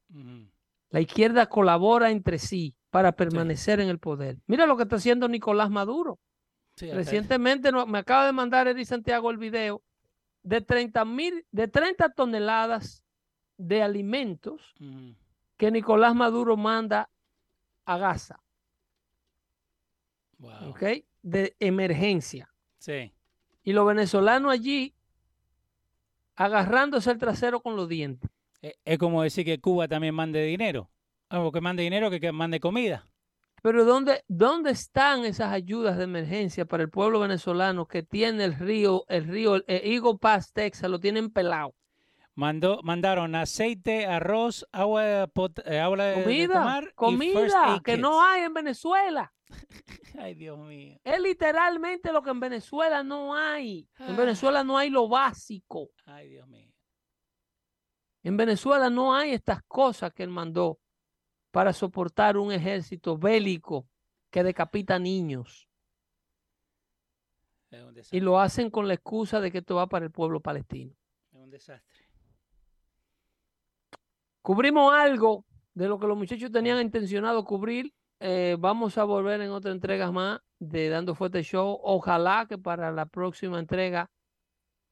La 0.91 1.01
izquierda 1.01 1.47
colabora 1.47 2.11
entre 2.11 2.37
sí 2.37 2.75
para 2.89 3.13
permanecer 3.13 3.79
en 3.79 3.89
el 3.89 3.99
poder. 3.99 4.37
Mira 4.47 4.65
lo 4.65 4.77
que 4.77 4.83
está 4.83 4.97
haciendo 4.97 5.27
Nicolás 5.27 5.69
Maduro. 5.69 6.19
Recientemente 6.77 7.71
me 7.71 7.99
acaba 7.99 8.25
de 8.25 8.31
mandar 8.31 8.67
Eddie 8.67 8.85
Santiago 8.85 9.29
el 9.29 9.37
video 9.37 9.81
de 10.43 10.61
30 10.61 11.05
mil, 11.05 11.45
de 11.51 11.67
30 11.67 12.09
toneladas 12.09 13.03
de 13.57 13.83
alimentos 13.83 14.73
que 15.57 15.71
Nicolás 15.71 16.15
Maduro 16.15 16.57
manda 16.57 17.09
a 17.85 17.97
Gaza. 17.97 18.39
¿Ok? 20.67 20.83
De 21.21 21.55
emergencia. 21.59 22.49
Sí. 22.79 23.13
Y 23.63 23.73
los 23.73 23.85
venezolanos 23.85 24.51
allí 24.51 24.95
agarrándose 26.35 27.11
el 27.11 27.19
trasero 27.19 27.61
con 27.61 27.75
los 27.75 27.87
dientes. 27.87 28.30
Eh, 28.61 28.75
es 28.85 28.97
como 28.97 29.23
decir 29.23 29.45
que 29.45 29.59
Cuba 29.59 29.87
también 29.87 30.15
mande 30.15 30.43
dinero. 30.43 30.89
O 31.29 31.51
que 31.51 31.61
mande 31.61 31.83
dinero, 31.83 32.09
que, 32.09 32.31
mande 32.31 32.59
comida. 32.59 33.07
Pero 33.61 33.85
¿dónde, 33.85 34.23
¿dónde 34.27 34.71
están 34.71 35.23
esas 35.23 35.53
ayudas 35.53 35.97
de 35.97 36.03
emergencia 36.03 36.65
para 36.65 36.83
el 36.83 36.89
pueblo 36.89 37.19
venezolano 37.19 37.87
que 37.87 38.03
tiene 38.03 38.43
el 38.43 38.55
río, 38.55 39.05
el 39.07 39.27
río, 39.27 39.55
el 39.55 39.63
Eagle 39.67 40.17
Pass, 40.19 40.51
Texas, 40.51 40.89
lo 40.89 40.99
tienen 40.99 41.29
pelado? 41.29 41.75
Mandó, 42.33 42.81
mandaron 42.81 43.35
aceite, 43.35 44.07
arroz, 44.07 44.65
agua, 44.71 45.27
pot, 45.27 45.59
eh, 45.65 45.79
agua 45.79 46.13
comida, 46.15 46.41
de 46.41 46.47
tomar 46.47 46.93
comida 46.95 47.81
que 47.83 47.97
no 47.97 48.23
hay 48.23 48.43
en 48.43 48.53
Venezuela. 48.53 49.31
Ay, 50.19 50.33
Dios 50.35 50.57
mío. 50.57 50.97
Es 51.03 51.19
literalmente 51.19 52.11
lo 52.11 52.23
que 52.23 52.31
en 52.31 52.39
Venezuela 52.39 53.03
no 53.03 53.35
hay. 53.35 53.87
En 53.99 54.13
ah. 54.13 54.17
Venezuela 54.17 54.63
no 54.63 54.77
hay 54.77 54.89
lo 54.89 55.07
básico. 55.07 55.89
Ay, 56.05 56.29
Dios 56.29 56.47
mío. 56.47 56.70
En 58.23 58.37
Venezuela 58.37 58.89
no 58.89 59.15
hay 59.15 59.31
estas 59.31 59.63
cosas 59.63 60.13
que 60.13 60.23
él 60.23 60.29
mandó 60.29 60.79
para 61.51 61.73
soportar 61.73 62.37
un 62.37 62.51
ejército 62.51 63.17
bélico 63.17 63.87
que 64.29 64.43
decapita 64.43 64.99
niños. 64.99 65.67
y 68.11 68.19
lo 68.19 68.37
hacen 68.39 68.69
con 68.69 68.87
la 68.87 68.95
excusa 68.95 69.39
de 69.39 69.49
que 69.49 69.59
esto 69.59 69.75
va 69.75 69.87
para 69.87 70.05
el 70.05 70.11
pueblo 70.11 70.41
palestino. 70.41 70.93
Es 71.31 71.39
un 71.39 71.49
desastre. 71.49 72.09
Cubrimos 74.41 74.93
algo 74.93 75.45
de 75.73 75.87
lo 75.87 75.97
que 75.97 76.07
los 76.07 76.17
muchachos 76.17 76.51
tenían 76.51 76.81
intencionado 76.81 77.45
cubrir 77.45 77.93
eh, 78.23 78.55
vamos 78.59 78.99
a 78.99 79.03
volver 79.03 79.41
en 79.41 79.49
otra 79.49 79.71
entrega 79.71 80.11
más 80.11 80.41
de 80.59 80.89
Dando 80.89 81.15
Fuerte 81.15 81.41
Show. 81.41 81.79
Ojalá 81.81 82.45
que 82.47 82.59
para 82.59 82.91
la 82.91 83.07
próxima 83.07 83.57
entrega 83.57 84.11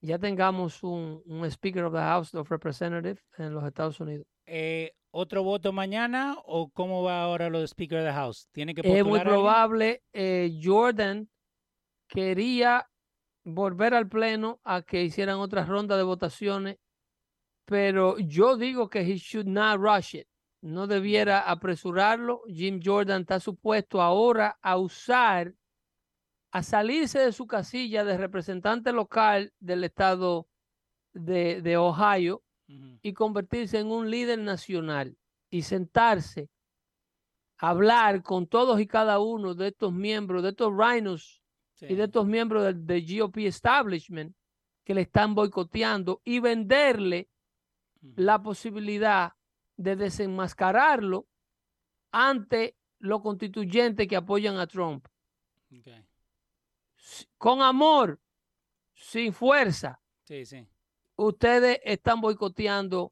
ya 0.01 0.17
tengamos 0.19 0.83
un, 0.83 1.23
Speaker 1.49 1.85
of 1.85 1.93
the 1.93 1.99
House 1.99 2.33
of 2.33 2.49
Representatives 2.49 3.23
en 3.37 3.53
los 3.53 3.63
Estados 3.63 3.99
Unidos. 3.99 4.25
Eh, 4.45 4.93
¿Otro 5.11 5.43
voto 5.43 5.71
mañana 5.73 6.37
o 6.45 6.69
cómo 6.69 7.03
va 7.03 7.23
ahora 7.23 7.49
lo 7.49 7.59
de 7.59 7.67
Speaker 7.67 7.99
of 7.99 8.05
the 8.05 8.13
House? 8.13 8.47
¿Tiene 8.51 8.75
que 8.75 8.81
Es 8.81 9.03
muy 9.03 9.19
probable. 9.21 10.03
Eh, 10.13 10.59
Jordan 10.61 11.27
quería 12.07 12.87
volver 13.43 13.93
al 13.93 14.07
Pleno 14.07 14.59
a 14.63 14.81
que 14.83 15.03
hicieran 15.03 15.39
otra 15.39 15.65
ronda 15.65 15.97
de 15.97 16.03
votaciones, 16.03 16.77
pero 17.65 18.19
yo 18.19 18.57
digo 18.57 18.89
que 18.89 19.01
he 19.01 19.17
should 19.17 19.47
not 19.47 19.79
rush 19.79 20.15
it 20.15 20.27
no 20.61 20.87
debiera 20.87 21.39
apresurarlo. 21.39 22.41
Jim 22.47 22.79
Jordan 22.83 23.21
está 23.21 23.39
supuesto 23.39 24.01
ahora 24.01 24.57
a 24.61 24.77
usar, 24.77 25.53
a 26.51 26.63
salirse 26.63 27.19
de 27.19 27.31
su 27.31 27.47
casilla 27.47 28.03
de 28.03 28.17
representante 28.17 28.91
local 28.91 29.53
del 29.59 29.83
estado 29.83 30.47
de, 31.13 31.77
Ohio 31.77 32.43
y 32.67 33.13
convertirse 33.13 33.79
en 33.79 33.87
un 33.87 34.09
líder 34.09 34.39
nacional 34.39 35.17
y 35.49 35.63
sentarse 35.63 36.49
hablar 37.57 38.23
con 38.23 38.47
todos 38.47 38.79
y 38.79 38.87
cada 38.87 39.19
uno 39.19 39.53
de 39.53 39.67
estos 39.67 39.91
miembros, 39.91 40.43
de 40.43 40.49
estos 40.49 40.71
rhinos 40.75 41.41
y 41.81 41.95
de 41.95 42.03
estos 42.05 42.25
miembros 42.25 42.63
del, 42.63 43.19
GOP 43.19 43.37
establishment 43.39 44.35
que 44.83 44.93
le 44.93 45.01
están 45.01 45.35
boicoteando 45.35 46.21
y 46.23 46.39
venderle 46.39 47.29
la 48.15 48.41
posibilidad 48.41 49.33
de 49.77 49.95
desenmascararlo 49.95 51.27
ante 52.11 52.75
los 52.99 53.21
constituyentes 53.21 54.07
que 54.07 54.15
apoyan 54.15 54.57
a 54.57 54.67
Trump. 54.67 55.05
Con 57.37 57.61
amor, 57.61 58.19
sin 58.93 59.33
fuerza, 59.33 59.99
Sí, 60.23 60.45
sí. 60.45 60.67
ustedes 61.15 61.79
están 61.83 62.21
boicoteando 62.21 63.11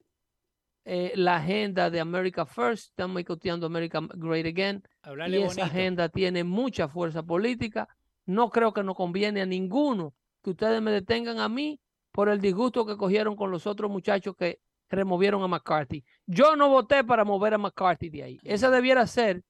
eh, 0.85 1.11
la 1.15 1.37
agenda 1.37 1.89
de 1.89 1.99
America 1.99 2.45
First, 2.45 2.89
están 2.91 3.13
boicoteando 3.13 3.65
America 3.65 3.99
Great 4.15 4.45
Again. 4.45 4.83
Hablarle 5.01 5.39
y 5.39 5.43
esa 5.43 5.61
bonito. 5.61 5.63
agenda 5.65 6.09
tiene 6.09 6.43
mucha 6.43 6.87
fuerza 6.87 7.23
política. 7.23 7.87
No 8.25 8.49
creo 8.49 8.73
que 8.73 8.83
nos 8.83 8.95
conviene 8.95 9.41
a 9.41 9.45
ninguno 9.45 10.13
que 10.43 10.51
ustedes 10.51 10.81
me 10.81 10.91
detengan 10.91 11.39
a 11.39 11.49
mí 11.49 11.79
por 12.11 12.29
el 12.29 12.39
disgusto 12.39 12.85
que 12.85 12.95
cogieron 12.97 13.35
con 13.35 13.51
los 13.51 13.67
otros 13.67 13.91
muchachos 13.91 14.35
que 14.37 14.59
removieron 14.89 15.43
a 15.43 15.47
McCarthy. 15.47 16.03
Yo 16.25 16.55
no 16.55 16.69
voté 16.69 17.03
para 17.03 17.25
mover 17.25 17.53
a 17.53 17.57
McCarthy 17.57 18.09
de 18.09 18.23
ahí. 18.23 18.39
Esa 18.43 18.67
Ujú. 18.67 18.75
debiera 18.75 19.05
ser 19.07 19.43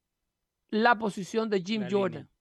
la 0.70 0.98
posición 0.98 1.50
de 1.50 1.62
Jim 1.62 1.82
la 1.84 1.90
Jordan. 1.92 2.22
línea. 2.24 2.37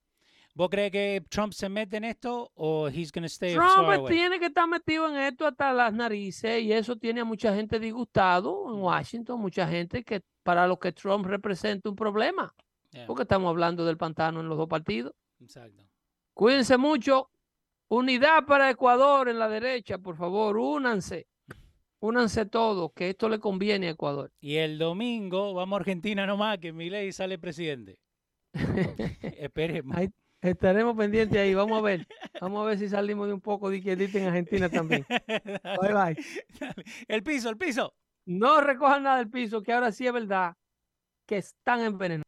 ¿Vos 0.56 0.70
crees 0.70 0.90
que 0.90 1.22
Trump 1.28 1.52
se 1.52 1.68
mete 1.68 1.98
en 1.98 2.04
esto 2.04 2.50
o 2.54 2.88
he's 2.88 3.12
gonna 3.12 3.26
stay 3.26 3.52
Trump 3.52 3.90
away? 3.90 4.06
tiene 4.06 4.38
que 4.38 4.46
estar 4.46 4.66
metido 4.66 5.06
en 5.06 5.16
esto 5.16 5.46
hasta 5.46 5.70
las 5.70 5.92
narices 5.92 6.62
y 6.62 6.72
eso 6.72 6.96
tiene 6.96 7.20
a 7.20 7.24
mucha 7.26 7.54
gente 7.54 7.78
disgustado 7.78 8.72
en 8.72 8.80
Washington, 8.80 9.38
mucha 9.38 9.68
gente 9.68 10.02
que 10.02 10.22
para 10.42 10.66
lo 10.66 10.78
que 10.78 10.92
Trump 10.92 11.26
representa 11.26 11.90
un 11.90 11.96
problema, 11.96 12.54
Yeah, 12.92 13.06
porque 13.06 13.24
estamos 13.24 13.50
hablando 13.50 13.84
del 13.84 13.98
pantano 13.98 14.40
en 14.40 14.48
los 14.48 14.56
dos 14.56 14.68
partidos. 14.68 15.12
exacto. 15.42 15.82
Cuídense 16.32 16.78
mucho. 16.78 17.28
Unidad 17.88 18.46
para 18.46 18.70
Ecuador 18.70 19.28
en 19.28 19.38
la 19.38 19.48
derecha, 19.50 19.98
por 19.98 20.16
favor, 20.16 20.56
únanse. 20.56 21.26
Únanse 22.00 22.46
todos, 22.46 22.92
que 22.94 23.10
esto 23.10 23.28
le 23.28 23.38
conviene 23.38 23.88
a 23.88 23.90
Ecuador. 23.90 24.32
Y 24.40 24.56
el 24.56 24.78
domingo 24.78 25.52
vamos 25.52 25.76
a 25.76 25.80
Argentina 25.80 26.26
nomás, 26.26 26.58
que 26.58 26.72
Milei 26.72 27.12
sale 27.12 27.38
presidente. 27.38 28.00
Esperemos. 29.38 29.96
Estaremos 30.46 30.96
pendientes 30.96 31.38
ahí. 31.38 31.54
Vamos 31.54 31.78
a 31.78 31.82
ver. 31.82 32.06
Vamos 32.40 32.62
a 32.62 32.68
ver 32.68 32.78
si 32.78 32.88
salimos 32.88 33.28
de 33.28 33.34
un 33.34 33.40
poco 33.40 33.70
de 33.70 33.78
izquierdita 33.78 34.18
en 34.18 34.26
Argentina 34.26 34.68
también. 34.68 35.04
Bye 35.26 35.92
bye. 35.92 36.16
Dale. 36.60 36.84
El 37.08 37.22
piso, 37.22 37.50
el 37.50 37.56
piso. 37.56 37.94
No 38.26 38.60
recojan 38.60 39.04
nada 39.04 39.18
del 39.18 39.30
piso, 39.30 39.62
que 39.62 39.72
ahora 39.72 39.92
sí 39.92 40.06
es 40.06 40.12
verdad 40.12 40.54
que 41.26 41.38
están 41.38 41.80
envenenados. 41.80 42.25